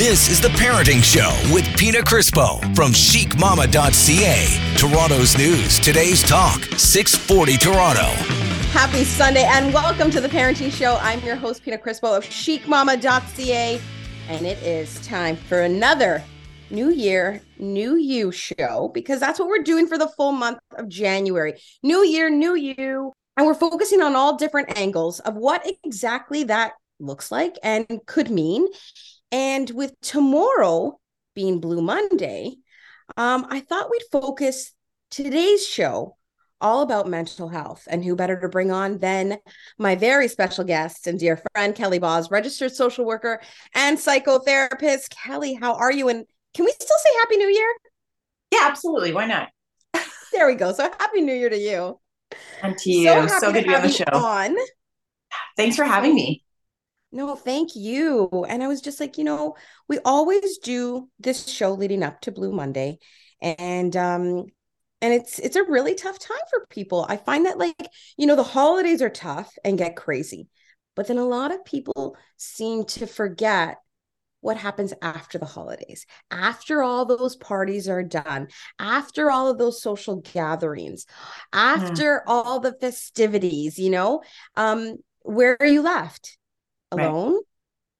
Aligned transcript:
This 0.00 0.30
is 0.30 0.40
The 0.40 0.48
Parenting 0.48 1.04
Show 1.04 1.30
with 1.52 1.66
Pina 1.76 1.98
Crispo 1.98 2.58
from 2.74 2.90
chicmama.ca. 2.92 4.74
Toronto's 4.78 5.36
news, 5.36 5.78
today's 5.78 6.22
talk, 6.22 6.62
640 6.78 7.58
Toronto. 7.58 8.06
Happy 8.72 9.04
Sunday 9.04 9.44
and 9.44 9.74
welcome 9.74 10.10
to 10.10 10.22
The 10.22 10.28
Parenting 10.28 10.72
Show. 10.72 10.96
I'm 11.02 11.20
your 11.20 11.36
host, 11.36 11.62
Pina 11.62 11.76
Crispo 11.76 12.16
of 12.16 12.24
chicmama.ca. 12.24 13.78
And 14.30 14.46
it 14.46 14.56
is 14.62 15.06
time 15.06 15.36
for 15.36 15.60
another 15.60 16.24
New 16.70 16.88
Year, 16.88 17.42
New 17.58 17.96
You 17.96 18.32
show 18.32 18.90
because 18.94 19.20
that's 19.20 19.38
what 19.38 19.48
we're 19.48 19.62
doing 19.62 19.86
for 19.86 19.98
the 19.98 20.08
full 20.08 20.32
month 20.32 20.60
of 20.78 20.88
January. 20.88 21.60
New 21.82 22.02
Year, 22.06 22.30
New 22.30 22.54
You. 22.54 23.12
And 23.36 23.46
we're 23.46 23.52
focusing 23.52 24.00
on 24.00 24.16
all 24.16 24.38
different 24.38 24.78
angles 24.78 25.20
of 25.20 25.34
what 25.34 25.70
exactly 25.84 26.44
that 26.44 26.72
looks 26.98 27.30
like 27.30 27.56
and 27.62 27.86
could 28.06 28.30
mean. 28.30 28.66
And 29.32 29.70
with 29.70 29.94
tomorrow 30.00 30.98
being 31.34 31.60
Blue 31.60 31.82
Monday, 31.82 32.56
um, 33.16 33.46
I 33.50 33.60
thought 33.60 33.90
we'd 33.90 34.02
focus 34.10 34.72
today's 35.10 35.66
show 35.66 36.16
all 36.60 36.82
about 36.82 37.08
mental 37.08 37.48
health. 37.48 37.86
And 37.90 38.04
who 38.04 38.14
better 38.14 38.38
to 38.40 38.48
bring 38.48 38.70
on 38.70 38.98
than 38.98 39.38
my 39.78 39.94
very 39.94 40.28
special 40.28 40.64
guest 40.64 41.06
and 41.06 41.18
dear 41.18 41.40
friend, 41.54 41.74
Kelly 41.74 41.98
Bos, 41.98 42.30
registered 42.30 42.72
social 42.72 43.04
worker 43.04 43.40
and 43.74 43.98
psychotherapist. 43.98 45.10
Kelly, 45.10 45.54
how 45.54 45.74
are 45.74 45.92
you? 45.92 46.08
And 46.08 46.26
can 46.54 46.64
we 46.64 46.72
still 46.72 46.98
say 46.98 47.10
Happy 47.20 47.36
New 47.36 47.48
Year? 47.48 47.74
Yeah, 48.52 48.60
absolutely. 48.64 49.12
Why 49.12 49.26
not? 49.26 49.48
there 50.32 50.46
we 50.46 50.54
go. 50.54 50.72
So 50.72 50.82
Happy 50.82 51.20
New 51.22 51.34
Year 51.34 51.50
to 51.50 51.58
you. 51.58 51.98
And 52.62 52.76
to 52.78 52.90
you. 52.90 53.28
So, 53.28 53.38
so 53.38 53.52
good 53.52 53.62
to 53.62 53.68
be 53.68 53.74
on 53.74 53.82
the 53.82 53.88
show. 53.88 54.04
On. 54.12 54.56
Thanks 55.56 55.76
for 55.76 55.84
having 55.84 56.14
me. 56.14 56.42
No, 57.12 57.34
thank 57.34 57.74
you. 57.74 58.28
And 58.48 58.62
I 58.62 58.68
was 58.68 58.80
just 58.80 59.00
like, 59.00 59.18
you 59.18 59.24
know, 59.24 59.56
we 59.88 59.98
always 60.04 60.58
do 60.58 61.08
this 61.18 61.48
show 61.48 61.72
leading 61.72 62.02
up 62.02 62.20
to 62.22 62.32
Blue 62.32 62.52
Monday. 62.52 62.98
And 63.42 63.96
um 63.96 64.44
and 65.02 65.14
it's 65.14 65.38
it's 65.38 65.56
a 65.56 65.64
really 65.64 65.94
tough 65.94 66.18
time 66.18 66.38
for 66.50 66.66
people. 66.70 67.06
I 67.08 67.16
find 67.16 67.46
that 67.46 67.58
like, 67.58 67.88
you 68.16 68.26
know, 68.26 68.36
the 68.36 68.42
holidays 68.42 69.02
are 69.02 69.10
tough 69.10 69.52
and 69.64 69.78
get 69.78 69.96
crazy. 69.96 70.48
But 70.94 71.08
then 71.08 71.18
a 71.18 71.24
lot 71.24 71.52
of 71.52 71.64
people 71.64 72.16
seem 72.36 72.84
to 72.86 73.06
forget 73.06 73.78
what 74.40 74.56
happens 74.56 74.94
after 75.02 75.38
the 75.38 75.46
holidays, 75.46 76.06
after 76.30 76.82
all 76.82 77.04
those 77.04 77.36
parties 77.36 77.88
are 77.88 78.02
done, 78.02 78.48
after 78.78 79.30
all 79.30 79.48
of 79.48 79.58
those 79.58 79.82
social 79.82 80.16
gatherings, 80.16 81.06
hmm. 81.08 81.58
after 81.58 82.20
mm. 82.20 82.22
all 82.26 82.58
the 82.60 82.72
festivities, 82.72 83.78
you 83.78 83.90
know, 83.90 84.22
um, 84.56 84.96
where 85.22 85.58
are 85.60 85.66
you 85.66 85.82
left? 85.82 86.38
Alone 86.92 87.40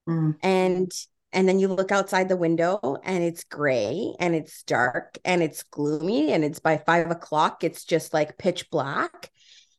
right. 0.07 0.15
mm. 0.15 0.35
and 0.41 0.91
and 1.33 1.47
then 1.47 1.59
you 1.59 1.69
look 1.69 1.91
outside 1.91 2.27
the 2.27 2.37
window 2.37 2.97
and 3.03 3.23
it's 3.23 3.43
gray 3.45 4.13
and 4.19 4.35
it's 4.35 4.63
dark 4.63 5.17
and 5.23 5.41
it's 5.41 5.63
gloomy 5.63 6.33
and 6.33 6.43
it's 6.43 6.59
by 6.59 6.77
five 6.77 7.09
o'clock 7.09 7.63
it's 7.63 7.85
just 7.85 8.13
like 8.13 8.37
pitch 8.37 8.69
black 8.69 9.29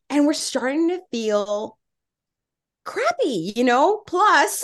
and 0.09 0.25
we're 0.25 0.33
starting 0.33 0.89
to 0.89 0.99
feel 1.11 1.77
crappy 2.85 3.53
you 3.55 3.63
know 3.63 4.01
plus 4.07 4.63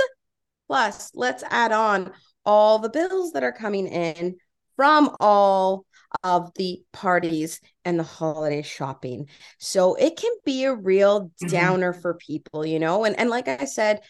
plus 0.68 1.12
let's 1.14 1.44
add 1.50 1.72
on 1.72 2.12
all 2.46 2.80
the 2.80 2.90
bills 2.90 3.32
that 3.34 3.44
are 3.44 3.52
coming 3.52 3.88
in 3.88 4.36
from 4.76 5.16
all 5.20 5.86
of 6.24 6.52
the 6.56 6.82
parties 6.92 7.62
and 7.86 8.00
the 8.00 8.04
holiday 8.04 8.62
shopping. 8.62 9.28
So 9.58 9.96
it 9.96 10.18
can 10.18 10.32
be 10.46 10.64
a 10.64 10.74
real 10.74 11.24
mm-hmm. 11.24 11.48
downer 11.48 11.92
mm-hmm. 11.92 12.02
for 12.02 12.14
people, 12.16 12.66
you 12.66 12.80
know. 12.80 13.06
And 13.06 13.18
and 13.20 13.30
like 13.30 13.48
I 13.48 13.66
said, 13.66 14.02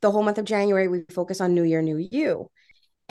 the 0.00 0.10
whole 0.10 0.22
month 0.22 0.38
of 0.38 0.44
January, 0.44 0.88
we 0.88 1.02
focus 1.10 1.40
on 1.40 1.54
New 1.54 1.64
Year, 1.64 1.82
New 1.82 1.96
You. 1.96 2.50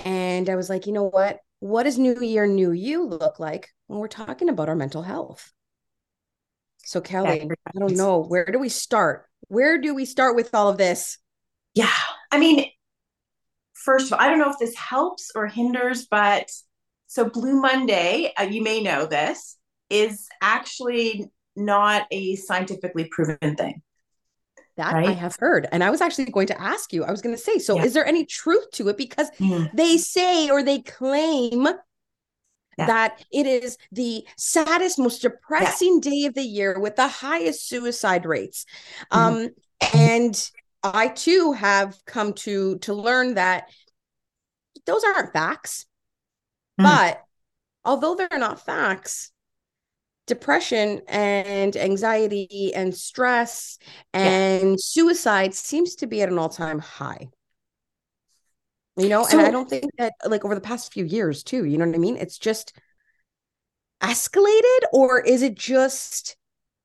And 0.03 0.49
I 0.49 0.55
was 0.55 0.69
like, 0.69 0.85
you 0.87 0.93
know 0.93 1.09
what? 1.09 1.39
What 1.59 1.83
does 1.83 1.97
New 1.97 2.19
Year, 2.21 2.45
New 2.45 2.71
You 2.71 3.05
look 3.05 3.39
like 3.39 3.69
when 3.87 3.99
we're 3.99 4.07
talking 4.07 4.49
about 4.49 4.69
our 4.69 4.75
mental 4.75 5.01
health? 5.01 5.51
So, 6.83 7.01
Kelly, 7.01 7.41
I 7.41 7.79
don't 7.79 7.97
know. 7.97 8.23
Where 8.23 8.45
do 8.45 8.59
we 8.59 8.69
start? 8.69 9.25
Where 9.47 9.77
do 9.77 9.93
we 9.93 10.05
start 10.05 10.35
with 10.35 10.53
all 10.53 10.69
of 10.69 10.77
this? 10.77 11.17
Yeah. 11.73 11.91
I 12.31 12.37
mean, 12.37 12.65
first 13.73 14.07
of 14.07 14.13
all, 14.13 14.19
I 14.19 14.29
don't 14.29 14.39
know 14.39 14.49
if 14.49 14.59
this 14.59 14.75
helps 14.75 15.31
or 15.35 15.47
hinders, 15.47 16.07
but 16.09 16.49
so 17.07 17.29
Blue 17.29 17.59
Monday, 17.59 18.33
uh, 18.39 18.43
you 18.43 18.63
may 18.63 18.81
know 18.81 19.05
this, 19.05 19.57
is 19.89 20.27
actually 20.41 21.25
not 21.55 22.05
a 22.11 22.35
scientifically 22.35 23.09
proven 23.09 23.55
thing. 23.55 23.81
That 24.77 24.93
right? 24.93 25.09
I 25.09 25.11
have 25.11 25.35
heard. 25.39 25.67
And 25.71 25.83
I 25.83 25.89
was 25.89 26.01
actually 26.01 26.25
going 26.25 26.47
to 26.47 26.61
ask 26.61 26.93
you, 26.93 27.03
I 27.03 27.11
was 27.11 27.21
going 27.21 27.35
to 27.35 27.41
say, 27.41 27.57
so 27.57 27.75
yeah. 27.75 27.83
is 27.83 27.93
there 27.93 28.05
any 28.05 28.25
truth 28.25 28.69
to 28.73 28.89
it? 28.89 28.97
Because 28.97 29.29
mm. 29.39 29.69
they 29.73 29.97
say 29.97 30.49
or 30.49 30.63
they 30.63 30.79
claim 30.79 31.67
yeah. 32.77 32.85
that 32.85 33.23
it 33.31 33.47
is 33.47 33.77
the 33.91 34.25
saddest, 34.37 34.99
most 34.99 35.23
depressing 35.23 35.99
yeah. 36.03 36.11
day 36.11 36.25
of 36.25 36.35
the 36.35 36.43
year 36.43 36.79
with 36.79 36.95
the 36.95 37.07
highest 37.07 37.67
suicide 37.67 38.25
rates. 38.25 38.65
Mm. 39.11 39.17
Um, 39.17 39.49
and 39.93 40.51
I 40.83 41.07
too 41.09 41.53
have 41.53 41.97
come 42.05 42.33
to 42.33 42.77
to 42.79 42.93
learn 42.93 43.33
that 43.33 43.69
those 44.85 45.03
aren't 45.03 45.33
facts. 45.33 45.85
Mm. 46.79 46.83
But 46.83 47.23
although 47.83 48.15
they're 48.15 48.39
not 48.39 48.65
facts, 48.65 49.31
depression 50.27 51.01
and 51.07 51.75
anxiety 51.75 52.73
and 52.75 52.93
stress 52.93 53.79
and 54.13 54.71
yeah. 54.71 54.75
suicide 54.77 55.55
seems 55.55 55.95
to 55.95 56.07
be 56.07 56.21
at 56.21 56.29
an 56.29 56.37
all-time 56.37 56.79
high. 56.79 57.29
You 58.97 59.09
know 59.09 59.23
so, 59.25 59.37
and 59.37 59.47
i 59.47 59.51
don't 59.51 59.69
think 59.69 59.91
that 59.99 60.13
like 60.25 60.43
over 60.43 60.55
the 60.55 60.61
past 60.61 60.91
few 60.91 61.05
years 61.05 61.43
too 61.43 61.65
you 61.65 61.77
know 61.77 61.85
what 61.85 61.93
i 61.93 61.99
mean? 61.99 62.17
It's 62.17 62.39
just 62.39 62.73
escalated 64.01 64.79
or 64.91 65.21
is 65.21 65.43
it 65.43 65.55
just 65.55 66.35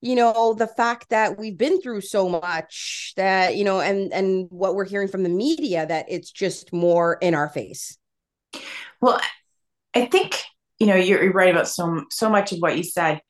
you 0.01 0.15
know 0.15 0.53
the 0.53 0.67
fact 0.67 1.09
that 1.09 1.39
we've 1.39 1.57
been 1.57 1.81
through 1.81 2.01
so 2.01 2.29
much 2.29 3.13
that 3.17 3.55
you 3.55 3.63
know 3.63 3.81
and 3.81 4.13
and 4.13 4.47
what 4.51 4.75
we're 4.75 4.85
hearing 4.85 5.07
from 5.07 5.23
the 5.23 5.29
media 5.29 5.87
that 5.87 6.05
it's 6.07 6.31
just 6.31 6.71
more 6.71 7.17
in 7.19 7.33
our 7.33 7.49
face? 7.49 7.97
Well 9.01 9.19
i 9.95 10.05
think 10.05 10.43
you 10.79 10.87
know 10.87 10.95
you're, 10.95 11.23
you're 11.23 11.33
right 11.33 11.53
about 11.53 11.67
so 11.67 12.03
so 12.11 12.29
much 12.29 12.51
of 12.51 12.59
what 12.59 12.77
you 12.77 12.83
said 12.83 13.21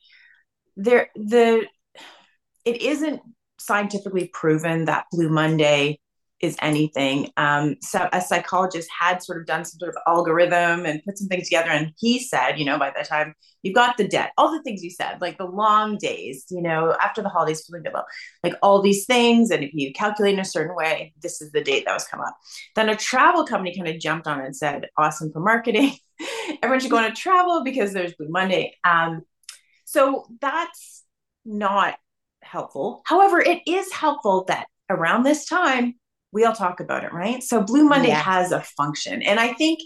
there 0.75 1.09
the 1.15 1.65
it 2.65 2.81
isn't 2.81 3.21
scientifically 3.59 4.29
proven 4.33 4.85
that 4.85 5.05
blue 5.11 5.29
monday 5.29 5.99
is 6.43 6.57
anything. 6.61 7.31
Um, 7.37 7.77
so 7.81 8.09
a 8.11 8.19
psychologist 8.19 8.89
had 8.99 9.23
sort 9.23 9.39
of 9.39 9.47
done 9.47 9.63
some 9.63 9.79
sort 9.79 9.95
of 9.95 9.95
algorithm 10.05 10.85
and 10.85 11.01
put 11.05 11.17
some 11.17 11.29
things 11.29 11.45
together 11.45 11.69
and 11.69 11.93
he 11.97 12.19
said 12.19 12.59
you 12.59 12.65
know 12.65 12.77
by 12.77 12.91
the 12.95 13.05
time 13.05 13.33
you've 13.63 13.73
got 13.73 13.95
the 13.95 14.07
debt. 14.07 14.31
All 14.37 14.51
the 14.51 14.61
things 14.61 14.83
you 14.83 14.89
said 14.89 15.21
like 15.21 15.37
the 15.37 15.45
long 15.45 15.97
days 15.97 16.45
you 16.49 16.61
know 16.61 16.95
after 17.01 17.21
the 17.21 17.29
holidays 17.29 17.65
feeling 17.65 17.85
low 17.93 18.01
like 18.43 18.55
all 18.61 18.81
these 18.81 19.05
things 19.05 19.51
and 19.51 19.63
if 19.63 19.71
you 19.73 19.93
calculate 19.93 20.33
in 20.33 20.39
a 20.41 20.45
certain 20.45 20.75
way 20.75 21.13
this 21.21 21.41
is 21.41 21.51
the 21.51 21.63
date 21.63 21.85
that 21.85 21.93
was 21.93 22.05
come 22.05 22.19
up. 22.19 22.35
Then 22.75 22.89
a 22.89 22.95
travel 22.95 23.45
company 23.45 23.73
kind 23.75 23.87
of 23.87 23.99
jumped 24.01 24.27
on 24.27 24.41
and 24.41 24.55
said 24.55 24.89
awesome 24.97 25.31
for 25.31 25.39
marketing. 25.39 25.93
Everyone 26.61 26.81
should 26.81 26.91
go 26.91 26.97
on 26.97 27.05
a 27.05 27.15
travel 27.15 27.63
because 27.63 27.93
there's 27.93 28.13
blue 28.15 28.27
monday. 28.29 28.75
Um, 28.83 29.21
so 29.93 30.25
that's 30.41 31.03
not 31.45 31.95
helpful. 32.41 33.03
However, 33.05 33.39
it 33.39 33.61
is 33.67 33.93
helpful 33.93 34.45
that 34.47 34.65
around 34.89 35.23
this 35.23 35.45
time 35.45 35.93
we 36.31 36.45
all 36.45 36.53
talk 36.53 36.79
about 36.79 37.03
it, 37.03 37.13
right? 37.13 37.43
So 37.43 37.61
Blue 37.61 37.85
Monday 37.85 38.07
yeah. 38.07 38.21
has 38.21 38.51
a 38.51 38.61
function. 38.61 39.21
And 39.21 39.39
I 39.39 39.53
think 39.53 39.79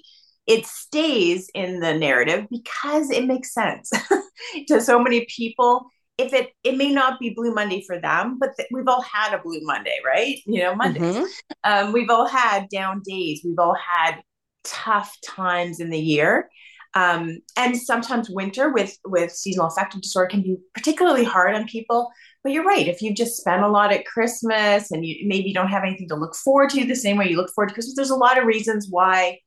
it 0.47 0.65
stays 0.65 1.49
in 1.53 1.81
the 1.81 1.93
narrative 1.93 2.47
because 2.49 3.11
it 3.11 3.25
makes 3.25 3.53
sense 3.53 3.91
to 4.69 4.79
so 4.79 4.97
many 4.97 5.25
people. 5.25 5.87
If 6.17 6.33
it 6.33 6.51
it 6.63 6.77
may 6.77 6.91
not 6.91 7.19
be 7.19 7.31
Blue 7.31 7.53
Monday 7.53 7.83
for 7.85 7.99
them, 7.99 8.37
but 8.39 8.51
th- 8.57 8.69
we've 8.71 8.87
all 8.87 9.01
had 9.01 9.33
a 9.33 9.41
Blue 9.43 9.59
Monday, 9.63 9.97
right? 10.05 10.37
You 10.45 10.61
know, 10.61 10.73
Mondays. 10.73 11.17
Mm-hmm. 11.17 11.25
Um, 11.65 11.91
we've 11.91 12.09
all 12.09 12.27
had 12.27 12.69
down 12.69 13.01
days. 13.03 13.41
We've 13.43 13.59
all 13.59 13.75
had 13.75 14.21
tough 14.63 15.13
times 15.23 15.81
in 15.81 15.89
the 15.89 15.99
year. 15.99 16.49
Um, 16.97 17.37
and 17.55 17.79
sometimes 17.79 18.27
winter 18.27 18.71
with 18.71 18.97
with 19.05 19.31
seasonal 19.31 19.67
affective 19.67 20.01
disorder 20.01 20.29
can 20.29 20.41
be 20.41 20.57
particularly 20.73 21.23
hard 21.23 21.53
on 21.53 21.67
people. 21.67 22.09
But 22.43 22.53
you're 22.53 22.63
right. 22.63 22.87
If 22.87 23.03
you've 23.03 23.15
just 23.15 23.37
spent 23.37 23.61
a 23.61 23.67
lot 23.67 23.93
at 23.93 24.05
Christmas 24.05 24.89
and 24.89 25.05
you 25.05 25.27
maybe 25.27 25.49
you 25.49 25.53
don't 25.53 25.67
have 25.67 25.83
anything 25.83 26.07
to 26.09 26.15
look 26.15 26.33
forward 26.33 26.71
to 26.71 26.85
the 26.85 26.95
same 26.95 27.17
way 27.17 27.29
you 27.29 27.37
look 27.37 27.53
forward 27.53 27.67
to 27.67 27.73
Christmas, 27.75 27.95
there's 27.95 28.09
a 28.09 28.15
lot 28.15 28.39
of 28.39 28.45
reasons 28.45 28.87
why 28.89 29.37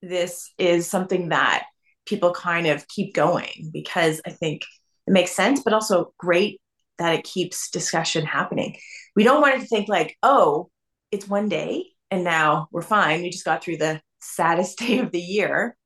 this 0.00 0.52
is 0.58 0.90
something 0.90 1.28
that 1.28 1.66
people 2.04 2.34
kind 2.34 2.66
of 2.66 2.88
keep 2.88 3.14
going 3.14 3.70
because 3.72 4.20
I 4.26 4.30
think 4.30 4.62
it 5.06 5.12
makes 5.12 5.30
sense, 5.30 5.62
but 5.62 5.72
also 5.72 6.12
great 6.18 6.60
that 6.98 7.14
it 7.14 7.22
keeps 7.22 7.70
discussion 7.70 8.26
happening. 8.26 8.76
We 9.14 9.22
don't 9.22 9.40
want 9.40 9.54
it 9.54 9.60
to 9.60 9.66
think 9.66 9.88
like, 9.88 10.16
oh, 10.24 10.68
it's 11.12 11.28
one 11.28 11.48
day 11.48 11.84
and 12.10 12.24
now 12.24 12.66
we're 12.72 12.82
fine. 12.82 13.22
We 13.22 13.30
just 13.30 13.44
got 13.44 13.62
through 13.62 13.76
the 13.76 14.00
saddest 14.20 14.78
day 14.80 14.98
of 14.98 15.12
the 15.12 15.20
year 15.20 15.76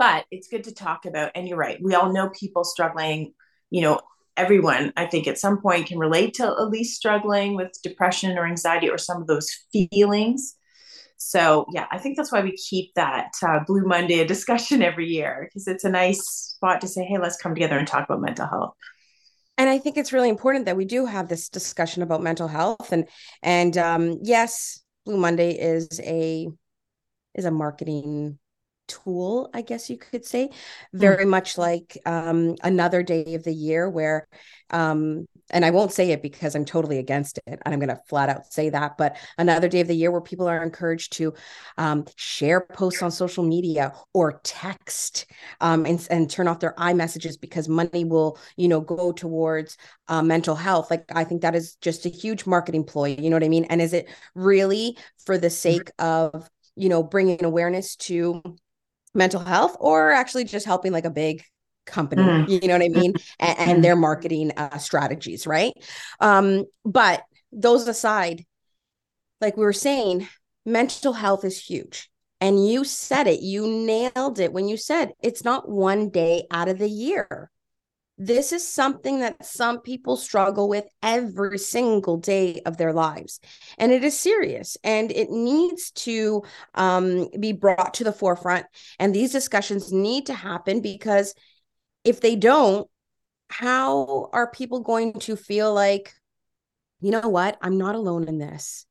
but 0.00 0.26
it's 0.32 0.48
good 0.48 0.64
to 0.64 0.74
talk 0.74 1.06
about 1.06 1.32
and 1.36 1.48
you're 1.48 1.58
right 1.58 1.78
we 1.82 1.94
all 1.94 2.12
know 2.12 2.30
people 2.30 2.64
struggling 2.64 3.34
you 3.70 3.82
know 3.82 4.00
everyone 4.36 4.92
i 4.96 5.06
think 5.06 5.28
at 5.28 5.38
some 5.38 5.60
point 5.62 5.86
can 5.88 5.98
relate 6.00 6.34
to 6.34 6.44
at 6.44 6.70
least 6.70 6.96
struggling 6.96 7.56
with 7.56 7.70
depression 7.84 8.38
or 8.38 8.46
anxiety 8.46 8.90
or 8.90 8.98
some 8.98 9.22
of 9.22 9.28
those 9.28 9.50
feelings 9.72 10.56
So 11.18 11.66
yeah, 11.72 11.86
I 11.92 11.98
think 11.98 12.16
that's 12.16 12.32
why 12.32 12.42
we 12.42 12.56
keep 12.56 12.94
that 12.96 13.32
uh, 13.46 13.60
Blue 13.66 13.84
Monday 13.84 14.24
discussion 14.34 14.82
every 14.82 15.08
year 15.08 15.46
because 15.46 15.68
it's 15.68 15.84
a 15.84 15.90
nice 15.90 16.22
spot 16.56 16.80
to 16.82 16.88
say, 16.88 17.04
hey, 17.04 17.18
let's 17.18 17.36
come 17.42 17.54
together 17.54 17.78
and 17.78 17.88
talk 17.88 18.04
about 18.08 18.22
mental 18.22 18.46
health. 18.46 18.74
And 19.58 19.70
I 19.70 19.78
think 19.78 19.96
it's 19.98 20.12
really 20.12 20.30
important 20.30 20.64
that 20.66 20.76
we 20.76 20.86
do 20.86 21.06
have 21.06 21.28
this 21.28 21.48
discussion 21.50 22.02
about 22.02 22.22
mental 22.22 22.48
health 22.48 22.92
and 22.92 23.06
and 23.42 23.76
um, 23.78 24.18
yes, 24.22 24.82
Blue 25.06 25.18
Monday 25.18 25.52
is 25.52 26.00
a 26.02 26.48
is 27.36 27.46
a 27.46 27.52
marketing 27.52 28.39
tool, 28.90 29.48
I 29.54 29.62
guess 29.62 29.88
you 29.88 29.96
could 29.96 30.24
say, 30.24 30.50
very 30.92 31.24
mm. 31.24 31.28
much 31.28 31.56
like 31.56 31.96
um, 32.04 32.56
another 32.62 33.02
day 33.02 33.34
of 33.34 33.44
the 33.44 33.54
year 33.54 33.88
where, 33.88 34.26
um, 34.70 35.26
and 35.50 35.64
I 35.64 35.70
won't 35.70 35.92
say 35.92 36.10
it 36.10 36.22
because 36.22 36.54
I'm 36.54 36.64
totally 36.64 36.98
against 36.98 37.38
it, 37.38 37.60
and 37.64 37.74
I'm 37.74 37.78
going 37.78 37.88
to 37.88 38.00
flat 38.08 38.28
out 38.28 38.52
say 38.52 38.70
that, 38.70 38.96
but 38.98 39.16
another 39.38 39.68
day 39.68 39.80
of 39.80 39.88
the 39.88 39.94
year 39.94 40.10
where 40.10 40.20
people 40.20 40.48
are 40.48 40.62
encouraged 40.62 41.12
to 41.14 41.34
um, 41.78 42.04
share 42.16 42.60
posts 42.60 43.02
on 43.02 43.10
social 43.10 43.44
media 43.44 43.92
or 44.12 44.40
text 44.44 45.26
um, 45.60 45.86
and, 45.86 46.06
and 46.10 46.30
turn 46.30 46.48
off 46.48 46.60
their 46.60 46.74
iMessages 46.78 47.40
because 47.40 47.68
money 47.68 48.04
will, 48.04 48.38
you 48.56 48.68
know, 48.68 48.80
go 48.80 49.12
towards 49.12 49.76
uh, 50.08 50.22
mental 50.22 50.54
health. 50.54 50.90
Like 50.90 51.04
I 51.14 51.24
think 51.24 51.42
that 51.42 51.54
is 51.54 51.76
just 51.80 52.06
a 52.06 52.10
huge 52.10 52.46
marketing 52.46 52.84
ploy. 52.84 53.16
You 53.18 53.30
know 53.30 53.36
what 53.36 53.44
I 53.44 53.48
mean? 53.48 53.64
And 53.64 53.80
is 53.80 53.92
it 53.92 54.08
really 54.34 54.96
for 55.24 55.38
the 55.38 55.48
mm-hmm. 55.48 55.52
sake 55.52 55.90
of 55.98 56.48
you 56.76 56.88
know 56.88 57.02
bringing 57.02 57.44
awareness 57.44 57.96
to 57.96 58.42
mental 59.14 59.40
health 59.40 59.76
or 59.80 60.12
actually 60.12 60.44
just 60.44 60.66
helping 60.66 60.92
like 60.92 61.04
a 61.04 61.10
big 61.10 61.42
company 61.86 62.22
mm. 62.22 62.48
you 62.48 62.68
know 62.68 62.74
what 62.74 62.84
i 62.84 62.88
mean? 62.88 63.14
And, 63.38 63.58
and 63.58 63.84
their 63.84 63.96
marketing 63.96 64.52
uh, 64.56 64.78
strategies 64.78 65.46
right? 65.46 65.72
Um 66.20 66.64
but 66.84 67.22
those 67.52 67.88
aside 67.88 68.44
like 69.40 69.56
we 69.56 69.64
were 69.64 69.72
saying 69.72 70.28
mental 70.66 71.12
health 71.12 71.44
is 71.44 71.58
huge. 71.58 72.10
And 72.40 72.66
you 72.66 72.84
said 72.84 73.26
it 73.26 73.40
you 73.40 73.66
nailed 73.66 74.38
it 74.38 74.52
when 74.52 74.68
you 74.68 74.76
said 74.76 75.12
it's 75.20 75.44
not 75.44 75.68
one 75.68 76.10
day 76.10 76.46
out 76.50 76.68
of 76.68 76.78
the 76.78 76.88
year 76.88 77.50
this 78.20 78.52
is 78.52 78.68
something 78.68 79.20
that 79.20 79.46
some 79.46 79.80
people 79.80 80.14
struggle 80.14 80.68
with 80.68 80.84
every 81.02 81.56
single 81.56 82.18
day 82.18 82.60
of 82.66 82.76
their 82.76 82.92
lives. 82.92 83.40
And 83.78 83.92
it 83.92 84.04
is 84.04 84.20
serious 84.20 84.76
and 84.84 85.10
it 85.10 85.30
needs 85.30 85.90
to 85.92 86.42
um, 86.74 87.28
be 87.40 87.54
brought 87.54 87.94
to 87.94 88.04
the 88.04 88.12
forefront. 88.12 88.66
And 88.98 89.14
these 89.14 89.32
discussions 89.32 89.90
need 89.90 90.26
to 90.26 90.34
happen 90.34 90.82
because 90.82 91.34
if 92.04 92.20
they 92.20 92.36
don't, 92.36 92.86
how 93.48 94.28
are 94.34 94.50
people 94.50 94.80
going 94.80 95.14
to 95.20 95.34
feel 95.34 95.72
like, 95.72 96.12
you 97.00 97.12
know 97.12 97.26
what? 97.26 97.56
I'm 97.62 97.78
not 97.78 97.94
alone 97.94 98.28
in 98.28 98.36
this 98.36 98.84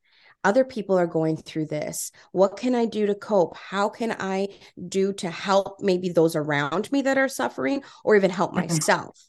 other 0.44 0.64
people 0.64 0.98
are 0.98 1.08
going 1.08 1.36
through 1.36 1.66
this 1.66 2.12
what 2.32 2.58
can 2.58 2.76
i 2.76 2.86
do 2.86 3.06
to 3.06 3.16
cope 3.16 3.56
how 3.58 3.90
can 3.90 4.16
i 4.20 4.48
do 4.88 5.12
to 5.14 5.30
help 5.30 5.80
maybe 5.82 6.10
those 6.10 6.36
around 6.36 6.92
me 6.92 7.02
that 7.02 7.18
are 7.18 7.28
suffering 7.28 7.84
or 8.04 8.16
even 8.16 8.30
help 8.30 8.52
mm-hmm. 8.52 8.68
myself 8.68 9.20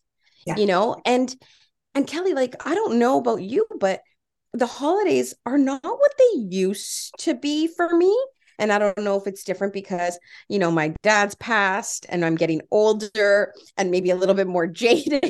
yeah. 0.46 0.56
you 0.56 0.66
know 0.66 1.00
and 1.04 1.34
and 1.94 2.06
kelly 2.06 2.32
like 2.32 2.54
i 2.66 2.74
don't 2.74 2.98
know 2.98 3.18
about 3.18 3.42
you 3.42 3.66
but 3.78 4.00
the 4.52 4.66
holidays 4.66 5.34
are 5.46 5.58
not 5.58 5.82
what 5.82 6.12
they 6.18 6.40
used 6.40 7.12
to 7.18 7.34
be 7.34 7.66
for 7.66 7.96
me 7.96 8.16
and 8.58 8.72
i 8.72 8.78
don't 8.78 8.98
know 8.98 9.16
if 9.16 9.26
it's 9.26 9.44
different 9.44 9.72
because 9.72 10.18
you 10.48 10.58
know 10.58 10.70
my 10.70 10.94
dad's 11.02 11.34
passed 11.36 12.06
and 12.08 12.24
i'm 12.24 12.36
getting 12.36 12.60
older 12.70 13.52
and 13.76 13.90
maybe 13.90 14.10
a 14.10 14.16
little 14.16 14.34
bit 14.34 14.46
more 14.46 14.66
jaded 14.68 15.24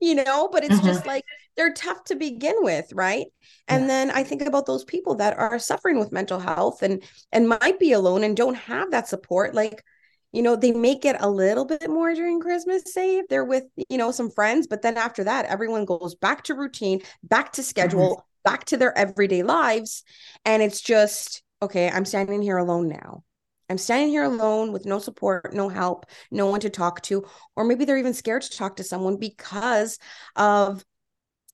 you 0.00 0.14
know 0.14 0.48
but 0.52 0.64
it's 0.64 0.74
mm-hmm. 0.76 0.86
just 0.86 1.06
like 1.06 1.24
they're 1.58 1.72
tough 1.72 2.04
to 2.04 2.14
begin 2.14 2.54
with 2.60 2.90
right 2.94 3.26
and 3.66 3.82
yeah. 3.82 3.88
then 3.88 4.10
i 4.12 4.22
think 4.22 4.40
about 4.42 4.64
those 4.64 4.84
people 4.84 5.16
that 5.16 5.36
are 5.36 5.58
suffering 5.58 5.98
with 5.98 6.12
mental 6.12 6.38
health 6.38 6.82
and 6.82 7.02
and 7.32 7.48
might 7.48 7.78
be 7.78 7.92
alone 7.92 8.24
and 8.24 8.36
don't 8.36 8.54
have 8.54 8.90
that 8.92 9.08
support 9.08 9.54
like 9.54 9.84
you 10.32 10.40
know 10.40 10.56
they 10.56 10.72
make 10.72 11.04
it 11.04 11.16
a 11.20 11.28
little 11.28 11.64
bit 11.64 11.90
more 11.90 12.14
during 12.14 12.40
christmas 12.40 12.94
say 12.94 13.18
if 13.18 13.28
they're 13.28 13.44
with 13.44 13.64
you 13.90 13.98
know 13.98 14.10
some 14.10 14.30
friends 14.30 14.66
but 14.66 14.82
then 14.82 14.96
after 14.96 15.24
that 15.24 15.44
everyone 15.46 15.84
goes 15.84 16.14
back 16.14 16.44
to 16.44 16.54
routine 16.54 17.00
back 17.22 17.52
to 17.52 17.60
mm-hmm. 17.60 17.68
schedule 17.68 18.16
mm-hmm. 18.16 18.50
back 18.50 18.64
to 18.64 18.76
their 18.76 18.96
everyday 18.96 19.42
lives 19.42 20.04
and 20.44 20.62
it's 20.62 20.80
just 20.80 21.42
okay 21.60 21.90
i'm 21.90 22.04
standing 22.04 22.40
here 22.40 22.58
alone 22.58 22.88
now 22.88 23.24
i'm 23.68 23.78
standing 23.78 24.10
here 24.10 24.24
alone 24.24 24.72
with 24.72 24.86
no 24.86 25.00
support 25.00 25.52
no 25.52 25.68
help 25.68 26.06
no 26.30 26.46
one 26.46 26.60
to 26.60 26.70
talk 26.70 27.02
to 27.02 27.24
or 27.56 27.64
maybe 27.64 27.84
they're 27.84 27.98
even 27.98 28.14
scared 28.14 28.42
to 28.42 28.56
talk 28.56 28.76
to 28.76 28.84
someone 28.84 29.16
because 29.16 29.98
of 30.36 30.84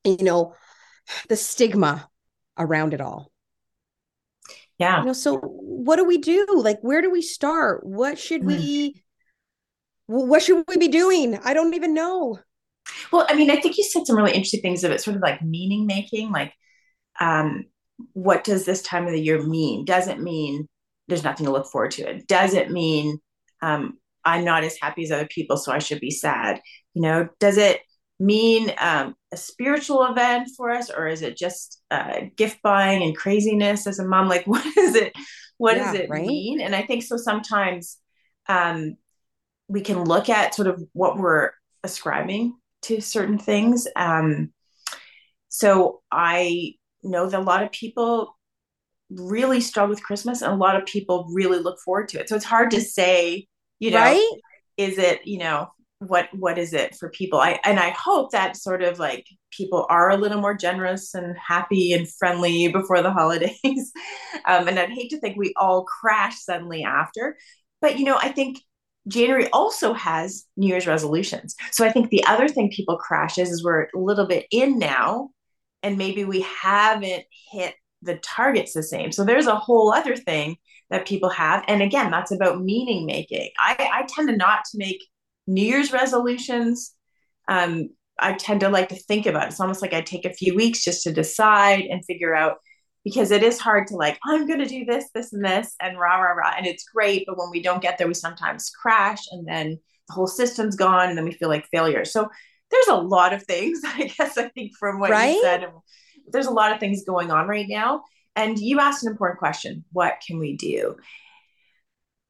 you 0.05 0.23
know 0.23 0.55
the 1.29 1.37
stigma 1.37 2.09
around 2.59 2.95
it 2.95 3.01
all. 3.01 3.31
Yeah. 4.79 5.01
You 5.01 5.07
know 5.07 5.13
so 5.13 5.39
what 5.39 5.97
do 5.97 6.05
we 6.05 6.19
do? 6.19 6.47
Like 6.55 6.81
where 6.83 7.03
do 7.03 7.11
we 7.11 7.23
start? 7.23 7.87
What 7.87 8.19
should 8.19 8.43
mm. 8.43 8.47
we 8.47 9.03
what 10.07 10.43
should 10.43 10.65
we 10.69 10.77
be 10.77 10.89
doing? 10.89 11.39
I 11.45 11.55
don't 11.55 11.75
even 11.75 11.95
know. 11.95 12.39
Well 13.11 13.27
i 13.31 13.35
mean 13.35 13.51
i 13.51 13.57
think 13.57 13.79
you 13.79 13.85
said 13.85 14.07
some 14.07 14.17
really 14.17 14.33
interesting 14.33 14.61
things 14.61 14.85
of 14.85 14.91
it 14.91 15.01
sort 15.01 15.17
of 15.17 15.23
like 15.23 15.41
meaning 15.41 15.87
making 15.87 16.31
like 16.31 16.53
um 17.19 17.65
what 18.13 18.45
does 18.45 18.67
this 18.67 18.83
time 18.83 19.07
of 19.07 19.13
the 19.13 19.23
year 19.23 19.43
mean? 19.43 19.85
Does 19.85 20.09
it 20.09 20.21
mean 20.21 20.69
there's 21.09 21.25
nothing 21.25 21.47
to 21.47 21.53
look 21.53 21.67
forward 21.67 21.93
to? 21.93 22.11
It 22.11 22.27
does 22.27 22.53
it 22.53 22.71
mean 22.71 23.19
um 23.63 23.99
i'm 24.25 24.45
not 24.45 24.65
as 24.65 24.77
happy 24.81 25.05
as 25.05 25.11
other 25.11 25.27
people 25.29 25.57
so 25.57 25.73
i 25.73 25.79
should 25.79 26.01
be 26.01 26.11
sad? 26.11 26.61
You 26.93 27.03
know 27.03 27.29
does 27.41 27.57
it 27.57 27.81
mean 28.21 28.73
um, 28.79 29.15
a 29.33 29.37
spiritual 29.37 30.05
event 30.05 30.49
for 30.57 30.71
us 30.71 30.91
or 30.91 31.09
is 31.09 31.23
it 31.23 31.37
just 31.37 31.83
uh, 31.91 32.21
gift 32.37 32.59
buying 32.63 33.03
and 33.03 33.17
craziness 33.17 33.87
as 33.87 33.99
a 33.99 34.07
mom 34.07 34.29
like 34.29 34.47
what 34.47 34.65
is 34.77 34.95
it 34.95 35.13
what 35.59 35.77
yeah, 35.77 35.85
does 35.85 36.01
it 36.01 36.11
right? 36.11 36.27
mean 36.27 36.61
and 36.61 36.75
i 36.75 36.83
think 36.83 37.03
so 37.03 37.17
sometimes 37.17 37.99
um, 38.49 38.97
we 39.69 39.81
can 39.81 40.05
look 40.05 40.29
at 40.29 40.55
sort 40.55 40.69
of 40.69 40.83
what 40.93 41.17
we're 41.17 41.51
ascribing 41.83 42.55
to 42.83 43.01
certain 43.01 43.39
things 43.39 43.89
um, 43.97 44.53
so 45.49 46.03
i 46.11 46.73
know 47.03 47.29
that 47.29 47.41
a 47.41 47.43
lot 47.43 47.63
of 47.63 47.73
people 47.73 48.37
really 49.11 49.61
struggle 49.61 49.91
with 49.91 50.03
christmas 50.03 50.41
and 50.41 50.53
a 50.53 50.57
lot 50.57 50.77
of 50.77 50.87
people 50.87 51.29
really 51.33 51.59
look 51.59 51.79
forward 51.81 52.09
to 52.09 52.19
it 52.19 52.29
so 52.29 52.37
it's 52.37 52.45
hard 52.45 52.71
to 52.71 52.81
say 52.81 53.47
you 53.79 53.91
know 53.91 53.99
right? 53.99 54.31
is 54.77 54.99
it 54.99 55.27
you 55.27 55.39
know 55.39 55.69
what 55.99 56.29
what 56.35 56.59
is 56.59 56.73
it 56.73 56.95
for 56.97 57.09
people? 57.11 57.39
I 57.41 57.61
and 57.65 57.79
i 57.79 57.91
hope 57.91 58.33
that 58.33 58.57
sort 58.57 58.83
of 58.83 58.99
like 58.99 59.27
people 59.51 59.87
are 59.89 60.11
a 60.11 60.17
little 60.17 60.41
more 60.41 60.55
generous 60.55 61.15
and 61.15 61.37
happy 61.37 61.93
and 61.93 62.11
friendly 62.11 62.69
before 62.69 63.03
the 63.03 63.13
holidays. 63.21 63.93
Um, 64.47 64.69
and 64.69 64.79
i'd 64.79 64.91
hate 64.91 65.11
to 65.11 65.21
think 65.21 65.37
we 65.37 65.55
all 65.57 65.85
crash 65.85 66.39
suddenly 66.41 66.83
after. 66.85 67.37
But 67.81 67.99
you 67.99 68.05
know 68.05 68.19
i 68.21 68.31
think 68.31 68.59
january 69.07 69.49
also 69.51 69.93
has 69.93 70.45
new 70.57 70.69
year's 70.69 70.87
resolutions. 70.87 71.55
So 71.71 71.85
i 71.85 71.91
think 71.91 72.11
the 72.11 72.25
other 72.25 72.49
thing 72.49 72.71
people 72.71 72.97
crash 72.97 73.39
is, 73.39 73.51
is 73.51 73.65
we're 73.65 73.85
a 73.95 73.99
little 73.99 74.27
bit 74.27 74.47
in 74.51 74.79
now 74.79 75.31
and 75.83 75.99
maybe 75.99 76.25
we 76.25 76.41
haven't 76.63 77.25
hit 77.53 77.75
the 78.03 78.17
targets 78.17 78.73
the 78.73 78.83
same. 78.83 79.13
So 79.13 79.25
there's 79.25 79.47
a 79.47 79.57
whole 79.57 79.93
other 79.93 80.15
thing 80.17 80.57
that 80.91 81.07
people 81.07 81.31
have. 81.31 81.65
And 81.69 81.83
again 81.83 82.11
that's 82.11 82.33
about 82.33 82.63
meaning 82.63 83.07
making. 83.07 83.51
I 83.59 83.77
i 83.93 84.07
tend 84.09 84.29
to 84.29 84.37
not 84.37 84.65
to 84.73 84.79
make 84.79 85.03
New 85.47 85.65
Year's 85.65 85.93
resolutions, 85.93 86.95
um, 87.49 87.91
I 88.19 88.35
tend 88.35 88.61
to 88.61 88.69
like 88.69 88.89
to 88.91 88.97
think 88.97 89.27
about. 89.27 89.45
It. 89.45 89.49
It's 89.49 89.61
almost 89.61 89.83
like 89.83 89.93
I 89.93 90.01
take 90.01 90.25
a 90.25 90.33
few 90.33 90.55
weeks 90.55 90.85
just 90.85 91.03
to 91.05 91.13
decide 91.13 91.85
and 91.85 92.05
figure 92.05 92.35
out 92.35 92.59
because 93.05 93.31
it 93.31 93.43
is 93.43 93.59
hard 93.59 93.87
to 93.89 93.97
like, 93.97 94.19
I'm 94.25 94.47
going 94.47 94.61
to 94.61 94.67
do 94.67 94.85
this, 94.85 95.11
this, 95.15 95.33
and 95.33 95.45
this, 95.45 95.75
and 95.81 95.99
rah, 95.99 96.17
rah, 96.17 96.33
rah. 96.33 96.55
And 96.57 96.67
it's 96.67 96.85
great. 96.85 97.25
But 97.27 97.37
when 97.37 97.51
we 97.51 97.63
don't 97.63 97.83
get 97.83 97.99
there, 97.99 98.09
we 98.09 98.15
sometimes 98.15 98.71
crash 98.71 99.21
and 99.31 99.47
then 99.47 99.79
the 100.09 100.15
whole 100.15 100.27
system's 100.27 100.77
gone 100.77 101.09
and 101.09 101.19
then 101.19 101.25
we 101.25 101.33
feel 101.33 101.49
like 101.49 101.67
failure. 101.67 102.05
So 102.05 102.29
there's 102.71 102.89
a 102.89 102.97
lot 102.97 103.33
of 103.33 103.43
things, 103.43 103.81
I 103.85 104.11
guess, 104.17 104.39
I 104.39 104.49
think 104.49 104.73
from 104.79 105.01
what 105.01 105.11
right? 105.11 105.35
you 105.35 105.43
said. 105.43 105.67
There's 106.29 106.47
a 106.47 106.53
lot 106.53 106.73
of 106.73 106.81
things 106.81 107.05
going 107.05 107.31
on 107.31 107.47
right 107.47 107.67
now. 107.69 108.05
And 108.37 108.59
you 108.59 108.81
asked 108.81 109.05
an 109.05 109.13
important 109.13 109.39
question 109.39 109.85
what 109.93 110.15
can 110.27 110.39
we 110.39 110.57
do? 110.57 110.97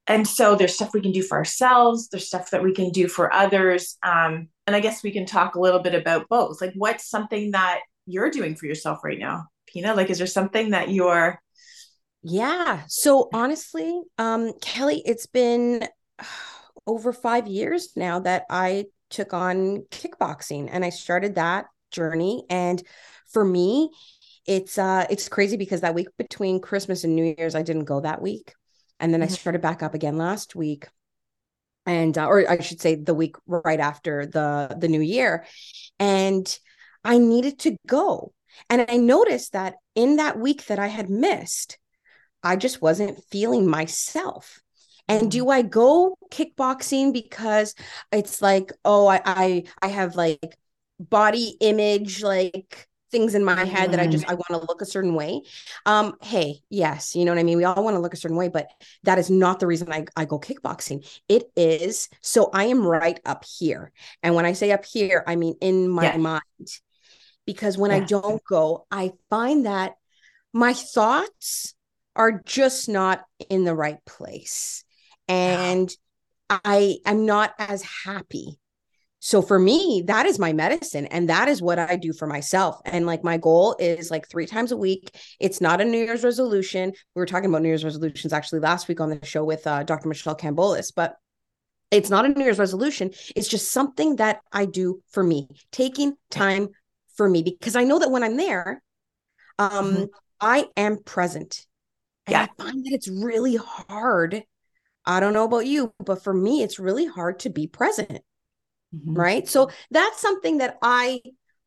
And 0.07 0.29
so 0.29 0.55
there's 0.55 0.75
stuff 0.75 0.93
we 0.93 1.01
can 1.01 1.13
do 1.13 1.23
for 1.23 1.39
ourselves. 1.39 2.09
There's 2.09 2.27
stuff 2.27 2.51
that 2.51 2.63
we 2.63 2.75
can 2.75 2.91
do 2.91 3.09
for 3.09 3.33
others. 3.33 3.97
Um, 4.03 4.49
and 4.67 4.75
i 4.75 4.81
guess 4.81 5.03
we 5.03 5.11
can 5.13 5.27
talk 5.27 5.55
a 5.55 5.61
little 5.61 5.81
bit 5.81 5.95
about 5.95 6.29
both. 6.29 6.61
Like 6.61 6.73
what's 6.75 7.09
something 7.09 7.53
that 7.53 7.81
you're 8.07 8.31
doing 8.31 8.55
for 8.55 8.67
yourself 8.67 9.01
right 9.05 9.19
now 9.19 9.47
pina? 9.67 9.95
Like 9.95 10.11
is 10.11 10.19
there 10.19 10.27
something 10.27 10.71
that 10.71 10.91
you're 10.91 11.41
yeah. 12.23 12.83
So 12.89 13.29
honestly 13.33 14.01
um 14.19 14.53
kelly 14.61 15.03
it's 15.05 15.27
been 15.27 15.87
over 16.87 17.15
five 17.15 17.47
years 17.47 17.91
now 17.97 18.21
that 18.21 18.45
i 18.51 18.85
took 19.09 19.33
on 19.33 19.85
kickboxing 19.91 20.69
and 20.71 20.85
i 20.85 20.91
started 20.91 21.37
that 21.37 21.67
journey. 21.91 22.45
And 22.51 22.83
for 23.33 23.45
me 23.45 23.91
it's 24.47 24.77
uh 24.77 25.07
it's 25.09 25.29
crazy 25.29 25.57
because 25.57 25.81
that 25.81 25.95
week 25.95 26.09
between 26.19 26.61
christmas 26.61 27.03
and 27.03 27.17
new 27.17 27.35
year's 27.39 27.55
i 27.55 27.63
didn't 27.63 27.85
go 27.85 28.01
that 28.01 28.21
week 28.21 28.53
and 29.05 29.13
then 29.13 29.23
I 29.23 29.27
mm-hmm. 29.27 29.35
started 29.35 29.61
back 29.61 29.83
up 29.83 29.93
again 29.93 30.17
last 30.17 30.57
week 30.57 30.89
and 31.85 32.17
uh, 32.17 32.27
or 32.27 32.51
I 32.51 32.61
should 32.61 32.81
say 32.81 32.95
the 32.95 33.13
week 33.13 33.37
right 33.47 33.81
after 33.81 34.25
the 34.25 34.75
the 34.79 34.89
new 34.89 35.03
year 35.03 35.45
and 35.99 36.59
I 37.05 37.19
needed 37.19 37.59
to 37.61 37.77
go 37.87 38.33
and 38.71 38.87
I 38.89 38.97
noticed 38.97 39.53
that 39.53 39.75
in 39.95 40.17
that 40.17 40.39
week 40.39 40.65
that 40.67 40.79
I 40.79 40.87
had 40.87 41.11
missed 41.11 41.79
I 42.43 42.57
just 42.57 42.83
wasn't 42.83 43.25
feeling 43.31 43.69
myself. 43.69 44.61
And 45.07 45.31
do 45.31 45.51
I 45.51 45.61
go 45.61 46.17
kickboxing 46.31 47.13
because 47.13 47.75
it's 48.11 48.41
like, 48.41 48.73
oh, 48.87 49.07
I 49.07 49.21
I, 49.25 49.65
I 49.83 49.89
have 49.89 50.17
like 50.17 50.57
body 50.99 51.57
image 51.61 52.23
like 52.23 52.89
things 53.15 53.35
in 53.35 53.45
my 53.45 53.65
head 53.65 53.93
that 53.93 54.01
I 54.01 54.07
Mhm. 54.07 54.09
just 54.09 54.29
I 54.29 54.35
want 54.35 54.49
to 54.51 54.67
look 54.69 54.83
a 54.83 54.87
certain 54.87 55.15
way. 55.15 55.43
Um, 55.87 56.15
hey, 56.23 56.61
yes, 56.69 57.15
you 57.15 57.25
know 57.25 57.33
what 57.33 57.39
I 57.39 57.45
mean. 57.45 57.59
We 57.59 57.65
all 57.65 57.85
want 57.85 57.95
to 57.95 58.01
look 58.01 58.15
a 58.15 58.17
certain 58.17 58.37
way, 58.37 58.49
but 58.49 58.69
that 59.05 59.19
is 59.19 59.31
not 59.31 59.61
the 59.61 59.67
reason 59.67 59.93
I, 59.93 60.07
I 60.17 60.25
go 60.25 60.39
kickboxing. 60.41 61.07
It 61.29 61.45
is 61.57 62.09
so 62.21 62.51
I 62.53 62.65
am 62.65 62.87
right 62.87 63.21
up 63.25 63.45
here. 63.45 63.93
And 64.23 64.35
when 64.35 64.47
I 64.47 64.53
say 64.53 64.73
up 64.73 64.85
here, 64.85 65.23
I 65.27 65.37
mean 65.37 65.55
in 65.61 65.89
my 65.89 66.05
Yeah. 66.05 66.17
mind. 66.17 66.43
Because 67.47 67.77
when 67.77 67.91
I 67.91 68.01
don't 68.01 68.43
go, 68.45 68.87
I 68.91 69.13
find 69.31 69.67
that 69.67 69.95
my 70.53 70.73
thoughts 70.73 71.75
are 72.17 72.43
just 72.45 72.89
not 72.89 73.25
in 73.51 73.65
the 73.65 73.75
right 73.75 74.05
place. 74.07 74.85
And 75.29 75.91
I 76.51 76.99
I'm 77.07 77.27
not 77.27 77.55
as 77.59 77.83
happy. 78.05 78.59
So 79.25 79.41
for 79.41 79.59
me, 79.59 80.03
that 80.07 80.27
is 80.27 80.39
my 80.39 80.53
medicine 80.53 81.07
and 81.07 81.31
that 81.31 81.49
is 81.49 81.63
what 81.63 81.79
I 81.79 81.97
do 81.97 82.13
for 82.13 82.27
myself. 82.27 82.79
And 82.85 83.07
like 83.07 83.25
my 83.25 83.39
goal 83.39 83.75
is 83.79 84.11
like 84.11 84.29
3 84.29 84.45
times 84.45 84.71
a 84.71 84.77
week. 84.77 85.19
It's 85.41 85.63
not 85.63 85.81
a 85.81 85.85
New 85.87 85.97
Year's 85.97 86.25
resolution. 86.25 86.93
We 87.15 87.21
were 87.21 87.25
talking 87.25 87.49
about 87.49 87.63
New 87.63 87.69
Year's 87.69 87.87
resolutions 87.87 88.35
actually 88.35 88.61
last 88.61 88.87
week 88.87 89.01
on 89.01 89.09
the 89.09 89.25
show 89.25 89.43
with 89.43 89.67
uh, 89.67 89.83
Dr. 89.83 90.09
Michelle 90.09 90.37
Kambolis, 90.37 90.93
but 90.95 91.17
it's 91.91 92.11
not 92.11 92.27
a 92.27 92.29
New 92.29 92.45
Year's 92.45 92.59
resolution. 92.59 93.13
It's 93.35 93.49
just 93.49 93.73
something 93.73 94.17
that 94.17 94.41
I 94.53 94.67
do 94.67 95.01
for 95.11 95.25
me, 95.25 95.49
taking 95.73 96.19
time 96.31 96.69
for 97.17 97.27
me 97.27 97.43
because 97.43 97.77
I 97.77 97.85
know 97.85 98.01
that 98.01 98.11
when 98.11 98.25
I'm 98.25 98.37
there, 98.37 98.83
um, 99.59 99.71
Mhm. 99.71 100.09
I 100.39 100.67
am 100.77 100.99
present. 101.03 101.65
And 102.27 102.33
Yeah. 102.33 102.43
I 102.59 102.63
find 102.63 102.85
that 102.85 102.93
it's 102.93 103.09
really 103.09 103.57
hard. 103.57 104.45
I 105.07 105.21
don't 105.21 105.33
know 105.33 105.45
about 105.45 105.65
you, 105.65 105.95
but 105.99 106.23
for 106.23 106.35
me, 106.35 106.63
it's 106.63 106.79
really 106.79 107.07
hard 107.07 107.39
to 107.41 107.49
be 107.49 107.67
present 107.67 108.21
Mhm. 108.95 109.17
right? 109.17 109.49
So 109.49 109.71
that's 109.91 110.21
something 110.21 110.59
that 110.59 110.79
i 110.83 111.21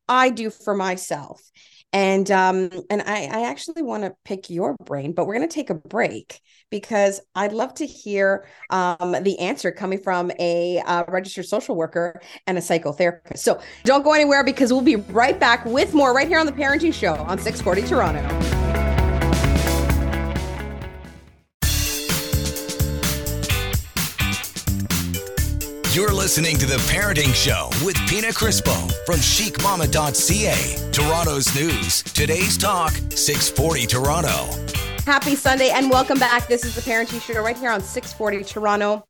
i 0.07 0.29
do 0.29 0.49
for 0.49 0.73
myself. 0.73 1.41
And 1.93 2.29
um 2.31 2.69
and 2.89 3.01
i 3.01 3.29
i 3.31 3.43
actually 3.49 3.81
want 3.81 4.03
to 4.03 4.13
pick 4.25 4.49
your 4.49 4.75
brain 4.83 5.13
but 5.13 5.25
we're 5.25 5.35
going 5.35 5.47
to 5.47 5.53
take 5.53 5.69
a 5.69 5.73
break 5.73 6.41
because 6.69 7.21
i'd 7.35 7.53
love 7.53 7.73
to 7.75 7.85
hear 7.85 8.45
um 8.69 9.15
the 9.21 9.39
answer 9.39 9.71
coming 9.71 9.97
from 9.99 10.29
a 10.37 10.79
uh, 10.85 11.05
registered 11.07 11.45
social 11.45 11.75
worker 11.75 12.21
and 12.45 12.57
a 12.57 12.61
psychotherapist. 12.61 13.39
So 13.39 13.61
don't 13.85 14.03
go 14.03 14.13
anywhere 14.13 14.43
because 14.43 14.73
we'll 14.73 14.81
be 14.81 14.97
right 14.97 15.39
back 15.39 15.65
with 15.65 15.93
more 15.93 16.13
right 16.13 16.27
here 16.27 16.39
on 16.39 16.45
the 16.45 16.51
parenting 16.51 16.93
show 16.93 17.15
on 17.15 17.39
640 17.39 17.83
toronto 17.87 18.56
You're 25.97 26.13
listening 26.13 26.59
to 26.59 26.67
The 26.67 26.77
Parenting 26.93 27.33
Show 27.33 27.71
with 27.83 27.95
Pina 28.07 28.27
Crispo 28.27 28.75
from 29.07 29.15
chicmama.ca. 29.15 30.91
Toronto's 30.91 31.55
news. 31.55 32.03
Today's 32.03 32.55
talk, 32.55 32.91
640 33.15 33.87
Toronto. 33.87 34.45
Happy 35.07 35.33
Sunday 35.33 35.71
and 35.71 35.89
welcome 35.89 36.19
back. 36.19 36.47
This 36.47 36.65
is 36.65 36.75
the 36.75 36.81
Parenting 36.81 37.19
Show 37.19 37.41
right 37.41 37.57
here 37.57 37.71
on 37.71 37.81
640 37.81 38.43
Toronto. 38.43 39.07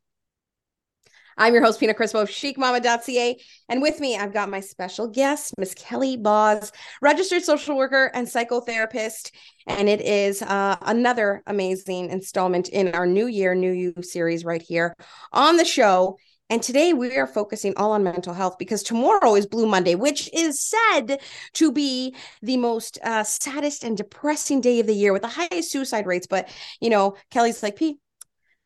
I'm 1.37 1.53
your 1.53 1.61
host, 1.61 1.81
Pina 1.81 1.93
Crispo 1.93 2.21
of 2.21 2.29
chicmama.ca. 2.29 3.37
And 3.67 3.81
with 3.81 3.99
me, 3.99 4.17
I've 4.17 4.33
got 4.33 4.49
my 4.49 4.61
special 4.61 5.07
guest, 5.07 5.55
Miss 5.57 5.73
Kelly 5.73 6.15
Bos, 6.15 6.71
registered 7.01 7.43
social 7.43 7.75
worker 7.75 8.09
and 8.13 8.25
psychotherapist. 8.25 9.31
And 9.67 9.89
it 9.89 9.99
is 9.99 10.41
uh, 10.41 10.77
another 10.83 11.43
amazing 11.47 12.11
installment 12.11 12.69
in 12.69 12.95
our 12.95 13.05
New 13.05 13.27
Year, 13.27 13.55
New 13.55 13.73
You 13.73 13.93
series 14.01 14.45
right 14.45 14.61
here 14.61 14.95
on 15.33 15.57
the 15.57 15.65
show. 15.65 16.17
And 16.49 16.63
today 16.63 16.93
we 16.93 17.17
are 17.17 17.27
focusing 17.27 17.73
all 17.75 17.91
on 17.91 18.03
mental 18.03 18.33
health 18.33 18.57
because 18.57 18.81
tomorrow 18.81 19.35
is 19.35 19.45
Blue 19.45 19.67
Monday, 19.67 19.95
which 19.95 20.29
is 20.33 20.61
said 20.61 21.19
to 21.53 21.71
be 21.73 22.15
the 22.41 22.55
most 22.55 22.97
uh, 23.03 23.23
saddest 23.23 23.83
and 23.83 23.97
depressing 23.97 24.61
day 24.61 24.79
of 24.79 24.87
the 24.87 24.95
year 24.95 25.11
with 25.11 25.23
the 25.23 25.27
highest 25.27 25.71
suicide 25.71 26.05
rates. 26.05 26.25
But, 26.25 26.47
you 26.79 26.89
know, 26.89 27.17
Kelly's 27.31 27.61
like, 27.61 27.75
P, 27.75 27.97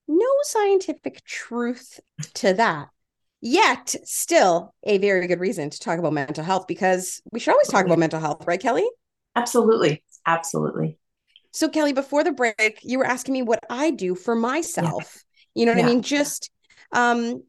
no 0.08 0.28
scientific 0.44 1.24
truth 1.26 2.00
to 2.36 2.54
that. 2.54 2.90
Yet, 3.44 3.96
still 4.04 4.76
a 4.84 5.00
very 5.00 5.26
good 5.26 5.40
reason 5.40 5.72
to 5.72 5.80
talk 5.80 5.98
about 5.98 6.14
mental 6.14 6.44
health 6.44 6.68
because 6.68 7.20
we 7.32 7.40
should 7.40 7.52
always 7.52 7.70
talk 7.70 7.86
about 7.88 7.98
mental 7.98 8.20
health, 8.20 8.46
right, 8.46 8.62
Kelly? 8.62 8.88
Absolutely. 9.36 10.04
Absolutely. 10.28 11.00
So, 11.52 11.68
Kelly, 11.68 11.94
before 11.94 12.24
the 12.24 12.32
break, 12.32 12.80
you 12.84 13.00
were 13.00 13.06
asking 13.06 13.34
me 13.34 13.42
what 13.42 13.66
I 13.68 13.90
do 13.90 14.14
for 14.14 14.36
myself. 14.36 15.24
You 15.56 15.66
know 15.66 15.72
what 15.72 15.80
Yeah. 15.80 15.86
I 15.88 15.90
mean? 15.90 16.04
Just 16.04 16.52
um 16.92 17.42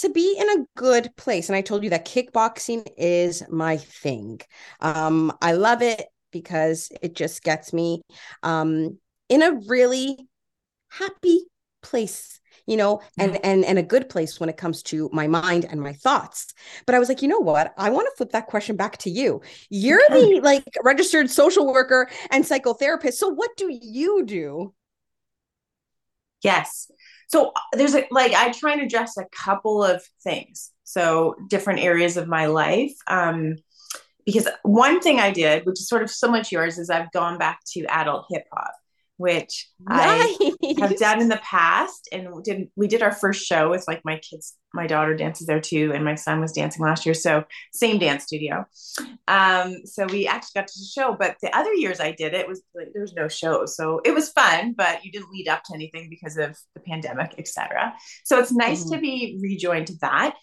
to 0.00 0.10
be 0.10 0.36
in 0.38 0.48
a 0.60 0.64
good 0.76 1.14
place. 1.16 1.48
And 1.48 1.56
I 1.56 1.62
told 1.62 1.84
you 1.84 1.90
that 1.90 2.06
kickboxing 2.06 2.86
is 2.96 3.42
my 3.48 3.76
thing. 3.76 4.40
Um, 4.80 5.32
I 5.42 5.52
love 5.52 5.82
it 5.82 6.06
because 6.32 6.90
it 7.02 7.14
just 7.16 7.42
gets 7.42 7.72
me 7.72 8.02
um 8.44 8.96
in 9.28 9.42
a 9.42 9.52
really 9.66 10.28
happy 10.90 11.44
place 11.82 12.40
you 12.66 12.76
know 12.76 13.00
and 13.18 13.42
and 13.44 13.64
and 13.64 13.78
a 13.78 13.82
good 13.82 14.08
place 14.08 14.38
when 14.38 14.48
it 14.48 14.56
comes 14.56 14.82
to 14.82 15.08
my 15.12 15.26
mind 15.26 15.64
and 15.64 15.80
my 15.80 15.92
thoughts 15.94 16.52
but 16.84 16.94
i 16.94 16.98
was 16.98 17.08
like 17.08 17.22
you 17.22 17.28
know 17.28 17.38
what 17.38 17.72
i 17.78 17.88
want 17.88 18.06
to 18.10 18.16
flip 18.16 18.30
that 18.32 18.46
question 18.46 18.76
back 18.76 18.98
to 18.98 19.08
you 19.10 19.40
you're 19.70 20.00
Okay. 20.10 20.10
the 20.12 20.40
like 20.42 20.64
registered 20.84 21.30
social 21.30 21.66
worker 21.66 22.08
and 22.30 22.44
psychotherapist 22.44 23.14
so 23.14 23.28
what 23.28 23.50
do 23.56 23.70
you 23.82 24.24
do 24.24 24.74
Yes. 26.42 26.90
So 27.30 27.52
uh, 27.54 27.60
there's 27.74 27.94
a 27.94 28.06
like 28.10 28.32
I 28.32 28.50
try 28.50 28.72
and 28.72 28.82
address 28.82 29.16
a 29.16 29.24
couple 29.26 29.82
of 29.84 30.02
things. 30.22 30.72
So 30.84 31.36
different 31.48 31.80
areas 31.80 32.16
of 32.16 32.26
my 32.26 32.46
life. 32.46 32.92
Um, 33.06 33.56
because 34.26 34.48
one 34.62 35.00
thing 35.00 35.18
I 35.18 35.30
did, 35.30 35.64
which 35.64 35.80
is 35.80 35.88
sort 35.88 36.02
of 36.02 36.10
similar 36.10 36.42
to 36.42 36.54
yours, 36.54 36.78
is 36.78 36.90
I've 36.90 37.10
gone 37.12 37.38
back 37.38 37.60
to 37.72 37.84
adult 37.86 38.26
hip 38.30 38.44
hop, 38.52 38.72
which 39.20 39.68
I 39.86 40.34
have 40.78 40.96
done 40.96 41.20
in 41.20 41.28
the 41.28 41.40
past 41.42 42.08
and 42.10 42.42
did 42.42 42.68
we 42.74 42.88
did 42.88 43.02
our 43.02 43.12
first 43.12 43.44
show 43.44 43.68
with 43.68 43.84
like 43.86 44.00
my 44.02 44.18
kids 44.18 44.56
my 44.72 44.86
daughter 44.86 45.14
dances 45.14 45.46
there 45.46 45.60
too 45.60 45.92
and 45.94 46.06
my 46.06 46.14
son 46.14 46.40
was 46.40 46.52
dancing 46.52 46.82
last 46.82 47.04
year 47.04 47.14
so 47.14 47.44
same 47.74 47.98
dance 47.98 48.24
studio. 48.24 48.64
Um 49.28 49.84
so 49.84 50.06
we 50.06 50.26
actually 50.26 50.60
got 50.60 50.68
to 50.68 50.78
the 50.78 50.86
show 50.86 51.14
but 51.18 51.36
the 51.42 51.54
other 51.54 51.74
years 51.74 52.00
i 52.00 52.12
did 52.12 52.32
it 52.32 52.48
was 52.48 52.62
like 52.74 52.88
there 52.94 53.02
was 53.02 53.12
no 53.12 53.28
show 53.28 53.66
so 53.66 54.00
it 54.06 54.14
was 54.14 54.30
fun 54.30 54.72
but 54.72 55.04
you 55.04 55.12
didn't 55.12 55.30
lead 55.30 55.48
up 55.48 55.64
to 55.64 55.74
anything 55.74 56.08
because 56.08 56.38
of 56.38 56.56
the 56.74 56.80
pandemic 56.80 57.34
etc 57.36 57.92
so 58.24 58.38
it's 58.38 58.52
nice 58.52 58.84
to 58.88 58.96
be 58.96 59.38
rejoined 59.42 59.88
to 59.88 59.94
that 60.00 60.34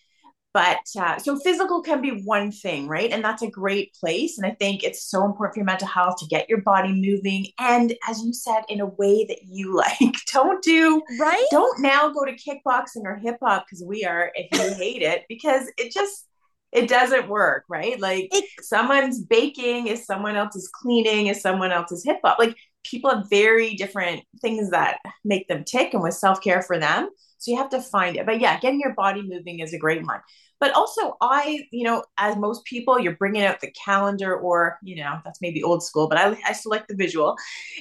but 0.57 0.79
uh, 0.99 1.19
so 1.19 1.37
physical 1.37 1.83
can 1.83 2.01
be 2.01 2.23
one 2.23 2.51
thing 2.51 2.87
right? 2.87 3.11
And 3.11 3.23
that's 3.23 3.43
a 3.43 3.47
great 3.61 3.93
place. 3.93 4.39
And 4.39 4.47
i 4.47 4.55
think 4.59 4.83
it's 4.83 5.03
so 5.03 5.23
important 5.23 5.53
for 5.53 5.59
your 5.59 5.65
mental 5.65 5.87
health 5.87 6.15
to 6.19 6.25
get 6.25 6.49
your 6.49 6.61
body 6.61 6.91
moving. 6.93 7.45
And 7.59 7.93
as 8.09 8.23
you 8.23 8.33
said 8.33 8.63
in 8.67 8.79
a 8.81 8.87
way 8.87 9.23
that 9.25 9.37
you 9.43 9.75
like. 9.85 10.15
Don't 10.33 10.63
do 10.63 11.01
right? 11.19 11.45
don't 11.51 11.79
now 11.79 12.09
go 12.09 12.25
to 12.25 12.31
kickboxing 12.45 13.03
or 13.05 13.15
hip 13.17 13.37
hop 13.43 13.65
because 13.65 13.83
we 13.85 14.03
are 14.03 14.31
if 14.33 14.47
you 14.59 14.73
hate 14.83 15.03
it 15.03 15.25
because 15.29 15.63
it 15.77 15.93
just 15.93 16.25
it 16.71 16.89
doesn't 16.89 17.29
work 17.29 17.63
right? 17.69 17.99
Like 17.99 18.29
It- 18.31 18.49
someone's 18.63 19.21
baking 19.23 19.87
is 19.87 20.05
someone 20.07 20.35
else's 20.35 20.67
cleaning 20.73 21.27
is 21.27 21.39
someone 21.39 21.71
else's 21.71 22.03
hip 22.03 22.17
hop. 22.23 22.39
Like 22.39 22.55
people 22.83 23.11
have 23.11 23.29
very 23.29 23.75
different 23.75 24.23
things 24.41 24.71
that 24.71 24.97
make 25.23 25.47
them 25.49 25.63
tick 25.65 25.93
and 25.93 26.01
with 26.01 26.15
self-care 26.15 26.63
for 26.63 26.79
them. 26.79 27.09
So 27.39 27.51
you 27.51 27.57
have 27.57 27.69
to 27.69 27.81
find 27.81 28.15
it. 28.17 28.25
But 28.25 28.39
yeah 28.41 28.59
getting 28.59 28.79
your 28.79 28.95
body 28.95 29.21
moving 29.21 29.59
is 29.59 29.71
a 29.73 29.77
great 29.77 30.03
one 30.03 30.21
but 30.59 30.71
also 30.73 31.15
i 31.21 31.59
you 31.71 31.83
know 31.83 32.03
as 32.17 32.35
most 32.37 32.63
people 32.65 32.99
you're 32.99 33.15
bringing 33.15 33.43
out 33.43 33.59
the 33.61 33.71
calendar 33.71 34.35
or 34.37 34.77
you 34.83 34.95
know 34.95 35.19
that's 35.23 35.41
maybe 35.41 35.63
old 35.63 35.83
school 35.83 36.07
but 36.07 36.17
i, 36.17 36.37
I 36.45 36.53
select 36.53 36.87
the 36.87 36.95
visual 36.95 37.35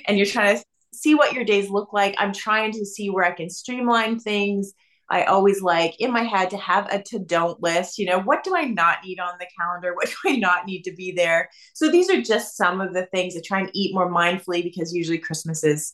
and 0.06 0.16
you're 0.16 0.26
trying 0.26 0.56
to 0.58 0.64
see 0.94 1.14
what 1.14 1.34
your 1.34 1.44
days 1.44 1.68
look 1.68 1.92
like. 1.92 2.14
I'm 2.16 2.32
trying 2.32 2.72
to 2.72 2.84
see 2.86 3.10
where 3.10 3.24
i 3.24 3.30
can 3.32 3.50
streamline 3.50 4.18
things. 4.18 4.72
I 5.10 5.24
always 5.24 5.60
like 5.62 5.94
in 6.00 6.10
my 6.12 6.22
head 6.22 6.50
to 6.50 6.56
have 6.56 6.88
a 6.90 7.02
to 7.02 7.18
don't 7.18 7.62
list 7.62 7.98
you 7.98 8.06
know 8.06 8.20
what 8.20 8.42
do 8.44 8.56
i 8.56 8.64
not 8.64 8.98
need 9.04 9.20
on 9.20 9.34
the 9.38 9.46
calendar? 9.58 9.94
What 9.94 10.08
do 10.24 10.30
i 10.32 10.36
not 10.36 10.66
need 10.66 10.82
to 10.82 10.92
be 10.94 11.12
there? 11.12 11.50
So 11.74 11.90
these 11.90 12.08
are 12.10 12.20
just 12.22 12.56
some 12.56 12.80
of 12.80 12.94
the 12.94 13.06
things 13.06 13.34
to 13.34 13.42
try 13.42 13.60
and 13.60 13.70
eat 13.74 13.94
more 13.94 14.10
mindfully 14.10 14.62
because 14.62 14.94
usually 14.94 15.18
christmas 15.18 15.64
is 15.64 15.92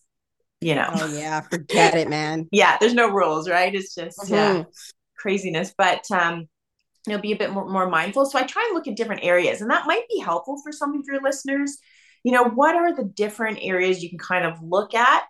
you 0.60 0.76
know. 0.76 0.88
Oh 0.94 1.06
yeah 1.16 1.40
forget 1.40 1.94
it 1.94 2.08
man. 2.08 2.48
Yeah 2.52 2.76
there's 2.78 2.94
no 2.94 3.10
rules 3.10 3.48
right? 3.48 3.74
It's 3.74 3.94
just 3.94 4.30
yeah 4.30 4.62
Mhm. 4.62 4.66
craziness. 5.18 5.74
But 5.76 6.04
um 6.10 6.48
you 7.06 7.12
know 7.12 7.20
be 7.20 7.32
a 7.32 7.36
bit 7.36 7.52
more, 7.52 7.68
more 7.68 7.88
mindful. 7.88 8.26
So 8.26 8.38
i 8.38 8.42
try 8.42 8.64
and 8.66 8.74
look 8.74 8.86
at 8.86 8.96
different 8.96 9.24
areas 9.24 9.60
and 9.60 9.70
that 9.70 9.86
might 9.86 10.08
be 10.08 10.18
helpful 10.18 10.60
for 10.62 10.72
some 10.72 10.94
of 10.94 11.04
your 11.06 11.22
listeners. 11.22 11.78
You 12.24 12.32
know 12.32 12.44
what 12.44 12.76
are 12.76 12.94
the 12.94 13.04
different 13.04 13.58
areas 13.62 14.02
you 14.02 14.08
can 14.08 14.18
kind 14.18 14.44
of 14.44 14.62
look 14.62 14.94
at 14.94 15.24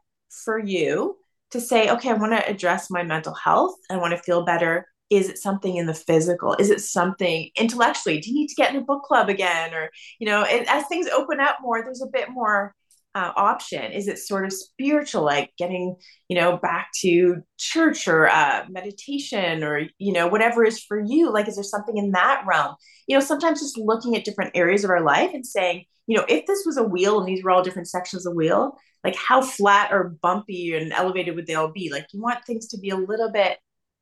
for 0.45 0.59
you 0.59 1.17
to 1.51 1.61
say 1.61 1.91
okay 1.91 2.09
i 2.09 2.15
want 2.15 2.33
to 2.33 2.49
address 2.49 2.91
my 2.91 3.03
mental 3.03 3.35
health. 3.35 3.75
I 3.91 3.97
want 3.97 4.13
to 4.17 4.23
feel 4.23 4.45
better. 4.45 4.87
Is 5.11 5.29
it 5.29 5.39
something 5.39 5.77
in 5.77 5.85
the 5.87 5.95
physical? 5.95 6.55
Is 6.59 6.71
it 6.71 6.81
something 6.81 7.51
intellectually? 7.57 8.19
Do 8.19 8.31
you 8.31 8.35
need 8.35 8.49
to 8.49 8.55
get 8.55 8.75
in 8.75 8.81
a 8.81 8.85
book 8.85 9.03
club 9.03 9.29
again? 9.29 9.75
Or 9.75 9.91
you 10.19 10.27
know 10.27 10.43
as 10.43 10.87
things 10.87 11.09
open 11.09 11.41
up 11.41 11.59
more 11.63 11.83
there's 11.83 12.03
a 12.03 12.07
bit 12.07 12.29
more 12.31 12.75
uh, 13.15 13.33
option? 13.37 13.93
Is 13.93 14.09
it 14.09 14.19
sort 14.19 14.45
of 14.45 14.53
spiritual, 14.53 15.23
like 15.23 15.53
getting, 15.59 15.97
you 16.29 16.37
know, 16.37 16.57
back 16.57 16.89
to 17.01 17.43
church 17.59 18.09
or 18.09 18.29
uh, 18.29 18.65
meditation 18.71 19.63
or, 19.63 19.83
you 19.99 20.13
know, 20.13 20.29
whatever 20.29 20.65
is 20.65 20.83
for 20.83 21.01
you? 21.01 21.31
Like, 21.31 21.49
is 21.49 21.57
there 21.57 21.65
something 21.65 21.97
in 21.97 22.13
that 22.13 22.45
realm? 22.47 22.75
You 23.07 23.17
know, 23.17 23.25
sometimes 23.25 23.61
just 23.61 23.79
looking 23.79 24.17
at 24.17 24.25
different 24.25 24.53
areas 24.55 24.85
of 24.85 24.91
our 24.91 25.03
life 25.03 25.31
and 25.35 25.45
saying, 25.45 25.85
you 26.07 26.17
know, 26.17 26.25
if 26.29 26.47
this 26.47 26.65
was 26.65 26.77
a 26.77 26.83
wheel 26.83 27.19
and 27.19 27.29
these 27.29 27.45
were 27.45 27.51
all 27.51 27.63
different 27.63 27.89
sections 27.89 28.27
of 28.27 28.33
the 28.33 28.37
wheel, 28.37 28.77
like 29.05 29.17
how 29.17 29.43
flat 29.43 29.93
or 29.93 30.17
bumpy 30.23 30.75
and 30.75 30.93
elevated 30.93 31.37
would 31.37 31.47
they 31.47 31.55
all 31.55 31.73
be? 31.73 31.91
Like, 31.91 32.07
you 32.13 32.21
want 32.21 32.45
things 32.45 32.69
to 32.69 32.79
be 32.79 32.91
a 32.91 32.97
little 32.97 33.31
bit 33.31 33.59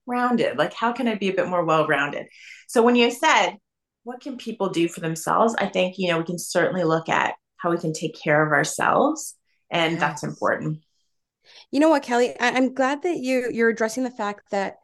rounded. 0.07 0.59
Like, 0.59 0.75
how 0.75 0.93
can 0.93 1.09
I 1.09 1.15
be 1.17 1.31
a 1.31 1.35
bit 1.35 1.49
more 1.49 1.65
well 1.65 1.87
rounded? 1.87 2.27
So, 2.69 2.83
when 2.83 2.97
you 2.97 3.11
said, 3.11 3.57
what 4.05 4.21
can 4.21 4.37
people 4.37 4.71
do 4.71 4.89
for 4.89 5.01
themselves? 5.01 5.55
I 5.59 5.67
think, 5.67 5.97
you 5.99 6.09
know, 6.09 6.19
we 6.19 6.25
can 6.25 6.39
certainly 6.39 6.85
look 6.85 7.09
at 7.09 7.35
how 7.61 7.71
we 7.71 7.79
can 7.79 7.93
take 7.93 8.21
care 8.21 8.45
of 8.45 8.53
ourselves 8.53 9.37
and 9.71 9.93
yes. 9.93 10.01
that's 10.01 10.23
important. 10.23 10.81
You 11.71 11.81
know 11.81 11.89
what 11.89 12.03
kelly? 12.03 12.39
I- 12.39 12.53
i'm 12.53 12.75
glad 12.75 13.03
that 13.03 13.17
you 13.17 13.49
you're 13.53 13.71
addressing 13.71 14.05
the 14.05 14.11
fact 14.11 14.51
that 14.51 14.77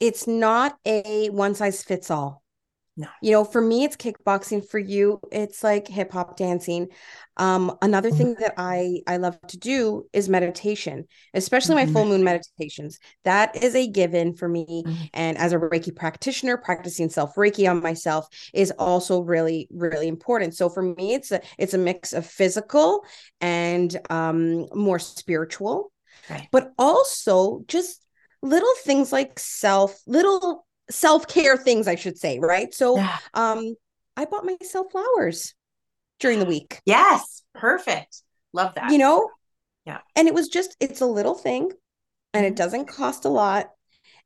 it's 0.00 0.26
not 0.26 0.76
a 0.84 1.28
one 1.30 1.54
size 1.54 1.82
fits 1.82 2.10
all 2.10 2.42
no. 2.98 3.06
You 3.22 3.30
know, 3.30 3.44
for 3.44 3.62
me, 3.62 3.84
it's 3.84 3.94
kickboxing. 3.94 4.68
For 4.68 4.80
you, 4.80 5.20
it's 5.30 5.62
like 5.62 5.86
hip 5.86 6.10
hop 6.10 6.36
dancing. 6.36 6.88
Um, 7.36 7.78
another 7.80 8.10
thing 8.10 8.34
that 8.40 8.54
I 8.58 9.02
I 9.06 9.18
love 9.18 9.38
to 9.50 9.56
do 9.56 10.08
is 10.12 10.28
meditation, 10.28 11.06
especially 11.32 11.76
mm-hmm. 11.76 11.92
my 11.92 12.00
full 12.00 12.08
moon 12.08 12.24
meditations. 12.24 12.98
That 13.22 13.54
is 13.62 13.76
a 13.76 13.86
given 13.86 14.34
for 14.34 14.48
me. 14.48 14.82
Mm-hmm. 14.84 15.04
And 15.14 15.38
as 15.38 15.52
a 15.52 15.58
Reiki 15.58 15.94
practitioner, 15.94 16.56
practicing 16.56 17.08
self 17.08 17.36
Reiki 17.36 17.70
on 17.70 17.80
myself 17.80 18.26
is 18.52 18.72
also 18.72 19.20
really 19.20 19.68
really 19.70 20.08
important. 20.08 20.56
So 20.56 20.68
for 20.68 20.82
me, 20.82 21.14
it's 21.14 21.30
a 21.30 21.40
it's 21.56 21.74
a 21.74 21.78
mix 21.78 22.12
of 22.12 22.26
physical 22.26 23.04
and 23.40 23.96
um, 24.10 24.66
more 24.74 24.98
spiritual, 24.98 25.92
right. 26.28 26.48
but 26.50 26.72
also 26.76 27.62
just 27.68 28.04
little 28.42 28.74
things 28.82 29.12
like 29.12 29.38
self 29.38 30.00
little 30.08 30.66
self-care 30.90 31.56
things 31.56 31.86
i 31.86 31.94
should 31.94 32.16
say 32.16 32.38
right? 32.38 32.72
So 32.72 32.96
yeah. 32.96 33.18
um 33.34 33.74
i 34.16 34.24
bought 34.24 34.44
myself 34.44 34.90
flowers 34.90 35.54
during 36.20 36.38
the 36.38 36.46
week. 36.46 36.80
Yes 36.84 37.38
perfect. 37.58 38.22
Love 38.52 38.74
that. 38.74 38.90
You 38.90 38.98
know? 38.98 39.30
Yeah. 39.84 39.98
And 40.16 40.28
it 40.28 40.34
was 40.34 40.48
just 40.48 40.76
it's 40.80 41.00
a 41.00 41.06
little 41.06 41.34
thing 41.34 41.70
and 42.34 42.44
it 42.44 42.50
mm-hmm. 42.50 42.56
doesn't 42.56 42.88
cost 42.88 43.24
a 43.24 43.28
lot 43.28 43.70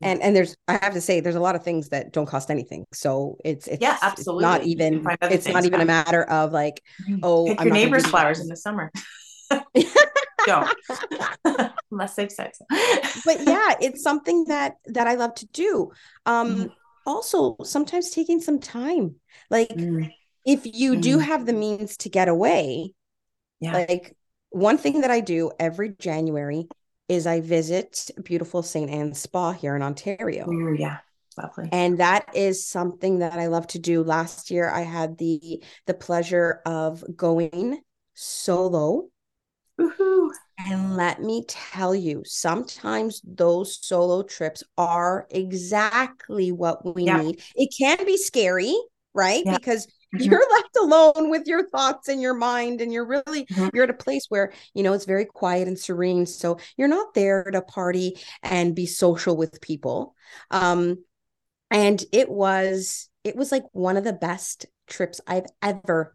and 0.00 0.20
and 0.20 0.34
there's 0.34 0.56
i 0.66 0.72
have 0.72 0.94
to 0.94 1.00
say 1.00 1.20
there's 1.20 1.36
a 1.36 1.40
lot 1.40 1.54
of 1.54 1.62
things 1.62 1.90
that 1.90 2.12
don't 2.12 2.26
cost 2.26 2.50
anything. 2.50 2.84
So 2.92 3.36
it's 3.44 3.66
it's 3.68 3.80
yeah 3.80 3.98
absolutely 4.02 4.44
it's 4.44 4.52
not 4.52 4.64
even 4.64 5.06
it's 5.22 5.48
not 5.48 5.64
even 5.64 5.80
a 5.80 5.84
matter 5.84 6.24
of 6.24 6.52
like 6.52 6.82
mm-hmm. 7.02 7.20
oh 7.22 7.46
pick 7.46 7.60
your 7.60 7.72
neighbor's 7.72 8.06
flowers 8.06 8.40
in 8.40 8.48
the 8.48 8.56
summer 8.56 8.90
don't 10.46 11.72
unless 11.90 12.14
they've 12.14 12.32
said 12.32 12.52
so. 12.54 12.64
but 13.24 13.40
yeah 13.46 13.74
it's 13.80 14.02
something 14.02 14.44
that 14.44 14.76
that 14.86 15.06
i 15.06 15.14
love 15.14 15.34
to 15.34 15.46
do. 15.48 15.90
Um 16.26 16.56
mm. 16.56 16.70
also 17.06 17.56
sometimes 17.64 18.10
taking 18.10 18.40
some 18.40 18.58
time. 18.58 19.16
Like 19.50 19.68
mm. 19.70 20.12
if 20.46 20.66
you 20.66 20.94
mm. 20.94 21.02
do 21.02 21.18
have 21.18 21.46
the 21.46 21.52
means 21.52 21.96
to 21.98 22.08
get 22.08 22.28
away 22.28 22.94
yeah. 23.60 23.72
like 23.88 24.16
one 24.50 24.76
thing 24.76 25.00
that 25.00 25.10
i 25.10 25.20
do 25.20 25.50
every 25.58 25.94
january 25.98 26.66
is 27.08 27.26
i 27.26 27.40
visit 27.40 28.10
beautiful 28.22 28.62
st 28.62 28.90
anne's 28.90 29.20
spa 29.20 29.52
here 29.52 29.76
in 29.76 29.82
ontario. 29.82 30.48
Ooh, 30.48 30.74
yeah. 30.78 30.98
Lovely. 31.38 31.70
And 31.72 31.98
that 31.98 32.26
is 32.34 32.66
something 32.66 33.20
that 33.20 33.34
i 33.34 33.46
love 33.46 33.66
to 33.68 33.78
do. 33.78 34.02
Last 34.02 34.50
year 34.50 34.68
i 34.68 34.82
had 34.82 35.16
the 35.18 35.62
the 35.86 35.94
pleasure 35.94 36.60
of 36.66 37.04
going 37.16 37.80
solo 38.14 39.08
and 39.78 40.96
let 40.96 41.22
me 41.22 41.44
tell 41.48 41.94
you, 41.94 42.22
sometimes 42.24 43.20
those 43.24 43.78
solo 43.84 44.22
trips 44.22 44.62
are 44.76 45.26
exactly 45.30 46.52
what 46.52 46.94
we 46.94 47.04
yeah. 47.04 47.22
need. 47.22 47.42
It 47.54 47.74
can 47.76 48.04
be 48.04 48.16
scary, 48.16 48.74
right? 49.14 49.42
Yeah. 49.44 49.56
Because 49.56 49.86
mm-hmm. 49.86 50.24
you're 50.24 50.46
left 50.50 50.76
alone 50.80 51.30
with 51.30 51.46
your 51.46 51.68
thoughts 51.68 52.08
and 52.08 52.20
your 52.20 52.34
mind 52.34 52.80
and 52.80 52.92
you're 52.92 53.06
really 53.06 53.46
mm-hmm. 53.46 53.68
you're 53.74 53.84
at 53.84 53.90
a 53.90 53.94
place 53.94 54.26
where 54.28 54.52
you 54.74 54.82
know 54.82 54.92
it's 54.92 55.04
very 55.04 55.24
quiet 55.24 55.68
and 55.68 55.78
serene 55.78 56.26
so 56.26 56.58
you're 56.76 56.88
not 56.88 57.14
there 57.14 57.44
to 57.44 57.62
party 57.62 58.18
and 58.42 58.74
be 58.74 58.86
social 58.86 59.36
with 59.36 59.60
people 59.60 60.14
um 60.50 61.02
and 61.70 62.04
it 62.12 62.28
was 62.28 63.08
it 63.24 63.36
was 63.36 63.50
like 63.50 63.64
one 63.72 63.96
of 63.96 64.04
the 64.04 64.12
best 64.12 64.66
trips 64.86 65.20
i've 65.26 65.46
ever 65.62 66.14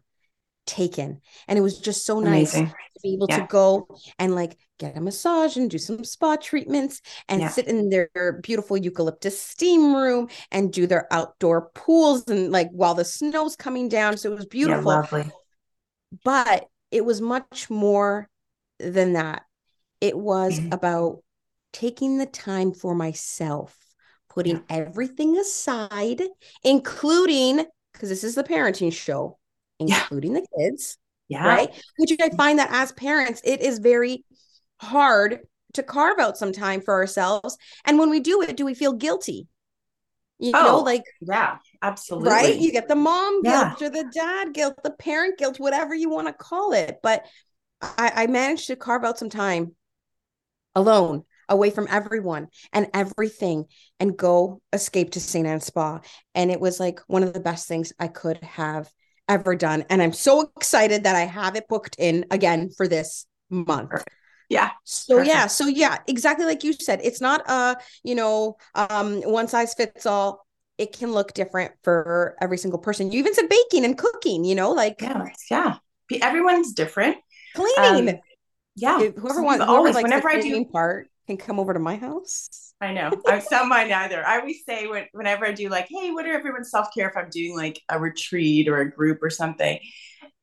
taken 0.68 1.20
and 1.48 1.58
it 1.58 1.62
was 1.62 1.80
just 1.80 2.04
so 2.04 2.18
Amazing. 2.20 2.64
nice 2.64 2.72
to 2.72 3.00
be 3.02 3.14
able 3.14 3.26
yeah. 3.28 3.40
to 3.40 3.46
go 3.48 3.88
and 4.18 4.34
like 4.34 4.56
get 4.78 4.96
a 4.96 5.00
massage 5.00 5.56
and 5.56 5.70
do 5.70 5.78
some 5.78 6.04
spa 6.04 6.36
treatments 6.36 7.00
and 7.28 7.40
yeah. 7.40 7.48
sit 7.48 7.66
in 7.66 7.88
their 7.88 8.40
beautiful 8.42 8.76
eucalyptus 8.76 9.40
steam 9.40 9.94
room 9.94 10.28
and 10.52 10.72
do 10.72 10.86
their 10.86 11.12
outdoor 11.12 11.70
pools 11.70 12.28
and 12.28 12.52
like 12.52 12.68
while 12.70 12.94
the 12.94 13.04
snow's 13.04 13.56
coming 13.56 13.88
down 13.88 14.16
so 14.16 14.30
it 14.30 14.36
was 14.36 14.46
beautiful 14.46 14.92
yeah, 15.12 15.24
but 16.22 16.66
it 16.90 17.04
was 17.04 17.20
much 17.20 17.70
more 17.70 18.28
than 18.78 19.14
that 19.14 19.42
it 20.00 20.16
was 20.16 20.60
mm-hmm. 20.60 20.72
about 20.72 21.22
taking 21.72 22.18
the 22.18 22.26
time 22.26 22.72
for 22.72 22.94
myself 22.94 23.76
putting 24.28 24.62
everything 24.68 25.36
aside 25.38 26.22
including 26.62 27.64
because 27.92 28.10
this 28.10 28.22
is 28.22 28.34
the 28.34 28.44
parenting 28.44 28.92
show 28.92 29.37
including 29.78 30.34
yeah. 30.34 30.40
the 30.40 30.46
kids. 30.58 30.98
Yeah. 31.28 31.46
Right. 31.46 31.84
Which 31.98 32.12
I 32.20 32.30
find 32.30 32.58
that 32.58 32.70
as 32.72 32.92
parents, 32.92 33.42
it 33.44 33.60
is 33.60 33.78
very 33.78 34.24
hard 34.80 35.40
to 35.74 35.82
carve 35.82 36.18
out 36.18 36.38
some 36.38 36.52
time 36.52 36.80
for 36.80 36.94
ourselves. 36.94 37.56
And 37.84 37.98
when 37.98 38.10
we 38.10 38.20
do 38.20 38.42
it, 38.42 38.56
do 38.56 38.64
we 38.64 38.74
feel 38.74 38.94
guilty? 38.94 39.46
You 40.38 40.52
oh, 40.54 40.62
know, 40.62 40.78
like, 40.78 41.02
yeah, 41.20 41.58
absolutely. 41.82 42.30
Right. 42.30 42.56
You 42.56 42.70
get 42.70 42.88
the 42.88 42.94
mom 42.94 43.42
guilt 43.42 43.82
or 43.82 43.90
the 43.90 44.10
dad 44.14 44.54
guilt, 44.54 44.76
the 44.84 44.92
parent 44.92 45.36
guilt, 45.36 45.58
whatever 45.58 45.94
you 45.94 46.08
want 46.08 46.28
to 46.28 46.32
call 46.32 46.72
it. 46.72 46.98
But 47.02 47.26
I, 47.82 48.12
I 48.14 48.26
managed 48.28 48.68
to 48.68 48.76
carve 48.76 49.04
out 49.04 49.18
some 49.18 49.30
time 49.30 49.74
alone 50.74 51.24
away 51.48 51.70
from 51.70 51.88
everyone 51.90 52.48
and 52.72 52.88
everything 52.94 53.64
and 53.98 54.16
go 54.16 54.60
escape 54.72 55.12
to 55.12 55.20
St. 55.20 55.46
Anne's 55.46 55.64
Spa. 55.64 56.00
And 56.34 56.50
it 56.50 56.60
was 56.60 56.78
like 56.78 57.00
one 57.06 57.22
of 57.22 57.32
the 57.32 57.40
best 57.40 57.66
things 57.66 57.92
I 57.98 58.08
could 58.08 58.42
have 58.44 58.88
ever 59.28 59.54
done. 59.54 59.84
And 59.90 60.02
I'm 60.02 60.12
so 60.12 60.50
excited 60.56 61.04
that 61.04 61.16
I 61.16 61.26
have 61.26 61.56
it 61.56 61.68
booked 61.68 61.96
in 61.98 62.26
again 62.30 62.70
for 62.76 62.88
this 62.88 63.26
month. 63.50 64.04
Yeah. 64.48 64.70
So 64.84 65.16
Perfect. 65.16 65.28
yeah, 65.28 65.46
so 65.46 65.66
yeah, 65.66 65.98
exactly 66.06 66.46
like 66.46 66.64
you 66.64 66.72
said, 66.72 67.00
it's 67.02 67.20
not 67.20 67.48
a, 67.48 67.76
you 68.02 68.14
know, 68.14 68.56
um 68.74 69.20
one 69.22 69.48
size 69.48 69.74
fits 69.74 70.06
all. 70.06 70.46
It 70.78 70.96
can 70.96 71.12
look 71.12 71.34
different 71.34 71.72
for 71.82 72.36
every 72.40 72.56
single 72.56 72.78
person. 72.78 73.12
You 73.12 73.18
even 73.18 73.34
said 73.34 73.48
baking 73.48 73.84
and 73.84 73.98
cooking, 73.98 74.44
you 74.44 74.54
know, 74.54 74.72
like 74.72 75.02
yeah, 75.02 75.28
yeah. 75.50 75.76
Everyone's 76.22 76.72
different. 76.72 77.18
Cleaning. 77.54 78.08
Um, 78.08 78.20
yeah. 78.76 78.98
Whoever 78.98 79.42
wants 79.42 79.64
whoever 79.64 79.76
always 79.76 79.96
whenever 79.96 80.30
I 80.30 80.40
do 80.40 80.64
part 80.64 81.08
can 81.28 81.36
come 81.36 81.60
over 81.60 81.74
to 81.74 81.78
my 81.78 81.96
house. 81.96 82.72
I 82.80 82.92
know. 82.92 83.10
I'm 83.26 83.42
not 83.50 83.68
mine 83.68 83.92
either. 83.92 84.26
I 84.26 84.40
always 84.40 84.64
say 84.66 84.86
when, 84.86 85.04
whenever 85.12 85.46
I 85.46 85.52
do 85.52 85.68
like, 85.68 85.86
hey, 85.90 86.10
what 86.10 86.26
are 86.26 86.32
everyone's 86.32 86.70
self 86.70 86.88
care 86.94 87.08
if 87.08 87.16
I'm 87.16 87.28
doing 87.30 87.54
like 87.54 87.80
a 87.88 88.00
retreat 88.00 88.68
or 88.68 88.78
a 88.78 88.90
group 88.90 89.22
or 89.22 89.30
something? 89.30 89.78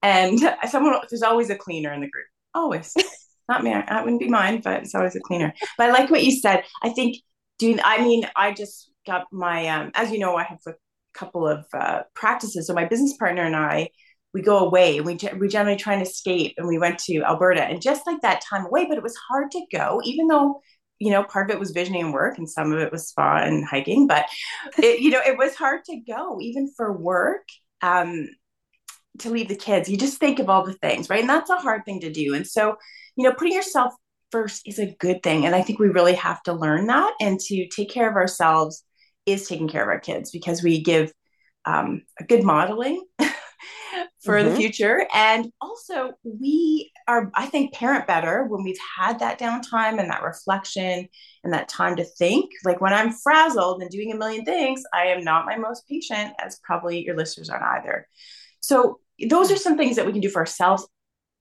And 0.02 0.40
someone, 0.70 1.00
there's 1.10 1.24
always 1.24 1.50
a 1.50 1.56
cleaner 1.56 1.92
in 1.92 2.02
the 2.02 2.10
group. 2.10 2.28
Always. 2.54 2.94
not 3.50 3.64
me. 3.64 3.72
That 3.72 4.04
wouldn't 4.04 4.22
be 4.22 4.30
mine, 4.30 4.62
but 4.64 4.84
it's 4.84 4.96
always 4.96 5.16
a 5.16 5.20
cleaner. 5.20 5.54
But 5.78 5.90
I 5.90 5.92
like 5.92 6.12
what 6.12 6.24
you 6.24 6.32
said. 6.32 6.64
I 6.84 6.90
think 6.90 7.18
doing, 7.58 7.80
I 7.84 8.04
mean, 8.04 8.28
I 8.36 8.54
just 8.54 8.92
got 9.08 9.26
my, 9.32 9.68
um, 9.68 9.92
as 9.96 10.12
you 10.12 10.20
know, 10.20 10.36
I 10.36 10.44
have 10.44 10.60
a 10.68 10.74
couple 11.16 11.48
of 11.48 11.66
uh, 11.74 12.04
practices. 12.14 12.68
So 12.68 12.74
my 12.74 12.86
business 12.86 13.18
partner 13.18 13.44
and 13.44 13.56
I, 13.56 13.90
we 14.36 14.42
go 14.42 14.60
away 14.60 15.00
we, 15.00 15.18
we 15.40 15.48
generally 15.48 15.78
try 15.78 15.94
and 15.94 16.02
escape 16.02 16.56
and 16.58 16.68
we 16.68 16.78
went 16.78 17.00
to 17.00 17.24
Alberta 17.24 17.64
and 17.64 17.82
just 17.82 18.06
like 18.06 18.20
that 18.22 18.42
time 18.42 18.66
away, 18.66 18.86
but 18.86 18.98
it 18.98 19.04
was 19.04 19.16
hard 19.30 19.50
to 19.52 19.62
go, 19.72 20.02
even 20.04 20.28
though 20.28 20.62
you 21.00 21.12
know, 21.12 21.24
part 21.24 21.50
of 21.50 21.56
it 21.56 21.60
was 21.60 21.72
visioning 21.72 22.06
and 22.06 22.14
work, 22.14 22.38
and 22.38 22.50
some 22.50 22.72
of 22.72 22.80
it 22.80 22.92
was 22.92 23.08
spa 23.08 23.38
and 23.38 23.66
hiking. 23.66 24.08
But 24.08 24.26
it, 24.78 25.00
you 25.00 25.12
know, 25.12 25.22
it 25.26 25.38
was 25.38 25.56
hard 25.56 25.84
to 25.86 25.98
go 25.98 26.40
even 26.42 26.72
for 26.76 26.92
work. 26.92 27.48
Um, 27.82 28.30
to 29.20 29.30
leave 29.30 29.48
the 29.48 29.56
kids, 29.56 29.90
you 29.90 29.98
just 29.98 30.20
think 30.20 30.40
of 30.40 30.50
all 30.50 30.66
the 30.66 30.74
things, 30.74 31.10
right? 31.10 31.22
And 31.22 31.30
that's 31.30 31.50
a 31.50 31.56
hard 31.56 31.86
thing 31.86 32.02
to 32.02 32.12
do. 32.12 32.34
And 32.34 32.46
so, 32.46 32.76
you 33.16 33.24
know, 33.24 33.34
putting 33.34 33.54
yourself 33.54 33.94
first 34.32 34.64
is 34.66 34.80
a 34.80 34.96
good 35.00 35.24
thing. 35.24 35.46
And 35.46 35.56
I 35.56 35.62
think 35.62 35.80
we 35.80 35.88
really 35.88 36.16
have 36.16 36.44
to 36.44 36.54
learn 36.54 36.88
that. 36.88 37.14
And 37.22 37.40
to 37.40 37.68
take 37.68 37.90
care 37.90 38.10
of 38.10 38.16
ourselves 38.16 38.84
is 39.26 39.48
taking 39.48 39.68
care 39.68 39.82
of 39.82 39.88
our 39.88 40.00
kids 40.00 40.32
because 40.32 40.62
we 40.62 40.84
give 40.84 41.12
um, 41.66 42.04
a 42.20 42.24
good 42.24 42.44
modeling 42.44 43.04
for 44.24 44.36
mm-hmm. 44.36 44.50
the 44.50 44.56
future. 44.56 45.08
And 45.14 45.52
also, 45.62 46.12
we 46.24 46.92
are, 47.08 47.32
I 47.34 47.46
think, 47.46 47.74
parent 47.74 48.08
better 48.08 48.46
when 48.46 48.64
we've 48.64 48.80
had 48.98 49.20
that 49.20 49.40
downtime 49.40 50.00
and 50.00 50.10
that 50.10 50.24
reflection 50.24 51.08
and 51.44 51.54
that 51.54 51.70
time 51.70 51.96
to 51.98 52.04
think. 52.04 52.52
Like 52.64 52.82
when 52.82 52.94
I'm 52.94 53.12
frazzled 53.12 53.82
and 53.82 53.92
doing 53.92 54.12
a 54.12 54.18
million 54.18 54.46
things, 54.46 54.84
I 54.94 55.08
am 55.08 55.24
not 55.24 55.46
my 55.46 55.58
most 55.58 55.88
patient, 55.88 56.34
as 56.44 56.60
probably 56.64 57.04
your 57.04 57.16
listeners 57.16 57.50
aren't 57.50 57.64
either. 57.64 58.08
So, 58.62 59.00
those 59.30 59.52
are 59.52 59.58
some 59.58 59.78
things 59.78 59.96
that 59.96 60.06
we 60.06 60.12
can 60.12 60.22
do 60.22 60.30
for 60.30 60.40
ourselves. 60.40 60.88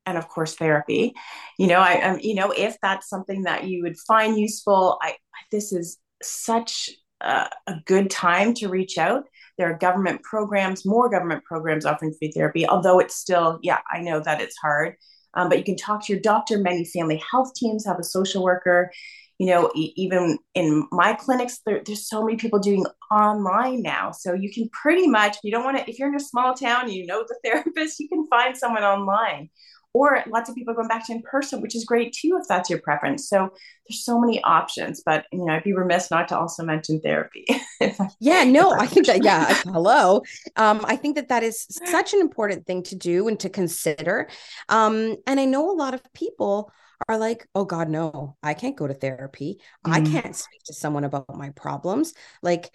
and 0.06 0.18
of 0.18 0.28
course 0.28 0.54
therapy 0.54 1.14
you 1.58 1.66
know 1.66 1.80
i 1.80 2.00
um, 2.02 2.18
you 2.20 2.34
know 2.34 2.50
if 2.50 2.76
that's 2.82 3.08
something 3.08 3.42
that 3.44 3.64
you 3.64 3.82
would 3.82 3.98
find 4.06 4.38
useful 4.38 4.98
i 5.02 5.14
this 5.50 5.72
is 5.72 5.98
such 6.22 6.90
a, 7.20 7.48
a 7.66 7.74
good 7.86 8.10
time 8.10 8.54
to 8.54 8.68
reach 8.68 8.98
out 8.98 9.24
there 9.58 9.70
are 9.70 9.78
government 9.78 10.22
programs 10.22 10.84
more 10.84 11.08
government 11.08 11.44
programs 11.44 11.84
offering 11.84 12.14
free 12.18 12.32
therapy 12.32 12.66
although 12.66 12.98
it's 12.98 13.16
still 13.16 13.58
yeah 13.62 13.78
i 13.92 14.00
know 14.00 14.20
that 14.20 14.40
it's 14.40 14.56
hard. 14.56 14.96
Um, 15.34 15.48
but 15.48 15.58
you 15.58 15.64
can 15.64 15.76
talk 15.76 16.04
to 16.04 16.12
your 16.12 16.22
doctor. 16.22 16.58
Many 16.58 16.84
family 16.84 17.22
health 17.30 17.54
teams 17.54 17.84
have 17.86 17.98
a 17.98 18.04
social 18.04 18.42
worker. 18.42 18.90
You 19.38 19.46
know 19.46 19.72
e- 19.74 19.92
even 19.96 20.38
in 20.54 20.86
my 20.92 21.14
clinics 21.14 21.58
there, 21.66 21.82
there's 21.84 22.08
so 22.08 22.24
many 22.24 22.36
people 22.36 22.60
doing 22.60 22.86
online 23.10 23.82
now. 23.82 24.12
So 24.12 24.32
you 24.32 24.52
can 24.52 24.68
pretty 24.68 25.08
much 25.08 25.36
you 25.42 25.50
don't 25.50 25.64
want 25.64 25.76
to 25.76 25.90
if 25.90 25.98
you're 25.98 26.08
in 26.08 26.14
a 26.14 26.20
small 26.20 26.54
town 26.54 26.90
you 26.90 27.04
know 27.06 27.24
the 27.26 27.36
therapist 27.44 27.98
you 27.98 28.08
can 28.08 28.26
find 28.28 28.56
someone 28.56 28.84
online 28.84 29.50
or 29.94 30.22
lots 30.26 30.50
of 30.50 30.56
people 30.56 30.74
going 30.74 30.88
back 30.88 31.06
to 31.06 31.12
in 31.12 31.22
person, 31.22 31.62
which 31.62 31.76
is 31.76 31.84
great 31.84 32.12
too 32.12 32.36
if 32.40 32.48
that's 32.48 32.68
your 32.68 32.80
preference. 32.80 33.28
So 33.28 33.50
there's 33.88 34.04
so 34.04 34.20
many 34.20 34.42
options, 34.42 35.02
but 35.06 35.24
you 35.32 35.44
know, 35.44 35.54
I'd 35.54 35.62
be 35.62 35.72
remiss 35.72 36.10
not 36.10 36.28
to 36.28 36.38
also 36.38 36.64
mention 36.64 37.00
therapy. 37.00 37.46
yeah, 38.20 38.42
no, 38.42 38.72
I 38.72 38.86
think 38.86 39.06
that 39.06 39.24
yeah, 39.24 39.54
hello. 39.64 40.22
Um, 40.56 40.84
I 40.84 40.96
think 40.96 41.14
that 41.14 41.28
that 41.28 41.44
is 41.44 41.66
such 41.86 42.12
an 42.12 42.20
important 42.20 42.66
thing 42.66 42.82
to 42.84 42.96
do 42.96 43.28
and 43.28 43.38
to 43.40 43.48
consider. 43.48 44.28
Um, 44.68 45.16
and 45.28 45.38
I 45.38 45.44
know 45.44 45.70
a 45.70 45.72
lot 45.72 45.94
of 45.94 46.02
people 46.12 46.72
are 47.08 47.18
like, 47.18 47.46
oh 47.54 47.64
God, 47.64 47.88
no, 47.88 48.36
I 48.42 48.54
can't 48.54 48.76
go 48.76 48.86
to 48.86 48.94
therapy. 48.94 49.60
Mm. 49.86 49.92
I 49.92 50.00
can't 50.00 50.34
speak 50.34 50.62
to 50.64 50.74
someone 50.74 51.04
about 51.04 51.36
my 51.36 51.50
problems. 51.50 52.14
Like, 52.42 52.74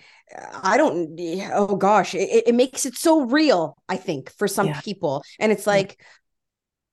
I 0.63 0.77
don't, 0.77 1.19
oh 1.53 1.75
gosh, 1.75 2.13
it, 2.13 2.47
it 2.47 2.55
makes 2.55 2.85
it 2.85 2.95
so 2.95 3.21
real, 3.25 3.77
I 3.87 3.97
think, 3.97 4.31
for 4.37 4.47
some 4.47 4.67
yeah. 4.67 4.81
people. 4.81 5.23
And 5.39 5.51
it's 5.51 5.65
like, 5.65 5.99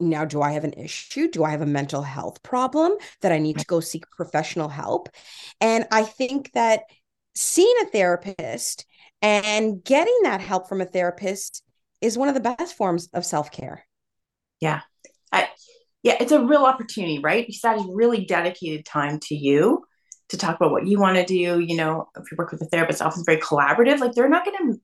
now 0.01 0.25
do 0.25 0.43
i 0.43 0.53
have 0.53 0.65
an 0.65 0.75
issue? 0.75 1.29
Do 1.29 1.45
i 1.45 1.51
have 1.51 1.63
a 1.63 1.67
mental 1.67 2.03
health 2.03 2.43
problem 2.43 2.93
that 3.23 3.33
i 3.33 3.39
need 3.39 3.59
to 3.59 3.67
go 3.67 3.81
seek 3.81 4.09
professional 4.11 4.69
help? 4.69 5.09
And 5.61 5.87
i 5.91 6.03
think 6.03 6.53
that 6.53 6.83
seeing 7.35 7.75
a 7.83 7.87
therapist 7.87 8.87
and 9.23 9.83
getting 9.83 10.19
that 10.23 10.41
help 10.41 10.69
from 10.69 10.81
a 10.81 10.87
therapist 10.87 11.63
is 12.01 12.19
one 12.19 12.29
of 12.29 12.35
the 12.35 12.41
best 12.41 12.77
forms 12.77 13.09
of 13.15 13.25
self-care. 13.25 13.85
Yeah. 14.61 14.83
I, 15.33 15.49
yeah 16.03 16.17
it's 16.21 16.33
a 16.33 16.45
real 16.45 16.65
opportunity 16.65 17.19
right? 17.19 17.47
Because 17.47 17.61
that 17.63 17.77
is 17.77 17.85
really 17.89 18.25
dedicated 18.25 18.85
time 18.85 19.19
to 19.21 19.35
you 19.35 19.85
to 20.29 20.37
talk 20.37 20.57
about 20.57 20.73
what 20.73 20.87
you 20.87 20.99
want 20.99 21.17
to 21.17 21.25
do 21.25 21.61
you 21.61 21.77
know 21.77 22.09
if 22.17 22.31
you 22.31 22.37
work 22.37 22.53
with 22.53 22.63
a 22.63 22.67
therapist 22.67 23.03
often 23.03 23.25
very 23.25 23.39
collaborative 23.39 23.99
like 23.99 24.13
they're 24.13 24.29
not 24.29 24.45
going 24.45 24.73
to 24.73 24.81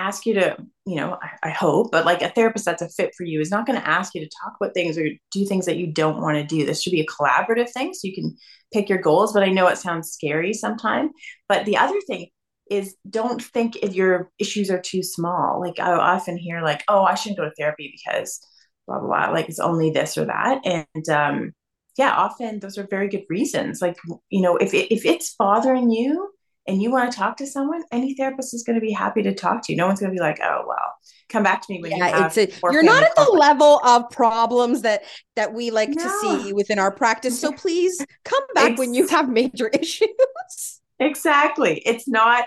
ask 0.00 0.26
you 0.26 0.34
to, 0.34 0.56
you 0.86 0.96
know, 0.96 1.18
I, 1.22 1.48
I, 1.48 1.50
hope, 1.50 1.92
but 1.92 2.04
like 2.04 2.22
a 2.22 2.30
therapist 2.30 2.64
that's 2.64 2.82
a 2.82 2.88
fit 2.88 3.14
for 3.16 3.24
you 3.24 3.40
is 3.40 3.50
not 3.50 3.66
going 3.66 3.78
to 3.78 3.88
ask 3.88 4.14
you 4.14 4.20
to 4.20 4.30
talk 4.42 4.54
about 4.60 4.74
things 4.74 4.96
or 4.96 5.08
do 5.30 5.44
things 5.44 5.66
that 5.66 5.76
you 5.76 5.92
don't 5.92 6.20
want 6.20 6.36
to 6.36 6.44
do. 6.44 6.64
This 6.64 6.82
should 6.82 6.92
be 6.92 7.00
a 7.00 7.06
collaborative 7.06 7.70
thing 7.70 7.92
so 7.92 8.08
you 8.08 8.14
can 8.14 8.36
pick 8.72 8.88
your 8.88 9.00
goals. 9.00 9.32
But 9.32 9.42
I 9.42 9.50
know 9.50 9.66
it 9.66 9.78
sounds 9.78 10.10
scary 10.10 10.52
sometimes. 10.52 11.10
But 11.48 11.66
the 11.66 11.76
other 11.76 12.00
thing 12.06 12.28
is 12.70 12.96
don't 13.08 13.42
think 13.42 13.76
if 13.76 13.94
your 13.94 14.30
issues 14.38 14.70
are 14.70 14.80
too 14.80 15.02
small. 15.02 15.60
Like 15.60 15.78
I 15.78 15.92
often 15.92 16.38
hear 16.38 16.62
like, 16.62 16.84
oh, 16.88 17.04
I 17.04 17.14
shouldn't 17.14 17.38
go 17.38 17.44
to 17.44 17.54
therapy 17.58 17.92
because 17.92 18.40
blah, 18.86 19.00
blah, 19.00 19.08
blah. 19.08 19.30
Like 19.32 19.48
it's 19.48 19.60
only 19.60 19.90
this 19.90 20.16
or 20.16 20.24
that. 20.26 20.60
And, 20.64 21.08
um, 21.08 21.52
yeah, 21.98 22.12
often 22.12 22.60
those 22.60 22.78
are 22.78 22.86
very 22.88 23.08
good 23.08 23.24
reasons. 23.28 23.82
Like, 23.82 23.96
you 24.30 24.40
know, 24.40 24.56
if, 24.56 24.72
if 24.72 25.04
it's 25.04 25.34
bothering 25.38 25.90
you, 25.90 26.30
and 26.70 26.80
you 26.80 26.90
want 26.90 27.10
to 27.10 27.18
talk 27.18 27.36
to 27.38 27.46
someone, 27.46 27.82
any 27.90 28.14
therapist 28.14 28.54
is 28.54 28.62
going 28.62 28.76
to 28.76 28.80
be 28.80 28.92
happy 28.92 29.24
to 29.24 29.34
talk 29.34 29.66
to 29.66 29.72
you. 29.72 29.76
No 29.76 29.88
one's 29.88 29.98
going 29.98 30.12
to 30.12 30.14
be 30.14 30.20
like, 30.20 30.38
"Oh, 30.40 30.64
well, 30.66 30.94
come 31.28 31.42
back 31.42 31.66
to 31.66 31.72
me 31.72 31.80
when 31.82 31.90
yeah, 31.90 31.96
you 31.96 32.14
have." 32.14 32.38
It's 32.38 32.54
a, 32.54 32.58
you're 32.70 32.84
not 32.84 33.02
at 33.02 33.14
the 33.16 33.24
level 33.24 33.80
of 33.84 34.08
problems 34.10 34.82
that 34.82 35.02
that 35.34 35.52
we 35.52 35.72
like 35.72 35.88
no. 35.90 36.04
to 36.04 36.10
see 36.20 36.52
within 36.52 36.78
our 36.78 36.92
practice. 36.92 37.40
So 37.40 37.50
please 37.50 38.04
come 38.24 38.42
back 38.54 38.78
when 38.78 38.94
you 38.94 39.08
have 39.08 39.28
major 39.28 39.68
issues. 39.80 40.80
Exactly. 41.00 41.82
It's 41.84 42.06
not. 42.06 42.46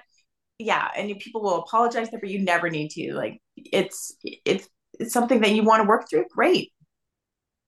Yeah, 0.57 0.88
and 0.95 1.19
people 1.19 1.41
will 1.41 1.59
apologize 1.59 2.07
but 2.09 2.25
you 2.29 2.39
never 2.39 2.69
need 2.69 2.91
to. 2.91 3.13
Like, 3.13 3.41
it's 3.57 4.15
it's 4.23 4.69
it's 4.99 5.12
something 5.12 5.41
that 5.41 5.51
you 5.51 5.63
want 5.63 5.83
to 5.83 5.88
work 5.88 6.09
through. 6.09 6.25
Great. 6.33 6.71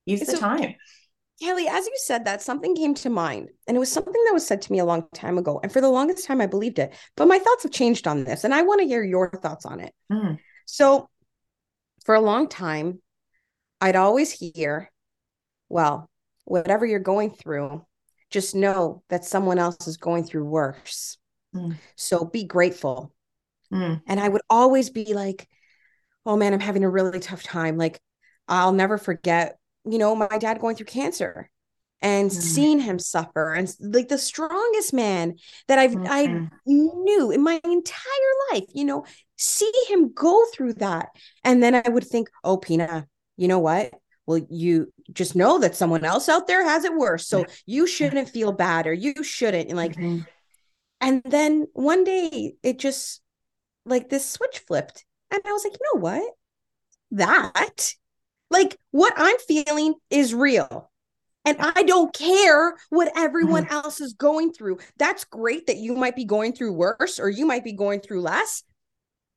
Use 0.06 0.22
the 0.22 0.38
time. 0.38 0.76
Kelly, 1.42 1.68
as 1.68 1.86
you 1.86 1.94
said 1.98 2.26
that, 2.26 2.42
something 2.42 2.76
came 2.76 2.94
to 2.96 3.10
mind. 3.10 3.50
And 3.68 3.76
it 3.76 3.80
was 3.80 3.92
something 3.92 4.14
that 4.14 4.34
was 4.34 4.48
said 4.48 4.62
to 4.64 4.72
me 4.72 4.80
a 4.80 4.86
long 4.86 5.08
time 5.14 5.38
ago. 5.38 5.60
And 5.62 5.72
for 5.72 5.82
the 5.82 5.90
longest 5.90 6.26
time, 6.26 6.40
I 6.40 6.46
believed 6.46 6.80
it. 6.80 6.94
But 7.18 7.28
my 7.28 7.40
thoughts 7.40 7.64
have 7.64 7.72
changed 7.72 8.08
on 8.08 8.24
this. 8.24 8.44
And 8.44 8.54
I 8.54 8.62
want 8.62 8.82
to 8.82 8.88
hear 8.88 9.04
your 9.04 9.30
thoughts 9.30 9.66
on 9.66 9.82
it. 9.82 9.94
Mm. 10.12 10.40
So, 10.66 11.10
for 12.06 12.16
a 12.16 12.22
long 12.22 12.48
time, 12.48 13.02
I'd 13.82 13.96
always 13.96 14.32
hear, 14.32 14.92
well, 15.68 16.10
whatever 16.46 16.86
you're 16.86 17.00
going 17.00 17.32
through, 17.32 17.86
just 18.30 18.56
know 18.56 19.04
that 19.10 19.26
someone 19.26 19.60
else 19.60 19.88
is 19.88 19.98
going 19.98 20.24
through 20.24 20.46
worse. 20.46 21.18
Mm. 21.54 21.76
So 21.96 22.26
be 22.26 22.44
grateful. 22.44 23.14
Mm. 23.74 24.02
And 24.08 24.20
I 24.20 24.28
would 24.28 24.42
always 24.50 24.90
be 24.90 25.14
like, 25.14 25.48
oh 26.26 26.38
man, 26.38 26.54
I'm 26.54 26.60
having 26.60 26.84
a 26.84 26.90
really 26.90 27.20
tough 27.20 27.44
time. 27.44 27.78
Like, 27.78 28.00
I'll 28.48 28.74
never 28.74 28.98
forget 28.98 29.58
you 29.86 29.98
know, 29.98 30.16
my 30.16 30.38
dad 30.40 30.60
going 30.60 30.76
through 30.76 30.88
cancer 30.88 31.50
and 32.02 32.30
mm-hmm. 32.30 32.40
seeing 32.40 32.80
him 32.80 33.00
suffer 33.00 33.54
and 33.54 33.74
like 33.80 34.10
the 34.10 34.18
strongest 34.18 34.94
man 34.94 35.36
that 35.68 35.80
I've 35.80 35.92
mm-hmm. 35.92 36.08
I 36.08 36.50
knew 36.66 37.32
in 37.32 37.42
my 37.44 37.60
entire 37.64 38.34
life, 38.52 38.66
you 38.74 38.86
know, 38.86 39.06
see 39.38 39.72
him 39.88 40.14
go 40.14 40.46
through 40.54 40.74
that. 40.74 41.10
And 41.44 41.64
then 41.64 41.76
I 41.76 41.88
would 41.88 42.06
think, 42.06 42.30
oh, 42.44 42.58
Pina, 42.58 43.08
you 43.38 43.48
know 43.48 43.60
what? 43.60 43.94
Well, 44.28 44.46
you 44.50 44.92
just 45.14 45.36
know 45.36 45.60
that 45.60 45.76
someone 45.76 46.04
else 46.04 46.30
out 46.30 46.48
there 46.48 46.64
has 46.64 46.84
it 46.84 46.96
worse. 46.96 47.28
So 47.28 47.46
you 47.66 47.86
shouldn't 47.86 48.30
feel 48.30 48.52
bad 48.52 48.88
or 48.88 48.94
you 48.94 49.24
shouldn't. 49.24 49.70
And 49.70 49.78
like, 49.78 49.96
mm-hmm. 49.96 50.22
and 51.02 51.22
then 51.24 51.68
one 51.74 52.04
day 52.04 52.56
it 52.64 52.80
just 52.80 53.22
like 53.86 54.10
this 54.10 54.30
switch 54.30 54.60
flipped. 54.60 55.06
And 55.32 55.42
I 55.46 55.52
was 55.52 55.64
like, 55.64 55.74
you 55.74 55.94
know 55.94 56.02
what? 56.02 56.34
That 57.12 57.94
like 58.50 58.78
what 58.92 59.14
I'm 59.18 59.38
feeling 59.48 59.96
is 60.10 60.34
real. 60.34 60.92
And 61.46 61.58
I 61.60 61.84
don't 61.84 62.14
care 62.14 62.76
what 62.90 63.12
everyone 63.16 63.66
mm-hmm. 63.66 63.74
else 63.74 64.02
is 64.02 64.14
going 64.14 64.52
through. 64.52 64.80
That's 64.98 65.26
great 65.26 65.68
that 65.68 65.78
you 65.78 65.96
might 65.96 66.16
be 66.16 66.26
going 66.26 66.54
through 66.54 66.74
worse 66.74 67.20
or 67.20 67.30
you 67.30 67.46
might 67.46 67.64
be 67.64 67.74
going 67.74 68.00
through 68.00 68.22
less. 68.22 68.64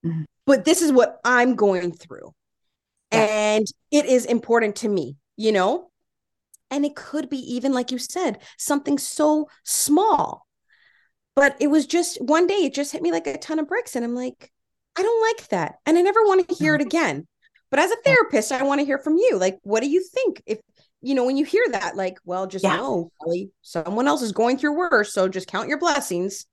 Mm-hmm. 0.05 0.23
But 0.47 0.65
this 0.65 0.81
is 0.81 0.91
what 0.91 1.21
I'm 1.23 1.55
going 1.55 1.93
through. 1.93 2.33
And 3.11 3.67
it 3.91 4.07
is 4.07 4.25
important 4.25 4.77
to 4.77 4.89
me, 4.89 5.17
you 5.37 5.53
know? 5.53 5.91
And 6.71 6.85
it 6.85 6.97
could 6.97 7.29
be 7.29 7.39
even, 7.55 7.73
like 7.73 7.91
you 7.91 7.99
said, 7.99 8.39
something 8.57 8.99
so 8.99 9.49
small. 9.65 10.47
But 11.35 11.57
it 11.61 11.69
was 11.69 11.87
just 11.87 12.21
one 12.23 12.47
day, 12.47 12.65
it 12.65 12.75
just 12.75 12.93
hit 12.93 13.03
me 13.03 13.13
like 13.13 13.27
a 13.27 13.39
ton 13.39 13.59
of 13.59 13.69
bricks. 13.69 13.97
And 13.97 14.05
I'm 14.05 14.15
like, 14.15 14.51
I 14.97 15.03
don't 15.03 15.23
like 15.23 15.49
that. 15.49 15.77
And 15.87 15.97
I 15.97 16.03
never 16.03 16.23
want 16.25 16.49
to 16.49 16.55
hear 16.55 16.75
it 16.75 16.79
mm-hmm. 16.79 16.87
again. 16.89 17.27
But 17.71 17.81
as 17.81 17.91
a 17.91 17.97
therapist, 18.05 18.53
I 18.53 18.63
want 18.63 18.81
to 18.81 18.87
hear 18.87 18.99
from 18.99 19.17
you. 19.17 19.37
Like, 19.39 19.59
what 19.63 19.83
do 19.83 19.89
you 19.89 20.03
think? 20.03 20.43
If 20.47 20.59
you 21.01 21.15
know, 21.15 21.25
when 21.25 21.37
you 21.37 21.45
hear 21.45 21.65
that, 21.71 21.97
like, 21.97 22.19
well, 22.25 22.47
just 22.47 22.65
yeah. 22.65 22.77
know, 22.77 23.13
Kelly, 23.23 23.53
someone 23.63 24.09
else 24.09 24.23
is 24.23 24.33
going 24.33 24.59
through 24.59 24.77
worse. 24.77 25.13
So 25.13 25.29
just 25.29 25.47
count 25.47 25.69
your 25.69 25.79
blessings. 25.79 26.47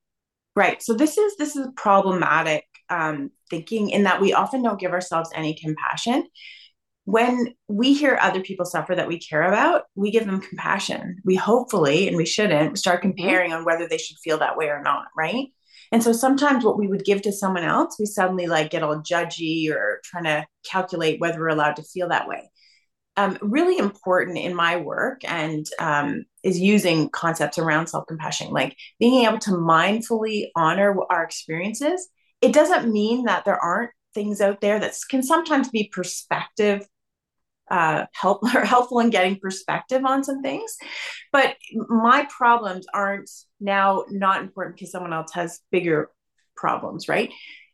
Right. 0.56 0.82
So 0.82 0.94
this 0.94 1.18
is 1.18 1.36
this 1.38 1.56
is 1.56 1.68
problematic 1.76 2.64
um, 2.90 3.32
thinking 3.50 3.90
in 3.90 4.04
that 4.04 4.22
we 4.22 4.34
often 4.34 4.62
don't 4.62 4.80
give 4.80 4.92
ourselves 4.92 5.30
any 5.34 5.54
compassion. 5.56 6.28
When 7.06 7.54
we 7.68 7.94
hear 7.94 8.18
other 8.20 8.42
people 8.42 8.66
suffer 8.66 8.96
that 8.96 9.08
we 9.08 9.20
care 9.20 9.44
about, 9.44 9.84
we 9.96 10.12
give 10.12 10.26
them 10.26 10.42
compassion. 10.42 11.22
We 11.24 11.36
hopefully, 11.36 12.08
and 12.08 12.18
we 12.18 12.26
shouldn't, 12.26 12.80
start 12.80 13.02
mm-hmm. 13.02 13.12
comparing 13.12 13.54
on 13.54 13.64
whether 13.64 13.88
they 13.88 13.98
should 13.98 14.18
feel 14.24 14.40
that 14.40 14.58
way 14.58 14.68
or 14.68 14.82
not. 14.82 15.06
Right. 15.16 15.48
And 15.96 16.04
so 16.04 16.12
sometimes 16.12 16.66
what 16.66 16.78
we 16.78 16.88
would 16.88 17.06
give 17.06 17.22
to 17.22 17.32
someone 17.32 17.64
else, 17.64 17.96
we 17.98 18.06
suddenly 18.06 18.48
like 18.48 18.70
get 18.70 18.84
all 18.84 18.98
judgy 18.98 19.72
or 19.72 20.02
trying 20.04 20.26
to 20.26 20.46
calculate 20.70 21.22
whether 21.22 21.40
we're 21.40 21.48
allowed 21.48 21.78
to 21.78 21.84
feel 21.84 22.10
that 22.10 22.28
way. 22.28 22.52
Um, 23.16 23.38
really 23.42 23.78
important 23.78 24.38
in 24.38 24.54
my 24.54 24.76
work 24.76 25.22
and 25.24 25.66
um, 25.80 26.26
is 26.44 26.60
using 26.60 27.08
concepts 27.08 27.58
around 27.58 27.88
self 27.88 28.08
compassion, 28.08 28.52
like 28.52 28.76
being 29.00 29.24
able 29.26 29.40
to 29.40 29.52
mindfully 29.52 30.48
honor 30.54 30.94
our 31.10 31.24
experiences. 31.24 32.10
It 32.42 32.52
doesn't 32.52 32.92
mean 32.92 33.24
that 33.24 33.46
there 33.46 33.58
aren't 33.58 33.92
things 34.14 34.42
out 34.42 34.60
there 34.60 34.78
that 34.82 34.98
can 35.10 35.24
sometimes 35.24 35.70
be 35.70 35.90
perspective 35.94 36.86
uh, 37.70 38.06
help 38.14 38.44
or 38.56 38.66
helpful 38.66 39.00
in 39.00 39.10
getting 39.10 39.40
perspective 39.40 40.04
on 40.06 40.24
some 40.24 40.42
things. 40.42 40.76
But 41.32 41.56
my 41.74 42.28
problems 42.30 42.86
aren't 42.94 43.30
now 43.60 44.06
not 44.10 44.42
important 44.42 44.76
because 44.76 44.92
someone 44.92 45.14
else 45.14 45.32
has 45.34 45.60
bigger 45.72 46.12
problems, 46.56 47.08
right? 47.08 47.32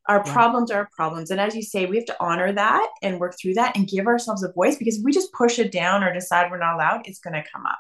Our 0.10 0.24
yeah. 0.26 0.34
problems 0.34 0.72
are 0.72 0.90
problems. 0.96 1.30
And 1.30 1.40
as 1.40 1.56
you 1.56 1.62
say, 1.62 1.86
we 1.86 1.98
have 1.98 2.06
to 2.06 2.18
honor 2.20 2.52
that 2.52 2.90
and 3.04 3.20
work 3.20 3.36
through 3.40 3.54
that 3.56 3.78
and 3.78 3.88
give 3.88 4.08
ourselves 4.08 4.44
a 4.44 4.52
voice 4.52 4.76
because 4.76 4.98
if 4.98 5.04
we 5.04 5.12
just 5.12 5.32
push 5.34 5.60
it 5.60 5.72
down 5.72 6.04
or 6.04 6.14
decide 6.14 6.50
we're 6.50 6.58
not 6.58 6.76
allowed, 6.76 7.02
it's 7.06 7.20
going 7.20 7.36
to 7.36 7.50
come 7.54 7.66
up. 7.66 7.78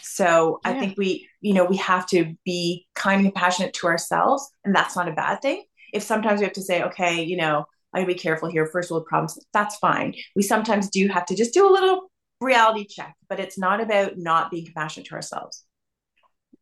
So 0.00 0.60
yeah. 0.64 0.70
I 0.70 0.78
think 0.80 0.96
we, 0.96 1.28
you 1.40 1.54
know, 1.54 1.64
we 1.64 1.76
have 1.76 2.06
to 2.08 2.34
be 2.44 2.86
kind 2.94 3.20
and 3.20 3.32
compassionate 3.32 3.74
to 3.74 3.86
ourselves. 3.86 4.50
And 4.64 4.74
that's 4.74 4.96
not 4.96 5.08
a 5.08 5.12
bad 5.12 5.42
thing. 5.42 5.64
If 5.92 6.02
sometimes 6.02 6.40
we 6.40 6.44
have 6.44 6.54
to 6.54 6.62
say, 6.62 6.82
okay, 6.84 7.22
you 7.22 7.36
know, 7.36 7.66
I 7.92 8.00
gotta 8.00 8.12
be 8.12 8.18
careful 8.18 8.50
here, 8.50 8.66
first 8.66 8.90
world 8.90 9.06
problems. 9.06 9.38
That's 9.52 9.76
fine. 9.76 10.14
We 10.36 10.42
sometimes 10.42 10.90
do 10.90 11.08
have 11.08 11.26
to 11.26 11.36
just 11.36 11.54
do 11.54 11.68
a 11.68 11.72
little 11.72 12.10
reality 12.40 12.86
check, 12.86 13.14
but 13.28 13.40
it's 13.40 13.58
not 13.58 13.80
about 13.80 14.16
not 14.16 14.50
being 14.50 14.64
compassionate 14.64 15.08
to 15.08 15.14
ourselves. 15.14 15.64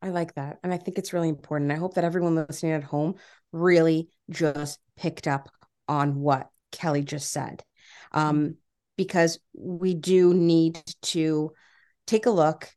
I 0.01 0.11
like 0.11 0.35
that. 0.35 0.59
And 0.63 0.73
I 0.73 0.77
think 0.77 0.99
it's 0.99 1.13
really 1.13 1.29
important. 1.29 1.73
I 1.73 1.77
hope 1.77 1.95
that 1.95 2.05
everyone 2.05 2.35
listening 2.35 2.73
at 2.73 2.85
home 2.85 3.17
really 3.53 4.09
just 4.31 4.79
picked 4.97 5.27
up 5.27 5.49
on 5.89 6.21
what 6.21 6.49
Kelly 6.71 7.03
just 7.03 7.33
said. 7.33 7.65
Um, 8.13 8.57
because 8.97 9.39
we 9.55 9.95
do 9.95 10.33
need 10.33 10.81
to 11.03 11.53
take 12.07 12.27
a 12.27 12.31
look 12.31 12.71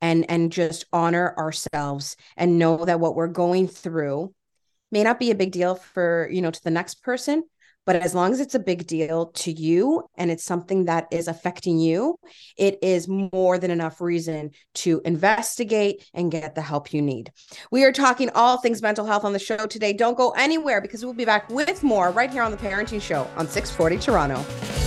and 0.00 0.30
and 0.30 0.52
just 0.52 0.84
honor 0.92 1.34
ourselves 1.38 2.16
and 2.36 2.58
know 2.58 2.84
that 2.84 3.00
what 3.00 3.14
we're 3.14 3.26
going 3.26 3.66
through 3.66 4.32
may 4.92 5.02
not 5.02 5.18
be 5.18 5.30
a 5.30 5.34
big 5.34 5.52
deal 5.52 5.74
for 5.74 6.28
you 6.30 6.42
know 6.42 6.50
to 6.50 6.62
the 6.62 6.70
next 6.70 7.02
person 7.02 7.42
but 7.86 7.96
as 7.96 8.14
long 8.14 8.32
as 8.32 8.40
it's 8.40 8.54
a 8.54 8.58
big 8.58 8.86
deal 8.86 9.26
to 9.26 9.52
you 9.52 10.02
and 10.16 10.30
it's 10.30 10.44
something 10.44 10.86
that 10.86 11.06
is 11.10 11.28
affecting 11.28 11.78
you, 11.78 12.18
it 12.58 12.78
is 12.82 13.08
more 13.08 13.58
than 13.58 13.70
enough 13.70 14.00
reason 14.00 14.50
to 14.74 15.00
investigate 15.04 16.04
and 16.12 16.30
get 16.30 16.54
the 16.54 16.62
help 16.62 16.92
you 16.92 17.00
need. 17.00 17.32
We 17.70 17.84
are 17.84 17.92
talking 17.92 18.28
all 18.34 18.58
things 18.58 18.82
mental 18.82 19.06
health 19.06 19.24
on 19.24 19.32
the 19.32 19.38
show 19.38 19.66
today. 19.66 19.92
Don't 19.92 20.16
go 20.16 20.30
anywhere 20.30 20.80
because 20.80 21.04
we'll 21.04 21.14
be 21.14 21.24
back 21.24 21.48
with 21.48 21.82
more 21.82 22.10
right 22.10 22.30
here 22.30 22.42
on 22.42 22.50
the 22.50 22.56
Parenting 22.56 23.00
Show 23.00 23.28
on 23.36 23.46
640 23.46 23.98
Toronto. 23.98 24.85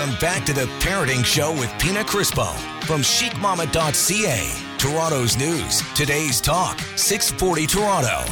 Welcome 0.00 0.18
back 0.18 0.46
to 0.46 0.54
the 0.54 0.64
Parenting 0.78 1.22
Show 1.22 1.52
with 1.52 1.70
Pina 1.78 2.02
Crispo 2.02 2.54
from 2.86 3.02
chicmama.ca. 3.02 4.78
Toronto's 4.78 5.36
news, 5.36 5.82
today's 5.92 6.40
talk, 6.40 6.80
640 6.96 7.66
Toronto. 7.66 8.22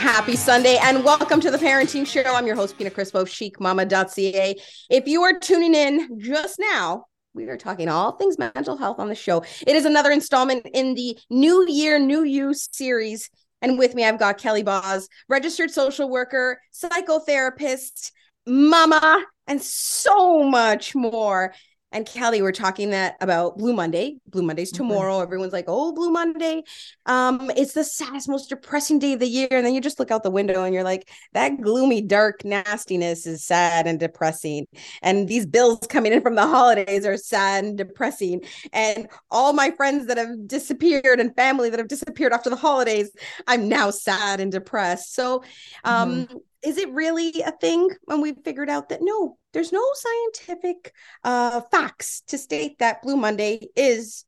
Happy 0.00 0.34
Sunday 0.34 0.78
and 0.82 1.04
welcome 1.04 1.40
to 1.40 1.52
the 1.52 1.58
Parenting 1.58 2.04
Show. 2.04 2.24
I'm 2.24 2.44
your 2.44 2.56
host, 2.56 2.76
Pina 2.76 2.90
Crispo, 2.90 3.22
chicmama.ca. 3.24 4.56
If 4.90 5.06
you 5.06 5.22
are 5.22 5.38
tuning 5.38 5.76
in 5.76 6.18
just 6.18 6.58
now, 6.58 7.04
we 7.34 7.44
are 7.44 7.56
talking 7.56 7.88
all 7.88 8.16
things 8.16 8.36
mental 8.36 8.76
health 8.76 8.98
on 8.98 9.06
the 9.06 9.14
show. 9.14 9.44
It 9.64 9.76
is 9.76 9.84
another 9.84 10.10
installment 10.10 10.66
in 10.74 10.96
the 10.96 11.16
New 11.30 11.68
Year, 11.68 12.00
New 12.00 12.24
You 12.24 12.52
series. 12.52 13.30
And 13.62 13.78
with 13.78 13.94
me, 13.94 14.04
I've 14.04 14.18
got 14.18 14.38
Kelly 14.38 14.64
Bos, 14.64 15.06
registered 15.28 15.70
social 15.70 16.10
worker, 16.10 16.60
psychotherapist, 16.74 18.10
mama, 18.44 19.24
and 19.46 19.60
so 19.62 20.42
much 20.42 20.94
more. 20.94 21.54
And 21.92 22.04
Kelly, 22.04 22.42
we're 22.42 22.52
talking 22.52 22.90
that 22.90 23.16
about 23.20 23.56
Blue 23.56 23.72
Monday. 23.72 24.18
Blue 24.26 24.42
Monday's 24.42 24.72
mm-hmm. 24.72 24.88
tomorrow. 24.88 25.14
Mm-hmm. 25.14 25.22
Everyone's 25.22 25.52
like, 25.52 25.66
"Oh, 25.68 25.92
Blue 25.92 26.10
Monday, 26.10 26.62
um, 27.06 27.50
it's 27.56 27.74
the 27.74 27.84
saddest, 27.84 28.28
most 28.28 28.48
depressing 28.48 28.98
day 28.98 29.12
of 29.12 29.20
the 29.20 29.28
year." 29.28 29.48
And 29.50 29.64
then 29.64 29.72
you 29.72 29.80
just 29.80 29.98
look 30.00 30.10
out 30.10 30.24
the 30.24 30.30
window 30.30 30.64
and 30.64 30.74
you're 30.74 30.84
like, 30.84 31.08
"That 31.32 31.60
gloomy, 31.60 32.02
dark 32.02 32.44
nastiness 32.44 33.24
is 33.24 33.44
sad 33.44 33.86
and 33.86 34.00
depressing." 34.00 34.66
And 35.00 35.28
these 35.28 35.46
bills 35.46 35.78
coming 35.88 36.12
in 36.12 36.22
from 36.22 36.34
the 36.34 36.46
holidays 36.46 37.06
are 37.06 37.16
sad 37.16 37.64
and 37.64 37.78
depressing. 37.78 38.42
And 38.72 39.08
all 39.30 39.52
my 39.52 39.70
friends 39.70 40.06
that 40.08 40.18
have 40.18 40.48
disappeared 40.48 41.20
and 41.20 41.34
family 41.36 41.70
that 41.70 41.78
have 41.78 41.88
disappeared 41.88 42.32
after 42.32 42.50
the 42.50 42.56
holidays, 42.56 43.10
I'm 43.46 43.68
now 43.68 43.90
sad 43.90 44.40
and 44.40 44.50
depressed. 44.50 45.14
So, 45.14 45.44
um, 45.84 46.26
mm-hmm 46.26 46.36
is 46.66 46.78
it 46.78 46.90
really 46.90 47.42
a 47.42 47.52
thing 47.52 47.88
when 48.06 48.20
we 48.20 48.32
figured 48.32 48.68
out 48.68 48.88
that 48.88 48.98
no, 49.00 49.38
there's 49.52 49.70
no 49.70 49.84
scientific 49.94 50.92
uh, 51.22 51.60
facts 51.70 52.22
to 52.26 52.36
state 52.36 52.80
that 52.80 53.02
Blue 53.02 53.16
Monday 53.16 53.68
is 53.76 54.24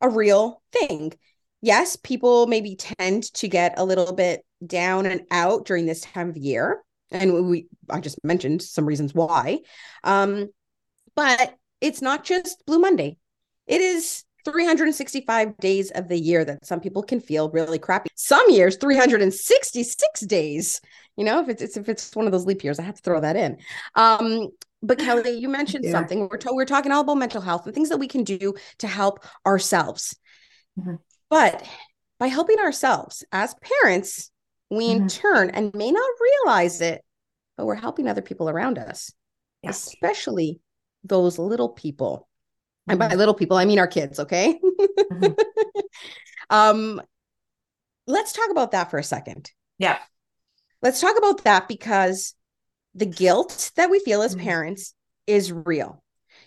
a 0.00 0.08
real 0.08 0.62
thing? 0.72 1.12
Yes, 1.60 1.96
people 1.96 2.46
maybe 2.46 2.76
tend 2.76 3.24
to 3.34 3.48
get 3.48 3.78
a 3.78 3.84
little 3.84 4.14
bit 4.14 4.46
down 4.66 5.04
and 5.04 5.26
out 5.30 5.66
during 5.66 5.84
this 5.84 6.00
time 6.00 6.30
of 6.30 6.38
year. 6.38 6.82
And 7.10 7.50
we, 7.50 7.66
I 7.90 8.00
just 8.00 8.18
mentioned 8.24 8.62
some 8.62 8.86
reasons 8.86 9.12
why. 9.12 9.58
Um, 10.02 10.48
but 11.14 11.54
it's 11.82 12.00
not 12.00 12.24
just 12.24 12.64
Blue 12.64 12.78
Monday. 12.78 13.18
It 13.66 13.82
is 13.82 14.24
365 14.46 15.56
days 15.58 15.90
of 15.90 16.08
the 16.08 16.18
year 16.18 16.44
that 16.44 16.64
some 16.64 16.80
people 16.80 17.02
can 17.02 17.20
feel 17.20 17.50
really 17.50 17.78
crappy. 17.78 18.10
Some 18.14 18.48
years 18.50 18.76
366 18.76 20.20
days. 20.22 20.80
You 21.16 21.24
know, 21.24 21.40
if 21.40 21.48
it's 21.48 21.76
if 21.76 21.88
it's 21.88 22.14
one 22.16 22.26
of 22.26 22.32
those 22.32 22.46
leap 22.46 22.64
years, 22.64 22.78
I 22.78 22.82
have 22.82 22.96
to 22.96 23.02
throw 23.02 23.20
that 23.20 23.36
in. 23.36 23.58
Um, 23.94 24.48
but 24.82 24.98
Kelly, 24.98 25.38
you 25.38 25.48
mentioned 25.60 25.84
yeah. 25.84 25.92
something. 25.92 26.28
We're, 26.28 26.38
to- 26.38 26.52
we're 26.52 26.64
talking 26.64 26.92
all 26.92 27.02
about 27.02 27.16
mental 27.16 27.40
health 27.40 27.66
and 27.66 27.74
things 27.74 27.88
that 27.88 27.98
we 27.98 28.08
can 28.08 28.24
do 28.24 28.54
to 28.78 28.86
help 28.86 29.24
ourselves. 29.46 30.16
Mm-hmm. 30.78 30.96
But 31.30 31.66
by 32.18 32.26
helping 32.26 32.58
ourselves 32.58 33.24
as 33.32 33.54
parents, 33.82 34.30
we 34.70 34.88
mm-hmm. 34.88 35.02
in 35.02 35.08
turn 35.08 35.50
and 35.50 35.74
may 35.74 35.90
not 35.90 36.10
realize 36.20 36.80
it, 36.80 37.04
but 37.56 37.66
we're 37.66 37.74
helping 37.74 38.08
other 38.08 38.22
people 38.22 38.48
around 38.48 38.78
us, 38.78 39.12
yes. 39.62 39.86
especially 39.86 40.60
those 41.04 41.38
little 41.38 41.68
people 41.68 42.28
and 42.86 42.98
by 42.98 43.08
mm-hmm. 43.08 43.18
little 43.18 43.34
people, 43.34 43.56
I 43.56 43.64
mean 43.64 43.78
our 43.78 43.86
kids, 43.86 44.20
okay? 44.20 44.58
mm-hmm. 44.62 45.32
um, 46.50 47.00
let's 48.06 48.32
talk 48.32 48.50
about 48.50 48.72
that 48.72 48.90
for 48.90 48.98
a 48.98 49.04
second. 49.04 49.50
Yeah. 49.78 49.98
Let's 50.84 51.00
talk 51.00 51.16
about 51.16 51.42
that 51.44 51.66
because 51.66 52.34
the 52.94 53.06
guilt 53.06 53.72
that 53.76 53.90
we 53.90 54.00
feel 54.00 54.20
as 54.20 54.36
mm-hmm. 54.36 54.44
parents 54.44 54.94
is 55.26 55.50
real. 55.50 56.02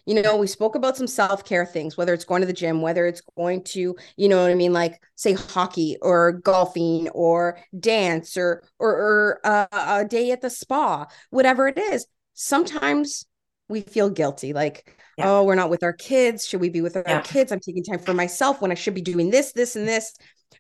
You 0.06 0.21
know, 0.21 0.38
we 0.38 0.47
spoke 0.47 0.76
about 0.76 0.95
some 0.95 1.08
self 1.08 1.43
care 1.43 1.65
things, 1.65 1.97
whether 1.97 2.13
it's 2.13 2.23
going 2.23 2.41
to 2.41 2.47
the 2.47 2.54
gym, 2.54 2.82
whether 2.82 3.08
it's 3.08 3.21
going 3.36 3.63
to, 3.65 3.95
you 4.15 4.30
know 4.30 4.41
what 4.41 4.52
I 4.52 4.56
mean, 4.56 4.71
like 4.71 5.02
say 5.15 5.34
hockey 5.34 5.97
or 6.02 6.34
golfing 6.34 7.10
or 7.10 7.58
dance 7.78 8.38
or 8.38 8.63
or, 8.80 8.91
or 8.91 9.39
uh, 9.43 9.67
a 9.73 10.06
day 10.06 10.32
at 10.32 10.41
the 10.41 10.52
spa, 10.52 11.08
whatever 11.32 11.67
it 11.67 11.80
is. 11.80 12.06
Sometimes 12.36 13.26
we 13.67 13.82
feel 13.82 14.10
guilty, 14.10 14.54
like 14.54 14.95
yeah. 15.17 15.32
oh 15.32 15.43
we're 15.43 15.56
not 15.56 15.69
with 15.69 15.84
our 15.84 15.93
kids 15.93 16.45
should 16.45 16.62
we 16.62 16.69
be 16.69 16.82
with 16.82 16.95
our 16.95 17.04
yeah. 17.08 17.21
kids 17.21 17.52
i'm 17.52 17.60
taking 17.60 17.84
time 17.84 17.97
for 17.97 18.13
myself 18.13 18.62
when 18.62 18.71
i 18.71 18.76
should 18.76 18.93
be 18.93 19.02
doing 19.02 19.32
this 19.32 19.52
this 19.54 19.76
and 19.76 19.88
this 19.88 20.13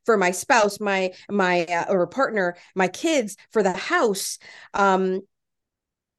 for 0.05 0.17
my 0.17 0.31
spouse 0.31 0.79
my 0.79 1.11
my 1.29 1.65
uh, 1.65 1.85
or 1.89 2.05
partner 2.07 2.55
my 2.75 2.87
kids 2.87 3.37
for 3.51 3.63
the 3.63 3.73
house 3.73 4.37
um 4.73 5.21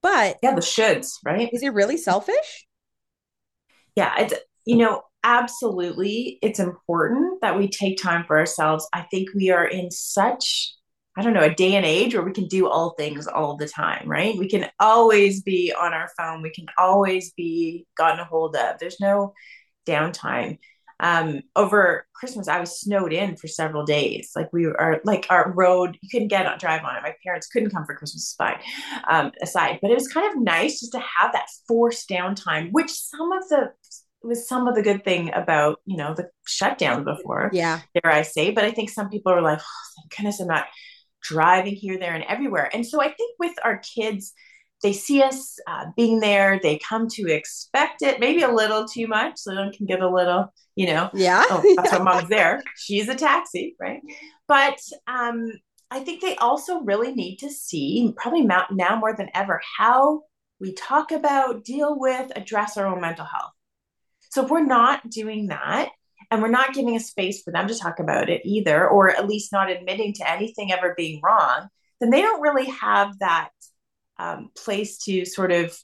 but 0.02 0.36
yeah 0.42 0.54
the 0.54 0.60
shoulds 0.60 1.12
right 1.24 1.50
is 1.52 1.62
it 1.62 1.72
really 1.72 1.96
selfish 1.96 2.66
yeah 3.94 4.14
it's 4.18 4.34
you 4.64 4.76
know 4.76 5.02
absolutely 5.24 6.38
it's 6.42 6.60
important 6.60 7.40
that 7.40 7.58
we 7.58 7.68
take 7.68 8.00
time 8.00 8.24
for 8.24 8.38
ourselves 8.38 8.88
i 8.94 9.02
think 9.10 9.28
we 9.34 9.50
are 9.50 9.66
in 9.66 9.90
such 9.90 10.74
I 11.18 11.22
don't 11.22 11.32
know, 11.32 11.42
a 11.42 11.52
day 11.52 11.74
and 11.74 11.84
age 11.84 12.14
where 12.14 12.22
we 12.22 12.30
can 12.30 12.46
do 12.46 12.68
all 12.68 12.90
things 12.90 13.26
all 13.26 13.56
the 13.56 13.66
time, 13.66 14.08
right? 14.08 14.38
We 14.38 14.48
can 14.48 14.70
always 14.78 15.42
be 15.42 15.72
on 15.72 15.92
our 15.92 16.08
phone. 16.16 16.42
We 16.42 16.50
can 16.50 16.66
always 16.78 17.32
be 17.32 17.86
gotten 17.96 18.20
a 18.20 18.24
hold 18.24 18.54
of. 18.54 18.78
There's 18.78 19.00
no 19.00 19.34
downtime. 19.84 20.58
Um, 21.00 21.42
over 21.54 22.06
Christmas, 22.14 22.48
I 22.48 22.60
was 22.60 22.80
snowed 22.80 23.12
in 23.12 23.36
for 23.36 23.46
several 23.46 23.84
days. 23.84 24.32
Like 24.34 24.52
we 24.52 24.66
are, 24.66 25.00
like 25.04 25.26
our 25.30 25.52
road, 25.52 25.96
you 26.00 26.08
couldn't 26.10 26.28
get 26.28 26.46
on, 26.46 26.58
drive 26.58 26.84
on 26.84 26.96
it. 26.96 27.02
My 27.02 27.14
parents 27.24 27.46
couldn't 27.46 27.70
come 27.70 27.84
for 27.84 27.94
Christmas 27.94 28.34
fine, 28.36 28.58
um, 29.08 29.32
aside, 29.40 29.78
but 29.80 29.90
it 29.90 29.94
was 29.94 30.08
kind 30.08 30.30
of 30.30 30.42
nice 30.42 30.80
just 30.80 30.92
to 30.92 30.98
have 30.98 31.32
that 31.32 31.46
forced 31.66 32.08
downtime, 32.08 32.70
which 32.72 32.90
some 32.90 33.32
of 33.32 33.48
the 33.48 33.72
was 34.22 34.48
some 34.48 34.66
of 34.66 34.74
the 34.74 34.82
good 34.82 35.04
thing 35.04 35.32
about 35.32 35.80
you 35.84 35.96
know 35.96 36.14
the 36.14 36.28
shutdown 36.46 37.04
before. 37.04 37.50
Yeah, 37.52 37.80
dare 37.94 38.12
I 38.12 38.22
say? 38.22 38.50
But 38.50 38.64
I 38.64 38.70
think 38.70 38.90
some 38.90 39.08
people 39.08 39.32
are 39.32 39.42
like, 39.42 39.60
oh, 39.60 39.90
thank 39.96 40.16
goodness 40.16 40.40
I'm 40.40 40.48
not 40.48 40.66
driving 41.22 41.74
here, 41.74 41.98
there, 41.98 42.14
and 42.14 42.24
everywhere. 42.24 42.70
And 42.72 42.86
so 42.86 43.00
I 43.00 43.12
think 43.12 43.36
with 43.38 43.54
our 43.64 43.78
kids, 43.78 44.32
they 44.82 44.92
see 44.92 45.22
us 45.22 45.58
uh, 45.66 45.86
being 45.96 46.20
there, 46.20 46.60
they 46.62 46.78
come 46.78 47.08
to 47.08 47.32
expect 47.32 48.02
it, 48.02 48.20
maybe 48.20 48.42
a 48.42 48.52
little 48.52 48.86
too 48.86 49.06
much. 49.06 49.38
So 49.38 49.54
they 49.54 49.76
can 49.76 49.86
get 49.86 50.00
a 50.00 50.08
little, 50.08 50.52
you 50.76 50.86
know, 50.86 51.10
yeah, 51.12 51.44
oh, 51.50 51.62
that's 51.76 51.92
why 51.92 51.98
mom's 51.98 52.28
there. 52.28 52.62
She's 52.76 53.08
a 53.08 53.14
taxi, 53.14 53.76
right? 53.80 54.00
But 54.46 54.78
um, 55.06 55.50
I 55.90 56.00
think 56.00 56.20
they 56.20 56.36
also 56.36 56.80
really 56.80 57.12
need 57.12 57.38
to 57.38 57.50
see, 57.50 58.14
probably 58.16 58.42
now 58.42 58.96
more 58.98 59.16
than 59.16 59.30
ever, 59.34 59.60
how 59.76 60.22
we 60.60 60.72
talk 60.74 61.10
about, 61.10 61.64
deal 61.64 61.98
with, 61.98 62.30
address 62.36 62.76
our 62.76 62.86
own 62.86 63.00
mental 63.00 63.24
health. 63.24 63.52
So 64.30 64.44
if 64.44 64.50
we're 64.50 64.64
not 64.64 65.08
doing 65.10 65.48
that, 65.48 65.90
and 66.30 66.42
we're 66.42 66.48
not 66.48 66.74
giving 66.74 66.94
a 66.94 67.00
space 67.00 67.42
for 67.42 67.52
them 67.52 67.68
to 67.68 67.78
talk 67.78 68.00
about 68.00 68.28
it 68.28 68.42
either 68.44 68.86
or 68.86 69.08
at 69.10 69.26
least 69.26 69.50
not 69.50 69.70
admitting 69.70 70.12
to 70.12 70.30
anything 70.30 70.70
ever 70.70 70.92
being 70.94 71.20
wrong 71.22 71.68
then 72.00 72.10
they 72.10 72.20
don't 72.20 72.42
really 72.42 72.66
have 72.66 73.18
that 73.20 73.48
um, 74.18 74.50
place 74.56 74.98
to 74.98 75.24
sort 75.24 75.52
of 75.52 75.76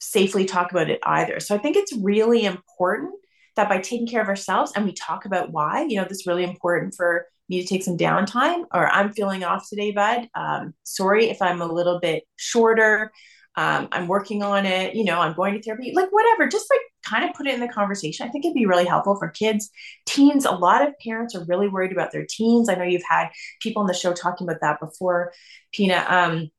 safely 0.00 0.44
talk 0.44 0.70
about 0.70 0.90
it 0.90 1.00
either. 1.04 1.40
So 1.40 1.54
i 1.54 1.58
think 1.58 1.76
it's 1.76 1.92
really 1.92 2.44
important 2.44 3.14
that 3.56 3.68
by 3.68 3.78
taking 3.78 4.06
care 4.06 4.20
of 4.20 4.28
ourselves 4.28 4.72
and 4.76 4.84
we 4.84 4.92
talk 4.92 5.24
about 5.24 5.50
why 5.50 5.86
you 5.88 5.96
know 5.96 6.04
this 6.04 6.20
is 6.20 6.26
really 6.26 6.44
important 6.44 6.94
for 6.94 7.26
me 7.48 7.62
to 7.62 7.66
take 7.66 7.82
some 7.82 7.96
downtime 7.96 8.64
or 8.72 8.88
i'm 8.88 9.12
feeling 9.12 9.44
off 9.44 9.68
today 9.68 9.92
bud. 9.92 10.28
Um, 10.34 10.74
sorry 10.82 11.30
if 11.30 11.40
i'm 11.40 11.60
a 11.62 11.72
little 11.72 11.98
bit 12.00 12.24
shorter. 12.36 13.10
Um, 13.56 13.88
i'm 13.92 14.06
working 14.06 14.42
on 14.42 14.66
it. 14.66 14.94
You 14.94 15.04
know 15.04 15.20
i'm 15.20 15.34
going 15.34 15.54
to 15.54 15.62
therapy. 15.62 15.92
Like 15.94 16.10
whatever. 16.10 16.46
Just 16.46 16.66
like 16.70 16.80
kind 17.02 17.28
of 17.28 17.34
put 17.34 17.46
it 17.46 17.54
in 17.54 17.60
the 17.60 17.68
conversation. 17.68 18.26
I 18.26 18.30
think 18.30 18.44
it'd 18.44 18.54
be 18.54 18.66
really 18.66 18.84
helpful 18.84 19.16
for 19.16 19.28
kids. 19.28 19.70
Teens 20.04 20.44
a 20.44 20.50
lot 20.50 20.86
of 20.86 20.98
parents 20.98 21.34
are 21.34 21.44
really 21.46 21.68
worried 21.68 21.92
about 21.92 22.12
their 22.12 22.26
teens. 22.28 22.68
I 22.68 22.74
know 22.74 22.84
you've 22.84 23.02
had 23.08 23.28
people 23.62 23.80
on 23.80 23.86
the 23.86 23.94
show 23.94 24.12
talking 24.12 24.46
about 24.46 24.60
that 24.60 24.80
before 24.80 25.32
pina. 25.72 26.04
Um, 26.08 26.50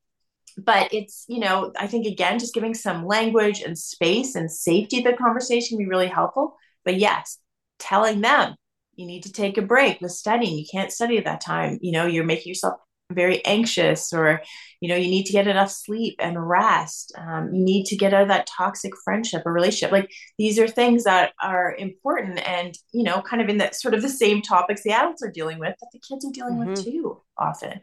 but 0.64 0.92
it's 0.92 1.24
you 1.28 1.40
know 1.40 1.72
i 1.78 1.86
think 1.86 2.06
again 2.06 2.38
just 2.38 2.54
giving 2.54 2.74
some 2.74 3.06
language 3.06 3.60
and 3.60 3.78
space 3.78 4.34
and 4.34 4.50
safety 4.50 5.02
to 5.02 5.10
the 5.10 5.16
conversation 5.16 5.78
can 5.78 5.84
be 5.84 5.90
really 5.90 6.08
helpful. 6.08 6.56
But 6.84 6.96
yes 6.96 7.38
telling 7.78 8.20
them 8.20 8.54
you 8.94 9.06
need 9.06 9.22
to 9.22 9.32
take 9.32 9.56
a 9.56 9.62
break 9.62 10.00
with 10.00 10.10
studying. 10.10 10.58
You 10.58 10.66
can't 10.70 10.92
study 10.92 11.18
at 11.18 11.24
that 11.24 11.40
time. 11.40 11.78
You 11.80 11.92
know 11.92 12.06
you're 12.06 12.24
making 12.24 12.50
yourself 12.50 12.80
very 13.10 13.42
anxious 13.46 14.12
or 14.12 14.42
you 14.82 14.88
know 14.88 14.96
you 14.96 15.08
need 15.08 15.24
to 15.24 15.32
get 15.32 15.46
enough 15.46 15.70
sleep 15.70 16.16
and 16.18 16.48
rest. 16.48 17.12
Um, 17.16 17.54
you 17.54 17.64
need 17.64 17.86
to 17.86 17.96
get 17.96 18.12
out 18.12 18.22
of 18.22 18.28
that 18.28 18.48
toxic 18.48 18.92
friendship 19.04 19.42
or 19.46 19.52
relationship. 19.52 19.92
Like 19.92 20.10
these 20.36 20.58
are 20.58 20.68
things 20.68 21.04
that 21.04 21.32
are 21.42 21.74
important 21.78 22.46
and 22.46 22.76
you 22.92 23.04
know 23.04 23.22
kind 23.22 23.40
of 23.40 23.48
in 23.48 23.58
that 23.58 23.76
sort 23.76 23.94
of 23.94 24.02
the 24.02 24.08
same 24.08 24.42
topics 24.42 24.82
the 24.82 24.92
adults 24.92 25.22
are 25.22 25.30
dealing 25.30 25.58
with 25.58 25.74
that 25.80 25.88
the 25.92 26.00
kids 26.00 26.26
are 26.26 26.32
dealing 26.32 26.54
mm-hmm. 26.54 26.70
with 26.70 26.84
too 26.84 27.20
often 27.38 27.80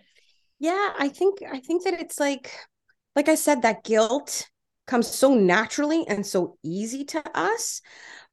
yeah 0.60 0.94
i 0.98 1.08
think 1.08 1.40
i 1.52 1.60
think 1.60 1.84
that 1.84 2.00
it's 2.00 2.20
like 2.20 2.52
like 3.16 3.30
i 3.30 3.36
said 3.36 3.62
that 3.62 3.84
guilt 3.84 4.48
comes 4.88 5.08
so 5.08 5.34
naturally 5.34 6.06
and 6.08 6.26
so 6.26 6.58
easy 6.64 7.04
to 7.04 7.24
us 7.38 7.82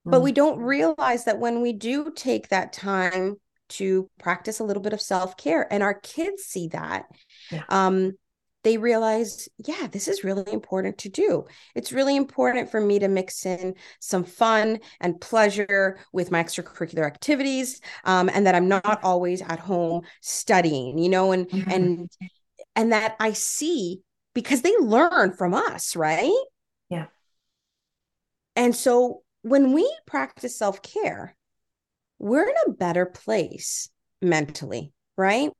but 0.05 0.21
mm. 0.21 0.25
we 0.25 0.33
don't 0.33 0.59
realize 0.59 1.25
that 1.25 1.39
when 1.39 1.63
we 1.63 1.73
do 1.73 2.13
take 2.15 2.49
that 2.49 2.73
time 2.73 3.37
to 3.69 4.11
practice 4.19 4.61
a 4.61 4.65
little 4.65 4.83
bit 4.83 4.93
of 4.93 5.01
self-care 5.01 5.73
and 5.73 5.83
our 5.83 5.95
kids 5.95 6.45
see 6.45 6.69
that 6.69 7.07
yeah. 7.51 7.63
um 7.69 8.13
they 8.65 8.77
realize, 8.77 9.49
yeah, 9.59 9.89
this 9.91 10.09
is 10.09 10.25
really 10.25 10.53
important 10.53 10.99
to 10.99 11.09
do. 11.09 11.45
It's 11.75 11.93
really 11.93 12.17
important 12.17 12.71
for 12.71 12.81
me 12.81 12.99
to 13.01 13.09
mix 13.09 13.45
in 13.45 13.75
some 14.01 14.25
fun 14.25 14.81
and 15.01 15.21
pleasure 15.21 15.99
with 16.13 16.31
my 16.31 16.43
extracurricular 16.43 17.07
activities, 17.07 17.81
um, 18.05 18.31
and 18.33 18.47
that 18.47 18.55
I'm 18.55 18.69
not 18.69 19.03
always 19.03 19.43
at 19.43 19.59
home 19.59 20.03
studying, 20.21 20.99
you 20.99 21.09
know, 21.09 21.33
and 21.33 21.49
mm-hmm. 21.49 21.71
and 21.71 22.11
and 22.77 22.93
that 22.93 23.17
I 23.21 23.33
see 23.33 24.03
because 24.35 24.63
they 24.63 24.77
learn 24.79 25.33
from 25.33 25.55
us, 25.55 25.97
right? 25.97 26.33
Yeah. 26.89 27.07
And 28.57 28.75
so 28.75 29.23
when 29.43 29.73
we 29.73 29.91
practice 30.07 30.57
self 30.57 30.83
care, 30.83 31.37
we're 32.19 32.49
in 32.49 32.55
a 32.67 32.73
better 32.73 33.07
place 33.07 33.89
mentally, 34.21 34.93
right? 35.17 35.51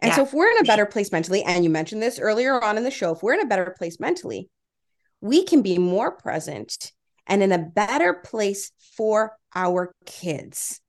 And 0.00 0.10
yeah. 0.10 0.16
so 0.16 0.22
if 0.22 0.32
we're 0.32 0.50
in 0.50 0.58
a 0.58 0.64
better 0.64 0.86
place 0.86 1.10
mentally, 1.10 1.42
and 1.42 1.64
you 1.64 1.70
mentioned 1.70 2.02
this 2.02 2.18
earlier 2.18 2.62
on 2.62 2.76
in 2.76 2.84
the 2.84 2.90
show, 2.90 3.12
if 3.12 3.22
we're 3.22 3.34
in 3.34 3.40
a 3.40 3.46
better 3.46 3.74
place 3.76 3.98
mentally, 3.98 4.48
we 5.20 5.44
can 5.44 5.62
be 5.62 5.78
more 5.78 6.12
present 6.12 6.92
and 7.26 7.42
in 7.42 7.52
a 7.52 7.58
better 7.58 8.14
place 8.14 8.70
for 8.96 9.36
our 9.54 9.92
kids. 10.06 10.80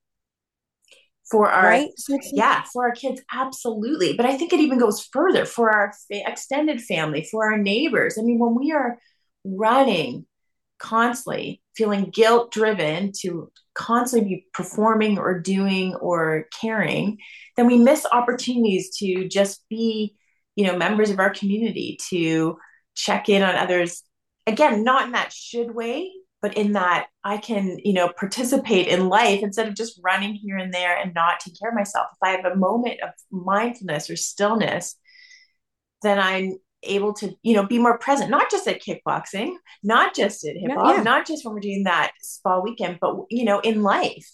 For 1.29 1.49
our 1.49 1.63
right? 1.63 1.89
So 1.97 2.17
yeah, 2.31 2.63
for 2.73 2.85
our 2.85 2.91
kids, 2.91 3.21
absolutely. 3.31 4.13
But 4.13 4.25
I 4.25 4.35
think 4.35 4.51
it 4.51 4.59
even 4.59 4.79
goes 4.79 5.03
further 5.11 5.45
for 5.45 5.71
our 5.71 5.93
fa- 6.07 6.27
extended 6.27 6.81
family, 6.81 7.27
for 7.29 7.51
our 7.51 7.57
neighbors. 7.57 8.17
I 8.17 8.23
mean, 8.23 8.39
when 8.39 8.55
we 8.55 8.71
are 8.71 8.97
running 9.43 10.25
constantly 10.79 11.61
feeling 11.75 12.09
guilt 12.09 12.51
driven 12.51 13.11
to 13.21 13.51
constantly 13.79 14.29
be 14.29 14.45
performing 14.53 15.17
or 15.17 15.39
doing 15.39 15.95
or 15.95 16.45
caring, 16.59 17.17
then 17.55 17.65
we 17.65 17.79
miss 17.79 18.05
opportunities 18.11 18.97
to 18.97 19.27
just 19.29 19.63
be, 19.69 20.15
you 20.55 20.67
know, 20.67 20.75
members 20.77 21.09
of 21.09 21.19
our 21.19 21.29
community, 21.29 21.97
to 22.09 22.57
check 22.93 23.29
in 23.29 23.41
on 23.41 23.55
others. 23.55 24.03
Again, 24.45 24.83
not 24.83 25.05
in 25.05 25.13
that 25.13 25.31
should 25.31 25.73
way, 25.73 26.11
but 26.41 26.57
in 26.57 26.73
that 26.73 27.07
I 27.23 27.37
can, 27.37 27.77
you 27.83 27.93
know, 27.93 28.09
participate 28.09 28.87
in 28.87 29.07
life 29.07 29.41
instead 29.41 29.69
of 29.69 29.75
just 29.75 29.99
running 30.03 30.33
here 30.33 30.57
and 30.57 30.73
there 30.73 30.97
and 30.97 31.13
not 31.13 31.39
take 31.39 31.57
care 31.57 31.69
of 31.69 31.75
myself. 31.75 32.07
If 32.11 32.27
I 32.27 32.31
have 32.31 32.45
a 32.45 32.57
moment 32.57 32.99
of 33.01 33.11
mindfulness 33.31 34.09
or 34.09 34.17
stillness, 34.17 34.95
then 36.03 36.19
I'm 36.19 36.57
able 36.83 37.13
to 37.13 37.33
you 37.43 37.53
know 37.53 37.65
be 37.65 37.77
more 37.77 37.97
present 37.97 38.29
not 38.29 38.49
just 38.49 38.67
at 38.67 38.81
kickboxing 38.81 39.53
not 39.83 40.15
just 40.15 40.45
at 40.47 40.55
hip 40.55 40.71
hop 40.71 40.97
yeah. 40.97 41.03
not 41.03 41.27
just 41.27 41.43
when 41.43 41.53
we're 41.53 41.59
doing 41.59 41.83
that 41.83 42.11
spa 42.21 42.59
weekend 42.61 42.97
but 43.01 43.15
you 43.29 43.43
know 43.43 43.59
in 43.59 43.83
life 43.83 44.29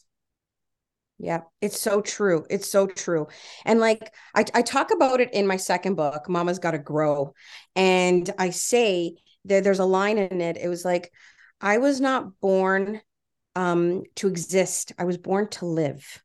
yeah 1.17 1.41
it's 1.61 1.79
so 1.79 2.01
true 2.01 2.45
it's 2.49 2.69
so 2.69 2.85
true 2.85 3.27
and 3.65 3.79
like 3.79 4.13
I, 4.35 4.45
I 4.53 4.61
talk 4.61 4.91
about 4.91 5.21
it 5.21 5.33
in 5.33 5.47
my 5.47 5.57
second 5.57 5.95
book 5.95 6.29
mama's 6.29 6.59
got 6.59 6.71
to 6.71 6.77
grow 6.77 7.33
and 7.75 8.29
i 8.37 8.49
say 8.49 9.15
that 9.45 9.63
there's 9.63 9.79
a 9.79 9.85
line 9.85 10.17
in 10.17 10.41
it 10.41 10.57
it 10.57 10.67
was 10.67 10.85
like 10.85 11.11
i 11.61 11.77
was 11.77 11.99
not 12.01 12.39
born 12.41 13.01
um 13.55 14.03
to 14.15 14.27
exist 14.27 14.91
i 14.99 15.05
was 15.05 15.17
born 15.17 15.47
to 15.49 15.65
live 15.65 16.21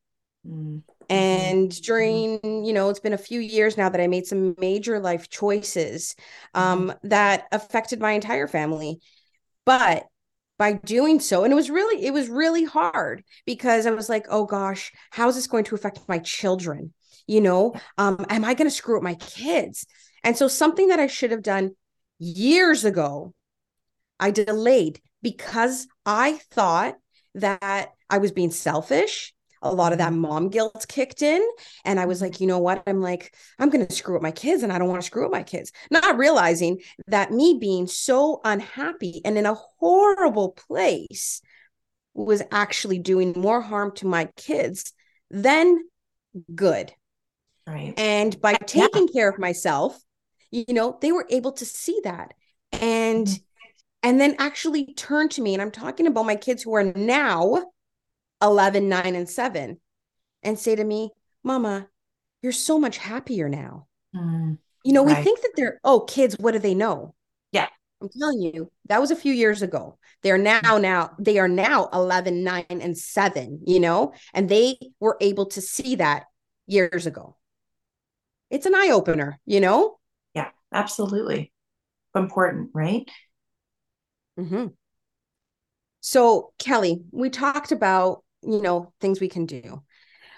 mm. 0.46 0.82
Mm-hmm. 1.10 1.18
and 1.18 1.70
mm-hmm. 1.70 1.82
during 1.82 2.64
you 2.64 2.72
know 2.72 2.88
it's 2.88 3.00
been 3.00 3.12
a 3.12 3.18
few 3.18 3.40
years 3.40 3.76
now 3.76 3.88
that 3.88 4.00
i 4.00 4.06
made 4.06 4.26
some 4.26 4.54
major 4.58 5.00
life 5.00 5.28
choices 5.28 6.14
um, 6.54 6.88
mm-hmm. 6.88 7.08
that 7.08 7.48
affected 7.50 8.00
my 8.00 8.12
entire 8.12 8.46
family 8.46 9.00
but 9.66 10.06
by 10.56 10.74
doing 10.74 11.18
so 11.18 11.42
and 11.42 11.52
it 11.52 11.56
was 11.56 11.68
really 11.68 12.04
it 12.04 12.12
was 12.12 12.28
really 12.28 12.64
hard 12.64 13.24
because 13.44 13.86
i 13.86 13.90
was 13.90 14.08
like 14.08 14.24
oh 14.30 14.44
gosh 14.44 14.92
how 15.10 15.28
is 15.28 15.34
this 15.34 15.48
going 15.48 15.64
to 15.64 15.74
affect 15.74 15.98
my 16.08 16.18
children 16.20 16.92
you 17.26 17.40
know 17.40 17.74
um, 17.98 18.24
am 18.28 18.44
i 18.44 18.54
going 18.54 18.70
to 18.70 18.76
screw 18.76 18.96
up 18.96 19.02
my 19.02 19.14
kids 19.14 19.86
and 20.22 20.36
so 20.36 20.46
something 20.46 20.88
that 20.88 21.00
i 21.00 21.08
should 21.08 21.32
have 21.32 21.42
done 21.42 21.72
years 22.20 22.84
ago 22.84 23.34
i 24.20 24.30
delayed 24.30 25.00
because 25.22 25.88
i 26.06 26.38
thought 26.52 26.94
that 27.34 27.90
i 28.08 28.18
was 28.18 28.30
being 28.30 28.52
selfish 28.52 29.34
a 29.62 29.72
lot 29.72 29.92
of 29.92 29.98
that 29.98 30.12
mm-hmm. 30.12 30.22
mom 30.22 30.48
guilt 30.48 30.86
kicked 30.88 31.22
in. 31.22 31.46
And 31.84 32.00
I 32.00 32.06
was 32.06 32.20
like, 32.20 32.40
you 32.40 32.46
know 32.46 32.58
what? 32.58 32.82
I'm 32.86 33.00
like, 33.00 33.34
I'm 33.58 33.70
going 33.70 33.86
to 33.86 33.94
screw 33.94 34.16
up 34.16 34.22
my 34.22 34.30
kids 34.30 34.62
and 34.62 34.72
I 34.72 34.78
don't 34.78 34.88
want 34.88 35.02
to 35.02 35.06
screw 35.06 35.24
up 35.24 35.32
my 35.32 35.42
kids. 35.42 35.72
Not 35.90 36.18
realizing 36.18 36.78
that 37.08 37.30
me 37.30 37.58
being 37.60 37.86
so 37.86 38.40
unhappy 38.44 39.20
and 39.24 39.36
in 39.36 39.46
a 39.46 39.54
horrible 39.54 40.50
place 40.52 41.42
was 42.14 42.42
actually 42.50 42.98
doing 42.98 43.34
more 43.36 43.60
harm 43.60 43.92
to 43.96 44.06
my 44.06 44.28
kids 44.36 44.92
than 45.30 45.78
good. 46.54 46.92
Right. 47.66 47.94
And 47.96 48.40
by 48.40 48.54
taking 48.54 49.06
yeah. 49.08 49.12
care 49.12 49.30
of 49.30 49.38
myself, 49.38 50.00
you 50.50 50.64
know, 50.68 50.98
they 51.00 51.12
were 51.12 51.26
able 51.30 51.52
to 51.52 51.64
see 51.64 52.00
that. 52.04 52.34
And 52.72 53.26
mm-hmm. 53.26 53.42
and 54.02 54.20
then 54.20 54.36
actually 54.38 54.94
turn 54.94 55.28
to 55.30 55.42
me 55.42 55.54
and 55.54 55.62
I'm 55.62 55.70
talking 55.70 56.06
about 56.06 56.26
my 56.26 56.36
kids 56.36 56.62
who 56.62 56.74
are 56.74 56.84
now 56.84 57.64
11, 58.42 58.88
9, 58.88 59.14
and 59.14 59.28
7 59.28 59.80
and 60.42 60.58
say 60.58 60.74
to 60.74 60.84
me, 60.84 61.10
Mama, 61.42 61.88
you're 62.42 62.52
so 62.52 62.78
much 62.78 62.98
happier 62.98 63.48
now. 63.48 63.86
Mm, 64.14 64.58
you 64.84 64.92
know, 64.92 65.04
right. 65.04 65.18
we 65.18 65.24
think 65.24 65.42
that 65.42 65.52
they're, 65.56 65.80
oh, 65.84 66.00
kids, 66.00 66.36
what 66.38 66.52
do 66.52 66.58
they 66.58 66.74
know? 66.74 67.14
Yeah. 67.52 67.68
I'm 68.00 68.08
telling 68.08 68.40
you, 68.40 68.70
that 68.88 69.00
was 69.00 69.10
a 69.10 69.16
few 69.16 69.32
years 69.32 69.62
ago. 69.62 69.98
They're 70.22 70.38
now, 70.38 70.78
now, 70.78 71.10
they 71.18 71.38
are 71.38 71.48
now 71.48 71.88
11, 71.92 72.42
9, 72.42 72.64
and 72.70 72.96
7, 72.96 73.60
you 73.66 73.80
know, 73.80 74.14
and 74.32 74.48
they 74.48 74.78
were 75.00 75.16
able 75.20 75.46
to 75.46 75.60
see 75.60 75.96
that 75.96 76.24
years 76.66 77.06
ago. 77.06 77.36
It's 78.50 78.66
an 78.66 78.74
eye 78.74 78.90
opener, 78.92 79.38
you 79.46 79.60
know? 79.60 79.98
Yeah, 80.34 80.48
absolutely. 80.72 81.52
Important, 82.14 82.70
right? 82.74 83.08
Mm-hmm. 84.38 84.68
So, 86.00 86.52
Kelly, 86.58 87.02
we 87.12 87.28
talked 87.28 87.72
about 87.72 88.24
you 88.42 88.62
know 88.62 88.92
things 89.00 89.20
we 89.20 89.28
can 89.28 89.46
do 89.46 89.82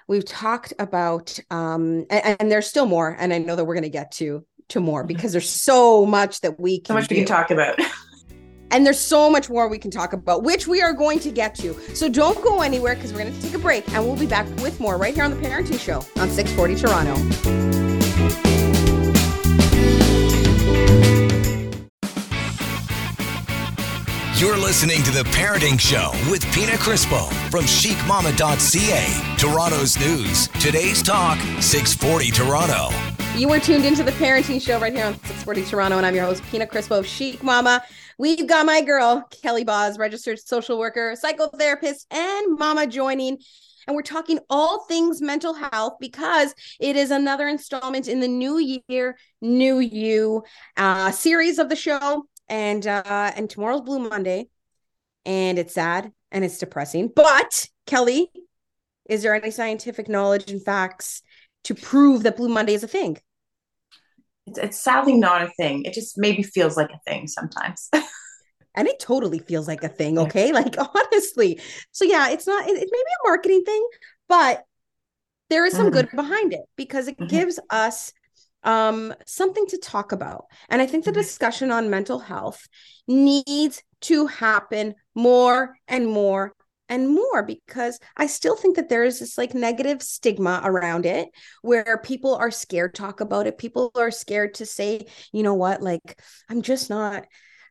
we've 0.08 0.24
talked 0.24 0.72
about 0.78 1.38
um 1.50 2.04
and, 2.10 2.36
and 2.40 2.50
there's 2.50 2.66
still 2.66 2.86
more 2.86 3.16
and 3.18 3.32
i 3.32 3.38
know 3.38 3.56
that 3.56 3.64
we're 3.64 3.74
going 3.74 3.82
to 3.82 3.88
get 3.88 4.10
to 4.12 4.44
to 4.68 4.80
more 4.80 5.02
mm-hmm. 5.02 5.08
because 5.08 5.32
there's 5.32 5.48
so 5.48 6.04
much 6.06 6.40
that 6.40 6.58
we 6.58 6.78
can 6.78 6.88
so 6.88 6.94
much 6.94 7.08
do. 7.08 7.14
we 7.14 7.20
can 7.20 7.26
talk 7.26 7.50
about 7.50 7.78
and 8.70 8.86
there's 8.86 8.98
so 8.98 9.30
much 9.30 9.48
more 9.48 9.68
we 9.68 9.78
can 9.78 9.90
talk 9.90 10.12
about 10.12 10.42
which 10.42 10.66
we 10.66 10.82
are 10.82 10.92
going 10.92 11.18
to 11.20 11.30
get 11.30 11.54
to 11.54 11.74
so 11.94 12.08
don't 12.08 12.42
go 12.42 12.62
anywhere 12.62 12.94
because 12.94 13.12
we're 13.12 13.20
going 13.20 13.32
to 13.32 13.42
take 13.42 13.54
a 13.54 13.58
break 13.58 13.88
and 13.92 14.04
we'll 14.04 14.16
be 14.16 14.26
back 14.26 14.46
with 14.56 14.78
more 14.80 14.96
right 14.96 15.14
here 15.14 15.24
on 15.24 15.30
the 15.30 15.36
parenting 15.36 15.78
show 15.78 15.96
on 16.20 16.28
640 16.28 16.74
toronto 16.76 17.81
You're 24.42 24.58
listening 24.58 25.04
to 25.04 25.12
The 25.12 25.22
Parenting 25.22 25.78
Show 25.78 26.10
with 26.28 26.42
Pina 26.52 26.72
Crispo 26.72 27.32
from 27.48 27.62
chicmama.ca, 27.62 29.36
Toronto's 29.38 29.96
news. 30.00 30.48
Today's 30.60 31.00
talk, 31.00 31.38
640 31.62 32.32
Toronto. 32.32 32.88
You 33.36 33.52
are 33.52 33.60
tuned 33.60 33.84
into 33.84 34.02
The 34.02 34.10
Parenting 34.10 34.60
Show 34.60 34.80
right 34.80 34.92
here 34.92 35.06
on 35.06 35.12
640 35.12 35.64
Toronto, 35.66 35.96
and 35.96 36.04
I'm 36.04 36.16
your 36.16 36.24
host, 36.24 36.42
Pina 36.50 36.66
Crispo 36.66 36.98
of 36.98 37.06
Chic 37.06 37.40
Mama. 37.44 37.84
We've 38.18 38.48
got 38.48 38.66
my 38.66 38.80
girl, 38.80 39.28
Kelly 39.30 39.62
Bos, 39.62 39.96
registered 39.96 40.40
social 40.40 40.76
worker, 40.76 41.14
psychotherapist, 41.14 42.06
and 42.10 42.58
mama 42.58 42.88
joining. 42.88 43.38
and 43.86 43.94
we're 43.94 44.02
talking 44.02 44.40
all 44.50 44.86
things 44.86 45.22
mental 45.22 45.54
health 45.54 45.98
because 46.00 46.52
it 46.80 46.96
is 46.96 47.12
another 47.12 47.46
installment 47.46 48.08
in 48.08 48.18
the 48.18 48.26
new 48.26 48.82
year, 48.88 49.16
new 49.40 49.78
you 49.78 50.42
uh, 50.76 51.12
series 51.12 51.60
of 51.60 51.68
the 51.68 51.76
show. 51.76 52.24
And 52.52 52.86
uh, 52.86 53.32
and 53.34 53.48
tomorrow's 53.48 53.80
Blue 53.80 53.98
Monday, 53.98 54.50
and 55.24 55.58
it's 55.58 55.72
sad 55.72 56.12
and 56.30 56.44
it's 56.44 56.58
depressing. 56.58 57.10
But 57.16 57.66
Kelly, 57.86 58.30
is 59.08 59.22
there 59.22 59.34
any 59.34 59.50
scientific 59.50 60.06
knowledge 60.06 60.50
and 60.50 60.62
facts 60.62 61.22
to 61.64 61.74
prove 61.74 62.24
that 62.24 62.36
Blue 62.36 62.50
Monday 62.50 62.74
is 62.74 62.84
a 62.84 62.88
thing? 62.88 63.16
It's, 64.46 64.58
it's 64.58 64.78
sadly 64.78 65.14
not 65.14 65.40
a 65.40 65.48
thing. 65.56 65.84
It 65.84 65.94
just 65.94 66.18
maybe 66.18 66.42
feels 66.42 66.76
like 66.76 66.90
a 66.90 67.00
thing 67.10 67.26
sometimes. 67.26 67.88
and 68.74 68.86
it 68.86 69.00
totally 69.00 69.38
feels 69.38 69.66
like 69.66 69.82
a 69.82 69.88
thing 69.88 70.18
okay 70.18 70.50
like 70.54 70.76
honestly 70.94 71.60
so 71.90 72.06
yeah 72.06 72.30
it's 72.30 72.46
not 72.46 72.66
it, 72.66 72.72
it 72.72 72.88
may 72.90 72.98
be 72.98 73.12
a 73.24 73.28
marketing 73.28 73.62
thing 73.64 73.86
but 74.30 74.64
there 75.50 75.66
is 75.66 75.74
some 75.74 75.88
mm-hmm. 75.88 75.96
good 75.96 76.08
behind 76.16 76.54
it 76.54 76.62
because 76.76 77.06
it 77.06 77.18
mm-hmm. 77.18 77.26
gives 77.26 77.60
us 77.68 78.14
um 78.64 79.14
something 79.26 79.66
to 79.66 79.78
talk 79.78 80.12
about 80.12 80.46
and 80.68 80.80
i 80.80 80.86
think 80.86 81.04
the 81.04 81.10
mm-hmm. 81.10 81.20
discussion 81.20 81.70
on 81.70 81.90
mental 81.90 82.18
health 82.18 82.68
needs 83.08 83.82
to 84.00 84.26
happen 84.26 84.94
more 85.14 85.76
and 85.88 86.06
more 86.06 86.52
and 86.88 87.08
more 87.08 87.42
because 87.42 87.98
I 88.18 88.26
still 88.26 88.54
think 88.54 88.76
that 88.76 88.90
there 88.90 89.02
is 89.02 89.18
this 89.18 89.38
like 89.38 89.54
negative 89.54 90.02
stigma 90.02 90.60
around 90.62 91.06
it 91.06 91.30
where 91.62 91.98
people 92.04 92.34
are 92.34 92.50
scared 92.50 92.94
to 92.94 93.00
talk 93.00 93.22
about 93.22 93.46
it. 93.46 93.56
People 93.56 93.90
are 93.94 94.10
scared 94.10 94.54
to 94.54 94.66
say, 94.66 95.06
you 95.32 95.42
know 95.42 95.54
what, 95.54 95.80
like 95.80 96.20
I'm 96.50 96.60
just 96.60 96.90
not 96.90 97.24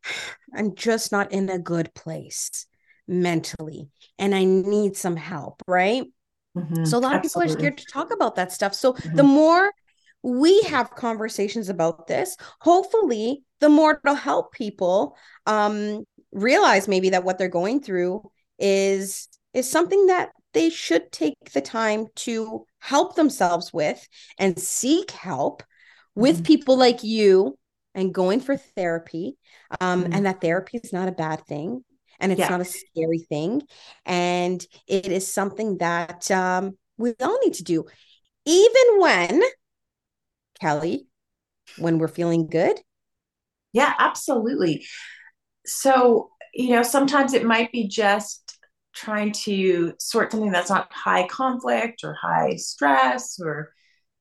I'm 0.56 0.74
just 0.74 1.12
not 1.12 1.32
in 1.32 1.50
a 1.50 1.60
good 1.60 1.94
place 1.94 2.66
mentally 3.08 3.90
and 4.18 4.34
I 4.34 4.44
need 4.44 4.98
some 4.98 5.18
help, 5.18 5.62
right? 5.68 6.04
Mm-hmm. 6.58 6.86
So 6.86 6.98
a 6.98 7.00
lot 7.00 7.14
Absolutely. 7.14 7.18
of 7.18 7.22
people 7.22 7.42
are 7.42 7.60
scared 7.60 7.78
to 7.78 7.86
talk 7.94 8.12
about 8.12 8.36
that 8.36 8.52
stuff. 8.52 8.74
So 8.74 8.94
mm-hmm. 8.94 9.16
the 9.16 9.24
more 9.24 9.72
we 10.24 10.62
have 10.64 10.92
conversations 10.92 11.70
about 11.70 12.08
this, 12.08 12.38
hopefully 12.60 13.44
the 13.60 13.70
more 13.70 14.00
it'll 14.04 14.16
help 14.16 14.54
people 14.54 15.16
um, 15.46 16.04
realize 16.32 16.88
maybe 16.88 17.10
that 17.10 17.24
what 17.24 17.38
they're 17.38 17.48
going 17.48 17.82
through 17.82 18.30
is 18.60 19.28
is 19.54 19.70
something 19.70 20.08
that 20.08 20.30
they 20.54 20.70
should 20.70 21.12
take 21.12 21.36
the 21.54 21.62
time 21.62 22.08
to 22.16 22.66
help 22.80 23.16
themselves 23.16 23.74
with 23.74 24.08
and 24.38 24.60
seek 24.60 25.12
help 25.12 25.64
with 26.16 26.38
mm-hmm. 26.38 26.44
people 26.44 26.78
like 26.78 27.04
you 27.04 27.58
and 27.96 28.14
going 28.14 28.40
for 28.40 28.56
therapy 28.56 29.38
um, 29.82 30.04
mm-hmm. 30.04 30.14
and 30.14 30.26
that 30.26 30.42
therapy 30.42 30.80
is 30.82 30.94
not 30.94 31.08
a 31.08 31.14
bad 31.14 31.46
thing 31.46 31.84
and 32.20 32.32
it's 32.32 32.40
yeah. 32.40 32.50
not 32.50 32.62
a 32.62 32.66
scary 32.66 33.20
thing 33.30 33.62
and 34.06 34.66
it 34.88 35.08
is 35.08 35.32
something 35.32 35.78
that 35.80 36.30
um, 36.32 36.78
we 36.98 37.14
all 37.22 37.40
need 37.44 37.56
to 37.56 37.64
do 37.64 37.86
even 38.46 39.00
when 39.00 39.42
kelly 40.62 41.08
when 41.78 41.98
we're 41.98 42.08
feeling 42.08 42.48
good? 42.48 42.80
Yeah 43.74 43.94
absolutely. 44.00 44.86
So 45.66 46.30
you 46.54 46.70
know 46.70 46.84
sometimes 46.84 47.34
it 47.34 47.46
might 47.46 47.72
be 47.72 47.88
just 47.88 48.58
trying 48.94 49.32
to 49.32 49.94
sort 50.00 50.32
something 50.32 50.52
that's 50.52 50.70
not 50.70 50.92
high 50.92 51.26
conflict 51.28 52.04
or 52.04 52.14
high 52.14 52.56
stress 52.58 53.40
or 53.40 53.72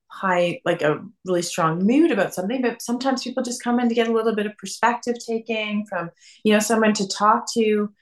high 0.06 0.60
like 0.64 0.82
a 0.82 1.00
really 1.24 1.42
strong 1.42 1.84
mood 1.84 2.10
about 2.10 2.34
something 2.34 2.62
but 2.62 2.82
sometimes 2.82 3.22
people 3.22 3.42
just 3.42 3.62
come 3.62 3.78
in 3.80 3.88
to 3.88 3.94
get 3.94 4.08
a 4.08 4.12
little 4.12 4.34
bit 4.34 4.46
of 4.46 4.56
perspective 4.58 5.16
taking 5.24 5.84
from 5.88 6.10
you 6.44 6.52
know 6.52 6.58
someone 6.60 6.92
to 6.94 7.06
talk 7.08 7.44
to. 7.54 7.92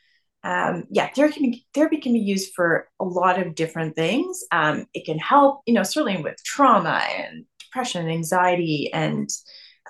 Um, 0.45 0.85
yeah 0.91 1.09
therapy 1.15 1.41
can, 1.41 1.51
be, 1.51 1.67
therapy 1.75 1.97
can 1.99 2.13
be 2.13 2.21
used 2.21 2.53
for 2.55 2.89
a 3.01 3.05
lot 3.05 3.45
of 3.45 3.55
different 3.57 3.97
things. 3.97 4.45
Um, 4.53 4.87
it 4.95 5.05
can 5.05 5.19
help 5.19 5.63
you 5.67 5.75
know 5.75 5.83
certainly 5.83 6.23
with 6.23 6.37
trauma 6.45 7.03
and 7.19 7.45
depression 7.69 8.03
and 8.03 8.11
anxiety 8.11 8.91
and 8.93 9.29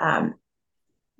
um, 0.00 0.34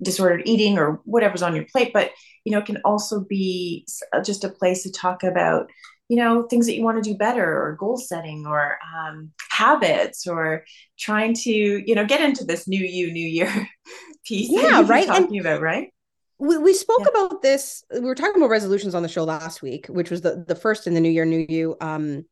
disordered 0.01 0.43
eating 0.45 0.77
or 0.77 1.01
whatever's 1.03 1.41
on 1.41 1.55
your 1.55 1.65
plate 1.65 1.91
but 1.93 2.11
you 2.45 2.51
know 2.51 2.59
it 2.59 2.65
can 2.65 2.77
also 2.85 3.21
be 3.21 3.85
just 4.23 4.43
a 4.43 4.49
place 4.49 4.83
to 4.83 4.91
talk 4.91 5.23
about 5.23 5.69
you 6.07 6.17
know 6.17 6.43
things 6.43 6.65
that 6.65 6.75
you 6.75 6.83
want 6.83 7.01
to 7.01 7.09
do 7.09 7.17
better 7.17 7.45
or 7.45 7.75
goal 7.79 7.97
setting 7.97 8.45
or 8.45 8.77
um, 8.97 9.31
habits 9.51 10.27
or 10.27 10.63
trying 10.97 11.33
to 11.33 11.51
you 11.51 11.95
know 11.95 12.05
get 12.05 12.21
into 12.21 12.43
this 12.43 12.67
new 12.67 12.79
you 12.79 13.11
new 13.11 13.25
year 13.25 13.69
piece 14.25 14.49
yeah 14.49 14.83
right 14.85 15.07
talking 15.07 15.37
and 15.37 15.41
about 15.41 15.61
right 15.61 15.93
we, 16.39 16.57
we 16.57 16.73
spoke 16.73 17.01
yeah. 17.01 17.25
about 17.25 17.41
this 17.41 17.83
we 17.93 17.99
were 18.01 18.15
talking 18.15 18.37
about 18.37 18.49
resolutions 18.49 18.95
on 18.95 19.03
the 19.03 19.09
show 19.09 19.23
last 19.23 19.61
week 19.61 19.85
which 19.87 20.09
was 20.09 20.21
the, 20.21 20.43
the 20.47 20.55
first 20.55 20.87
in 20.87 20.93
the 20.93 21.01
new 21.01 21.09
year 21.09 21.25
new 21.25 21.45
you 21.49 21.75
um 21.81 22.25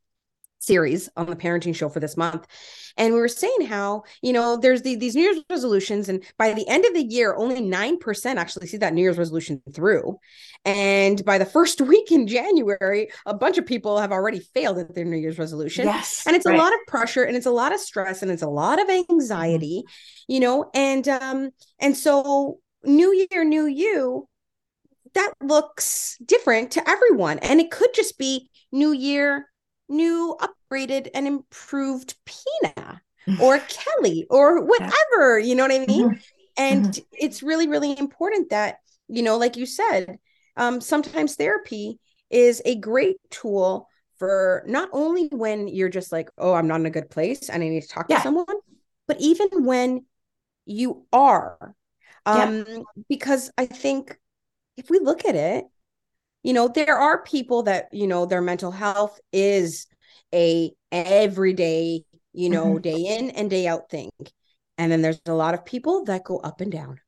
series 0.58 1.08
on 1.16 1.26
the 1.26 1.36
parenting 1.36 1.74
show 1.74 1.88
for 1.88 2.00
this 2.00 2.16
month 2.16 2.46
and 2.98 3.14
we 3.14 3.20
were 3.20 3.28
saying 3.28 3.62
how 3.62 4.02
you 4.22 4.32
know 4.32 4.56
there's 4.56 4.82
the, 4.82 4.96
these 4.96 5.14
new 5.14 5.22
year's 5.22 5.42
resolutions 5.48 6.08
and 6.08 6.22
by 6.36 6.52
the 6.52 6.68
end 6.68 6.84
of 6.84 6.92
the 6.92 7.02
year 7.02 7.34
only 7.36 7.60
9% 7.60 8.36
actually 8.36 8.66
see 8.66 8.76
that 8.76 8.92
new 8.92 9.02
year's 9.02 9.16
resolution 9.16 9.62
through 9.72 10.18
and 10.64 11.24
by 11.24 11.38
the 11.38 11.46
first 11.46 11.80
week 11.92 12.12
in 12.12 12.26
january 12.26 13.08
a 13.24 13.32
bunch 13.32 13.56
of 13.56 13.64
people 13.64 13.98
have 13.98 14.12
already 14.12 14.40
failed 14.40 14.78
at 14.78 14.94
their 14.94 15.04
new 15.04 15.16
year's 15.16 15.38
resolution 15.38 15.86
yes 15.86 16.24
and 16.26 16.36
it's 16.36 16.44
right. 16.44 16.56
a 16.56 16.58
lot 16.58 16.72
of 16.72 16.80
pressure 16.86 17.22
and 17.22 17.36
it's 17.36 17.46
a 17.46 17.50
lot 17.50 17.72
of 17.72 17.80
stress 17.80 18.20
and 18.22 18.30
it's 18.30 18.42
a 18.42 18.48
lot 18.48 18.80
of 18.80 18.88
anxiety 18.90 19.84
mm-hmm. 19.86 20.32
you 20.32 20.40
know 20.40 20.70
and 20.74 21.08
um 21.08 21.50
and 21.78 21.96
so 21.96 22.58
new 22.84 23.26
year 23.30 23.44
new 23.44 23.66
you 23.66 24.28
that 25.14 25.32
looks 25.40 26.16
different 26.24 26.70
to 26.72 26.88
everyone 26.88 27.38
and 27.38 27.60
it 27.60 27.70
could 27.70 27.92
just 27.94 28.18
be 28.18 28.50
new 28.70 28.92
year 28.92 29.47
new 29.88 30.36
upgraded 30.40 31.08
and 31.14 31.26
improved 31.26 32.14
Pina 32.24 33.02
or 33.40 33.58
Kelly 33.58 34.26
or 34.30 34.64
whatever, 34.64 35.38
you 35.38 35.54
know 35.54 35.64
what 35.64 35.72
I 35.72 35.86
mean? 35.86 36.10
Mm-hmm. 36.10 36.20
And 36.56 36.86
mm-hmm. 36.86 37.02
it's 37.12 37.42
really, 37.42 37.68
really 37.68 37.98
important 37.98 38.50
that, 38.50 38.78
you 39.08 39.22
know, 39.22 39.36
like 39.36 39.56
you 39.56 39.66
said, 39.66 40.18
um, 40.56 40.80
sometimes 40.80 41.36
therapy 41.36 42.00
is 42.30 42.60
a 42.64 42.74
great 42.76 43.16
tool 43.30 43.88
for 44.18 44.64
not 44.66 44.88
only 44.92 45.28
when 45.28 45.68
you're 45.68 45.88
just 45.88 46.10
like, 46.10 46.30
oh, 46.36 46.52
I'm 46.52 46.66
not 46.66 46.80
in 46.80 46.86
a 46.86 46.90
good 46.90 47.10
place 47.10 47.48
and 47.48 47.62
I 47.62 47.68
need 47.68 47.82
to 47.82 47.88
talk 47.88 48.06
yeah. 48.08 48.16
to 48.16 48.22
someone, 48.22 48.46
but 49.06 49.20
even 49.20 49.64
when 49.64 50.04
you 50.66 51.06
are. 51.12 51.74
Um, 52.26 52.64
yeah. 52.68 52.78
because 53.08 53.50
I 53.56 53.64
think 53.64 54.18
if 54.76 54.90
we 54.90 54.98
look 54.98 55.24
at 55.24 55.34
it, 55.34 55.64
you 56.42 56.52
know 56.52 56.68
there 56.68 56.96
are 56.96 57.22
people 57.22 57.64
that 57.64 57.88
you 57.92 58.06
know 58.06 58.26
their 58.26 58.42
mental 58.42 58.70
health 58.70 59.18
is 59.32 59.86
a 60.34 60.72
everyday 60.92 62.02
you 62.32 62.50
know 62.50 62.66
mm-hmm. 62.66 62.82
day 62.82 63.18
in 63.18 63.30
and 63.30 63.50
day 63.50 63.66
out 63.66 63.90
thing. 63.90 64.10
And 64.80 64.92
then 64.92 65.02
there's 65.02 65.20
a 65.26 65.32
lot 65.32 65.54
of 65.54 65.64
people 65.64 66.04
that 66.04 66.22
go 66.22 66.38
up 66.38 66.60
and 66.60 66.70
down 66.70 67.00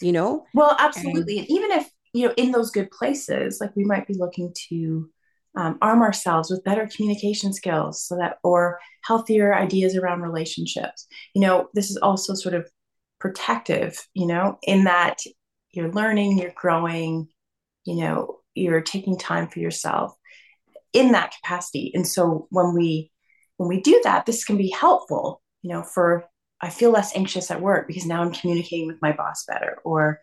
you 0.00 0.12
know? 0.12 0.44
Well 0.54 0.76
absolutely. 0.78 1.38
And, 1.38 1.48
and 1.48 1.50
even 1.50 1.70
if 1.72 1.90
you 2.12 2.28
know 2.28 2.34
in 2.36 2.52
those 2.52 2.70
good 2.70 2.90
places 2.90 3.58
like 3.60 3.74
we 3.74 3.84
might 3.84 4.06
be 4.06 4.14
looking 4.14 4.52
to 4.68 5.10
um, 5.56 5.78
arm 5.80 6.02
ourselves 6.02 6.50
with 6.50 6.64
better 6.64 6.88
communication 6.94 7.52
skills 7.52 8.04
so 8.04 8.16
that 8.16 8.38
or 8.42 8.80
healthier 9.02 9.54
ideas 9.54 9.96
around 9.96 10.22
relationships. 10.22 11.06
You 11.34 11.42
know 11.42 11.68
this 11.74 11.90
is 11.90 11.96
also 11.96 12.34
sort 12.34 12.54
of 12.54 12.68
protective 13.18 14.06
you 14.14 14.26
know 14.26 14.58
in 14.62 14.84
that 14.84 15.18
you're 15.72 15.92
learning 15.92 16.38
you're 16.38 16.52
growing 16.54 17.28
you 17.84 17.96
know 17.96 18.38
you're 18.54 18.80
taking 18.80 19.18
time 19.18 19.48
for 19.48 19.58
yourself 19.58 20.14
in 20.92 21.12
that 21.12 21.34
capacity 21.34 21.90
and 21.94 22.06
so 22.06 22.46
when 22.50 22.74
we 22.74 23.10
when 23.56 23.68
we 23.68 23.80
do 23.80 24.00
that 24.04 24.26
this 24.26 24.44
can 24.44 24.56
be 24.56 24.70
helpful 24.70 25.42
you 25.62 25.70
know 25.70 25.82
for 25.82 26.24
i 26.60 26.70
feel 26.70 26.90
less 26.90 27.14
anxious 27.16 27.50
at 27.50 27.60
work 27.60 27.86
because 27.86 28.06
now 28.06 28.22
i'm 28.22 28.32
communicating 28.32 28.86
with 28.86 29.00
my 29.02 29.12
boss 29.12 29.44
better 29.46 29.78
or 29.84 30.20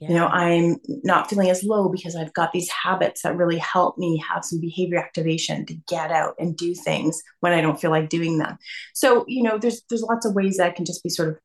yeah. 0.00 0.08
you 0.08 0.14
know 0.14 0.26
i'm 0.26 0.76
not 1.04 1.28
feeling 1.28 1.50
as 1.50 1.62
low 1.62 1.88
because 1.88 2.16
i've 2.16 2.32
got 2.32 2.52
these 2.52 2.70
habits 2.70 3.22
that 3.22 3.36
really 3.36 3.58
help 3.58 3.98
me 3.98 4.22
have 4.26 4.44
some 4.44 4.60
behavior 4.60 4.98
activation 4.98 5.66
to 5.66 5.74
get 5.88 6.10
out 6.10 6.34
and 6.38 6.56
do 6.56 6.74
things 6.74 7.22
when 7.40 7.52
i 7.52 7.60
don't 7.60 7.80
feel 7.80 7.90
like 7.90 8.08
doing 8.08 8.38
them 8.38 8.56
so 8.94 9.24
you 9.28 9.42
know 9.42 9.58
there's 9.58 9.82
there's 9.90 10.02
lots 10.02 10.24
of 10.24 10.34
ways 10.34 10.56
that 10.56 10.74
can 10.74 10.86
just 10.86 11.02
be 11.02 11.10
sort 11.10 11.28
of 11.28 11.38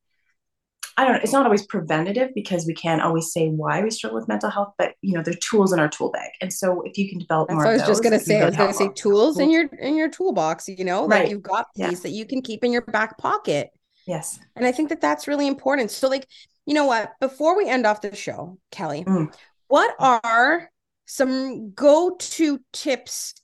I 0.96 1.04
don't 1.04 1.14
know, 1.14 1.20
it's 1.22 1.32
not 1.32 1.44
always 1.44 1.66
preventative 1.66 2.30
because 2.34 2.66
we 2.66 2.74
can't 2.74 3.02
always 3.02 3.32
say 3.32 3.48
why 3.48 3.82
we 3.82 3.90
struggle 3.90 4.18
with 4.18 4.28
mental 4.28 4.48
health, 4.50 4.74
but 4.78 4.94
you 5.00 5.14
know, 5.14 5.22
there 5.22 5.34
are 5.34 5.38
tools 5.38 5.72
in 5.72 5.80
our 5.80 5.88
tool 5.88 6.10
bag. 6.10 6.30
And 6.40 6.52
so 6.52 6.82
if 6.82 6.96
you 6.96 7.08
can 7.08 7.18
develop 7.18 7.48
That's 7.48 7.56
more, 7.56 7.66
I 7.66 7.72
was 7.72 7.82
those, 7.82 7.88
just 7.88 8.02
gonna 8.04 8.20
say, 8.20 8.40
I 8.40 8.46
was 8.46 8.56
gonna 8.56 8.72
say 8.72 8.90
tools 8.94 9.38
in 9.38 9.50
your 9.50 9.66
in 9.78 9.96
your 9.96 10.08
toolbox, 10.08 10.68
you 10.68 10.84
know, 10.84 11.06
right. 11.06 11.22
that 11.22 11.30
you've 11.30 11.42
got 11.42 11.66
these 11.74 11.84
yeah. 11.84 11.98
that 12.02 12.10
you 12.10 12.24
can 12.24 12.42
keep 12.42 12.62
in 12.62 12.72
your 12.72 12.82
back 12.82 13.18
pocket. 13.18 13.70
Yes. 14.06 14.38
And 14.54 14.66
I 14.66 14.72
think 14.72 14.90
that 14.90 15.00
that's 15.00 15.26
really 15.26 15.48
important. 15.48 15.90
So 15.90 16.08
like, 16.08 16.28
you 16.66 16.74
know 16.74 16.86
what, 16.86 17.12
before 17.20 17.56
we 17.56 17.68
end 17.68 17.86
off 17.86 18.00
the 18.00 18.14
show, 18.14 18.58
Kelly, 18.70 19.04
mm. 19.04 19.34
what 19.66 19.94
are 19.98 20.70
some 21.06 21.72
go-to 21.72 22.60
tips, 22.72 23.34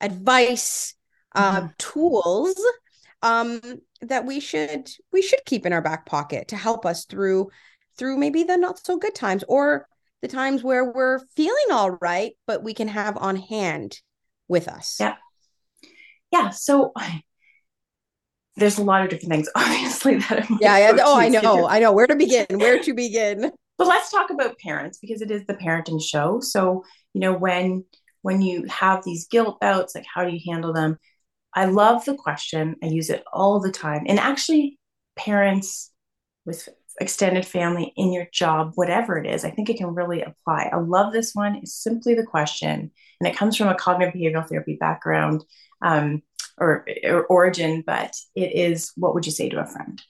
advice, 0.00 0.94
uh, 1.34 1.62
mm. 1.62 1.76
tools 1.78 2.60
um, 3.22 3.60
that 4.02 4.24
we 4.24 4.40
should 4.40 4.90
we 5.12 5.22
should 5.22 5.44
keep 5.44 5.66
in 5.66 5.72
our 5.72 5.82
back 5.82 6.06
pocket 6.06 6.48
to 6.48 6.56
help 6.56 6.86
us 6.86 7.04
through 7.04 7.50
through 7.96 8.16
maybe 8.16 8.44
the 8.44 8.56
not 8.56 8.78
so 8.78 8.96
good 8.96 9.14
times 9.14 9.44
or 9.48 9.86
the 10.22 10.28
times 10.28 10.62
where 10.62 10.90
we're 10.90 11.18
feeling 11.36 11.66
all 11.70 11.92
right, 11.92 12.32
but 12.46 12.62
we 12.62 12.74
can 12.74 12.88
have 12.88 13.16
on 13.16 13.36
hand 13.36 14.00
with 14.48 14.68
us. 14.68 14.96
Yeah. 15.00 15.16
yeah, 16.32 16.50
so 16.50 16.92
there's 18.56 18.78
a 18.78 18.82
lot 18.82 19.02
of 19.02 19.08
different 19.08 19.32
things, 19.32 19.48
obviously, 19.54 20.16
that 20.16 20.46
yeah, 20.60 20.78
yeah. 20.78 20.96
Oh, 21.02 21.18
I 21.18 21.28
know, 21.28 21.66
I 21.66 21.78
know. 21.78 21.92
Where 21.92 22.06
to 22.06 22.16
begin? 22.16 22.46
Where 22.50 22.78
to 22.82 22.94
begin? 22.94 23.50
But 23.78 23.86
let's 23.86 24.10
talk 24.10 24.30
about 24.30 24.58
parents 24.58 24.98
because 24.98 25.22
it 25.22 25.30
is 25.30 25.46
the 25.46 25.54
parenting 25.54 26.02
show. 26.02 26.40
So, 26.40 26.84
you 27.14 27.20
know, 27.20 27.32
when 27.32 27.84
when 28.22 28.42
you 28.42 28.64
have 28.64 29.02
these 29.04 29.26
guilt 29.26 29.58
bouts, 29.60 29.94
like 29.94 30.04
how 30.12 30.24
do 30.24 30.30
you 30.30 30.40
handle 30.52 30.74
them? 30.74 30.98
I 31.54 31.64
love 31.66 32.04
the 32.04 32.14
question. 32.14 32.76
I 32.82 32.86
use 32.86 33.10
it 33.10 33.24
all 33.32 33.60
the 33.60 33.72
time. 33.72 34.04
And 34.06 34.18
actually, 34.18 34.78
parents 35.16 35.90
with 36.46 36.68
extended 37.00 37.46
family 37.46 37.92
in 37.96 38.12
your 38.12 38.26
job, 38.32 38.72
whatever 38.74 39.18
it 39.18 39.26
is, 39.26 39.44
I 39.44 39.50
think 39.50 39.68
it 39.68 39.78
can 39.78 39.94
really 39.94 40.22
apply. 40.22 40.70
I 40.72 40.76
love 40.76 41.12
this 41.12 41.34
one. 41.34 41.56
It's 41.56 41.74
simply 41.74 42.14
the 42.14 42.26
question, 42.26 42.90
and 43.20 43.28
it 43.28 43.36
comes 43.36 43.56
from 43.56 43.68
a 43.68 43.74
cognitive 43.74 44.14
behavioral 44.14 44.48
therapy 44.48 44.76
background 44.78 45.44
um, 45.82 46.22
or, 46.58 46.86
or, 47.04 47.24
origin, 47.24 47.82
but 47.86 48.14
it 48.34 48.54
is 48.54 48.92
what 48.96 49.14
would 49.14 49.26
you 49.26 49.32
say 49.32 49.48
to 49.48 49.60
a 49.60 49.66
friend? 49.66 50.00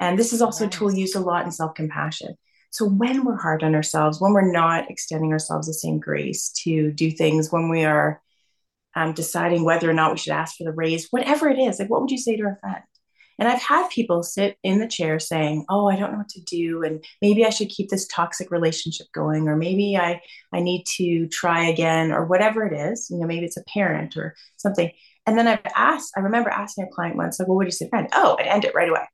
And 0.00 0.18
this 0.18 0.32
is 0.32 0.42
also 0.42 0.66
a 0.66 0.70
tool 0.70 0.92
used 0.92 1.14
a 1.14 1.20
lot 1.20 1.44
in 1.44 1.52
self 1.52 1.74
compassion. 1.74 2.36
So 2.70 2.86
when 2.86 3.24
we're 3.24 3.36
hard 3.36 3.62
on 3.62 3.74
ourselves, 3.74 4.20
when 4.20 4.32
we're 4.32 4.50
not 4.50 4.90
extending 4.90 5.32
ourselves 5.32 5.66
the 5.66 5.74
same 5.74 5.98
grace 5.98 6.50
to 6.64 6.92
do 6.92 7.10
things, 7.10 7.50
when 7.50 7.68
we 7.68 7.84
are 7.84 8.20
um, 8.94 9.12
deciding 9.12 9.64
whether 9.64 9.88
or 9.88 9.94
not 9.94 10.12
we 10.12 10.18
should 10.18 10.32
ask 10.32 10.56
for 10.56 10.64
the 10.64 10.72
raise, 10.72 11.08
whatever 11.10 11.48
it 11.48 11.58
is, 11.58 11.78
like 11.78 11.90
what 11.90 12.00
would 12.00 12.10
you 12.10 12.18
say 12.18 12.36
to 12.36 12.44
a 12.44 12.56
friend? 12.60 12.82
And 13.38 13.48
I've 13.48 13.62
had 13.62 13.88
people 13.88 14.22
sit 14.22 14.58
in 14.62 14.80
the 14.80 14.86
chair 14.86 15.18
saying, 15.18 15.64
"Oh, 15.70 15.88
I 15.88 15.96
don't 15.96 16.12
know 16.12 16.18
what 16.18 16.28
to 16.30 16.42
do, 16.42 16.82
and 16.82 17.02
maybe 17.22 17.46
I 17.46 17.50
should 17.50 17.70
keep 17.70 17.88
this 17.88 18.06
toxic 18.06 18.50
relationship 18.50 19.06
going, 19.14 19.48
or 19.48 19.56
maybe 19.56 19.96
I 19.96 20.20
I 20.52 20.60
need 20.60 20.84
to 20.96 21.26
try 21.28 21.64
again, 21.64 22.12
or 22.12 22.26
whatever 22.26 22.66
it 22.66 22.74
is. 22.92 23.08
You 23.10 23.18
know, 23.18 23.26
maybe 23.26 23.46
it's 23.46 23.56
a 23.56 23.64
parent 23.64 24.16
or 24.16 24.34
something." 24.58 24.90
And 25.26 25.38
then 25.38 25.48
I've 25.48 25.60
asked, 25.74 26.12
I 26.16 26.20
remember 26.20 26.50
asking 26.50 26.84
a 26.84 26.94
client 26.94 27.16
once, 27.16 27.38
like, 27.38 27.48
"Well, 27.48 27.56
what 27.56 27.64
do 27.64 27.68
you 27.68 27.72
say, 27.72 27.88
friend?" 27.88 28.08
Oh, 28.12 28.36
I'd 28.38 28.46
end 28.46 28.64
it 28.66 28.74
right 28.74 28.90
away. 28.90 29.06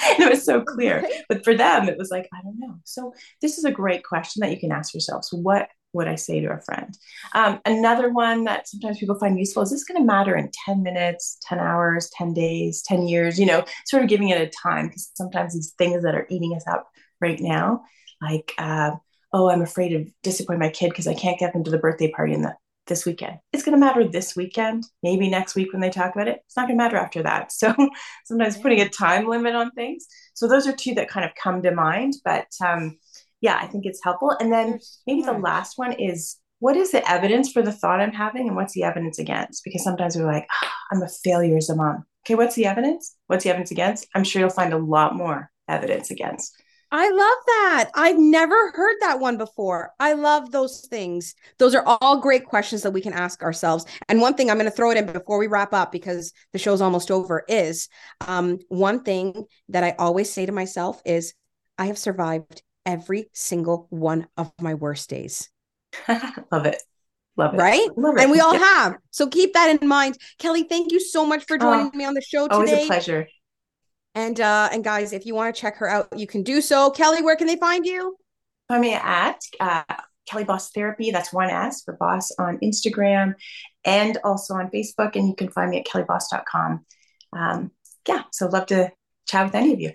and 0.08 0.20
it 0.20 0.30
was 0.30 0.44
so 0.44 0.62
clear. 0.62 1.06
But 1.28 1.44
for 1.44 1.54
them, 1.54 1.88
it 1.88 1.98
was 1.98 2.10
like, 2.10 2.28
I 2.32 2.42
don't 2.42 2.58
know. 2.58 2.76
So 2.84 3.12
this 3.42 3.58
is 3.58 3.64
a 3.64 3.70
great 3.70 4.04
question 4.04 4.40
that 4.40 4.50
you 4.50 4.58
can 4.58 4.72
ask 4.72 4.94
yourselves. 4.94 5.30
What 5.32 5.68
would 5.92 6.08
I 6.08 6.14
say 6.14 6.40
to 6.40 6.52
a 6.52 6.60
friend? 6.60 6.96
Um, 7.34 7.60
another 7.64 8.10
one 8.10 8.44
that 8.44 8.68
sometimes 8.68 8.98
people 8.98 9.18
find 9.18 9.38
useful 9.38 9.62
is 9.62 9.70
this 9.70 9.84
going 9.84 10.00
to 10.00 10.06
matter 10.06 10.36
in 10.36 10.50
10 10.66 10.82
minutes, 10.82 11.38
10 11.42 11.58
hours, 11.58 12.10
10 12.16 12.32
days, 12.32 12.82
10 12.82 13.08
years, 13.08 13.38
you 13.38 13.46
know, 13.46 13.64
sort 13.86 14.02
of 14.02 14.08
giving 14.08 14.28
it 14.28 14.40
a 14.40 14.50
time 14.62 14.88
because 14.88 15.10
sometimes 15.14 15.54
these 15.54 15.72
things 15.78 16.02
that 16.02 16.14
are 16.14 16.26
eating 16.30 16.54
us 16.54 16.66
up 16.68 16.88
right 17.20 17.40
now, 17.40 17.82
like, 18.22 18.52
uh, 18.58 18.92
oh, 19.32 19.50
I'm 19.50 19.62
afraid 19.62 19.92
of 19.94 20.08
disappointing 20.22 20.60
my 20.60 20.70
kid 20.70 20.90
because 20.90 21.06
I 21.06 21.14
can't 21.14 21.38
get 21.38 21.52
them 21.52 21.64
to 21.64 21.70
the 21.70 21.78
birthday 21.78 22.10
party 22.10 22.34
in 22.34 22.42
the 22.42 22.54
this 22.90 23.06
weekend. 23.06 23.38
It's 23.52 23.62
going 23.62 23.74
to 23.74 23.80
matter 23.80 24.06
this 24.06 24.36
weekend, 24.36 24.84
maybe 25.02 25.30
next 25.30 25.54
week 25.54 25.72
when 25.72 25.80
they 25.80 25.90
talk 25.90 26.14
about 26.14 26.28
it. 26.28 26.42
It's 26.44 26.56
not 26.56 26.66
going 26.66 26.76
to 26.76 26.84
matter 26.84 26.98
after 26.98 27.22
that. 27.22 27.52
So 27.60 27.74
sometimes 28.24 28.58
putting 28.58 28.80
a 28.80 28.88
time 28.88 29.26
limit 29.26 29.54
on 29.54 29.70
things. 29.70 30.06
So 30.34 30.48
those 30.48 30.66
are 30.66 30.72
two 30.72 30.94
that 30.94 31.08
kind 31.08 31.24
of 31.24 31.32
come 31.40 31.62
to 31.62 31.70
mind. 31.70 32.14
But 32.24 32.48
um, 32.64 32.98
yeah, 33.40 33.58
I 33.60 33.66
think 33.66 33.86
it's 33.86 34.02
helpful. 34.02 34.36
And 34.38 34.52
then 34.52 34.80
maybe 35.06 35.22
the 35.22 35.32
last 35.32 35.78
one 35.78 35.92
is 35.92 36.36
what 36.58 36.76
is 36.76 36.92
the 36.92 37.10
evidence 37.10 37.50
for 37.50 37.62
the 37.62 37.72
thought 37.72 38.00
I'm 38.00 38.12
having 38.12 38.46
and 38.46 38.56
what's 38.56 38.74
the 38.74 38.84
evidence 38.84 39.18
against? 39.18 39.64
Because 39.64 39.82
sometimes 39.82 40.16
we're 40.16 40.30
like, 40.30 40.46
oh, 40.62 40.68
I'm 40.92 41.02
a 41.02 41.08
failure 41.08 41.56
as 41.56 41.70
a 41.70 41.76
mom. 41.76 42.04
Okay, 42.26 42.34
what's 42.34 42.54
the 42.54 42.66
evidence? 42.66 43.16
What's 43.26 43.44
the 43.44 43.50
evidence 43.50 43.70
against? 43.70 44.06
I'm 44.14 44.24
sure 44.24 44.40
you'll 44.40 44.50
find 44.50 44.74
a 44.74 44.78
lot 44.78 45.16
more 45.16 45.50
evidence 45.68 46.10
against. 46.10 46.54
I 46.92 47.08
love 47.08 47.38
that. 47.46 47.90
I've 47.94 48.18
never 48.18 48.72
heard 48.72 48.96
that 49.00 49.20
one 49.20 49.38
before. 49.38 49.92
I 50.00 50.14
love 50.14 50.50
those 50.50 50.80
things. 50.90 51.36
Those 51.58 51.74
are 51.74 51.84
all 51.86 52.20
great 52.20 52.46
questions 52.46 52.82
that 52.82 52.90
we 52.90 53.00
can 53.00 53.12
ask 53.12 53.42
ourselves. 53.42 53.86
And 54.08 54.20
one 54.20 54.34
thing 54.34 54.50
I'm 54.50 54.58
going 54.58 54.68
to 54.68 54.76
throw 54.76 54.90
it 54.90 54.96
in 54.96 55.06
before 55.06 55.38
we 55.38 55.46
wrap 55.46 55.72
up 55.72 55.92
because 55.92 56.32
the 56.52 56.58
show's 56.58 56.80
almost 56.80 57.12
over 57.12 57.44
is 57.48 57.88
um, 58.26 58.58
one 58.68 59.04
thing 59.04 59.46
that 59.68 59.84
I 59.84 59.94
always 59.98 60.32
say 60.32 60.46
to 60.46 60.52
myself 60.52 61.00
is 61.04 61.32
I 61.78 61.86
have 61.86 61.96
survived 61.96 62.62
every 62.90 63.30
single 63.32 63.86
one 63.90 64.26
of 64.36 64.52
my 64.60 64.74
worst 64.74 65.08
days. 65.08 65.48
love 66.08 66.66
it. 66.66 66.82
Love 67.36 67.54
it. 67.54 67.56
Right? 67.56 67.88
Love 67.96 68.16
it. 68.16 68.22
And 68.22 68.30
we 68.30 68.40
all 68.40 68.52
yeah. 68.52 68.58
have. 68.58 68.96
So 69.12 69.28
keep 69.28 69.54
that 69.54 69.78
in 69.80 69.88
mind. 69.88 70.18
Kelly, 70.38 70.64
thank 70.64 70.92
you 70.92 71.00
so 71.00 71.24
much 71.24 71.44
for 71.46 71.56
joining 71.56 71.90
oh, 71.94 71.96
me 71.96 72.04
on 72.04 72.14
the 72.14 72.20
show 72.20 72.48
today. 72.48 72.54
Always 72.54 72.72
a 72.72 72.86
pleasure. 72.86 73.28
And 74.14 74.40
uh 74.40 74.68
and 74.72 74.82
guys, 74.82 75.12
if 75.12 75.24
you 75.24 75.36
want 75.36 75.54
to 75.54 75.60
check 75.60 75.76
her 75.76 75.88
out, 75.88 76.08
you 76.16 76.26
can 76.26 76.42
do 76.42 76.60
so. 76.60 76.90
Kelly, 76.90 77.22
where 77.22 77.36
can 77.36 77.46
they 77.46 77.56
find 77.56 77.86
you? 77.86 78.16
Find 78.68 78.82
me 78.82 78.94
at 78.94 79.40
uh, 79.60 79.82
Kelly 80.28 80.44
Bos 80.44 80.70
Therapy. 80.70 81.10
That's 81.10 81.32
one 81.32 81.50
S 81.50 81.82
for 81.84 81.94
boss 81.94 82.30
on 82.38 82.58
Instagram 82.58 83.34
and 83.84 84.18
also 84.24 84.54
on 84.54 84.70
Facebook. 84.70 85.16
And 85.16 85.28
you 85.28 85.34
can 85.34 85.50
find 85.50 85.70
me 85.70 85.78
at 85.78 85.86
kellybos.com. 85.86 86.84
Um, 87.32 87.70
yeah, 88.06 88.22
so 88.32 88.46
love 88.46 88.66
to 88.66 88.90
chat 89.26 89.46
with 89.46 89.54
any 89.54 89.72
of 89.72 89.80
you. 89.80 89.92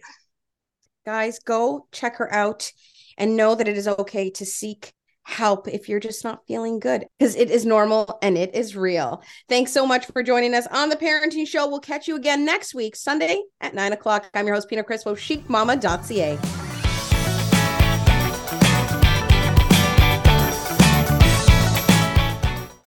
Guys, 1.06 1.38
go 1.38 1.88
check 1.92 2.16
her 2.18 2.34
out 2.34 2.72
and 3.18 3.38
know 3.38 3.54
that 3.54 3.68
it 3.68 3.78
is 3.78 3.88
okay 3.88 4.32
to 4.32 4.46
seek 4.46 4.94
help 5.22 5.68
if 5.68 5.88
you're 5.88 6.00
just 6.00 6.24
not 6.24 6.46
feeling 6.48 6.80
good 6.80 7.06
because 7.18 7.36
it 7.36 7.52
is 7.52 7.66
normal 7.66 8.18
and 8.22 8.38
it 8.38 8.56
is 8.56 8.76
real. 8.76 9.24
Thanks 9.48 9.72
so 9.72 9.86
much 9.86 10.06
for 10.08 10.24
joining 10.24 10.56
us 10.56 10.68
on 10.68 10.90
the 10.90 10.96
Parenting 10.96 11.48
Show. 11.48 11.68
We'll 11.68 11.80
catch 11.80 12.08
you 12.08 12.16
again 12.16 12.44
next 12.44 12.74
week, 12.74 12.96
Sunday 12.96 13.42
at 13.62 13.76
nine 13.76 13.94
o'clock. 13.94 14.30
I'm 14.34 14.48
your 14.48 14.56
host, 14.56 14.68
Pina 14.68 14.84
Crispo, 14.84 15.16
chicmama.ca. 15.16 16.65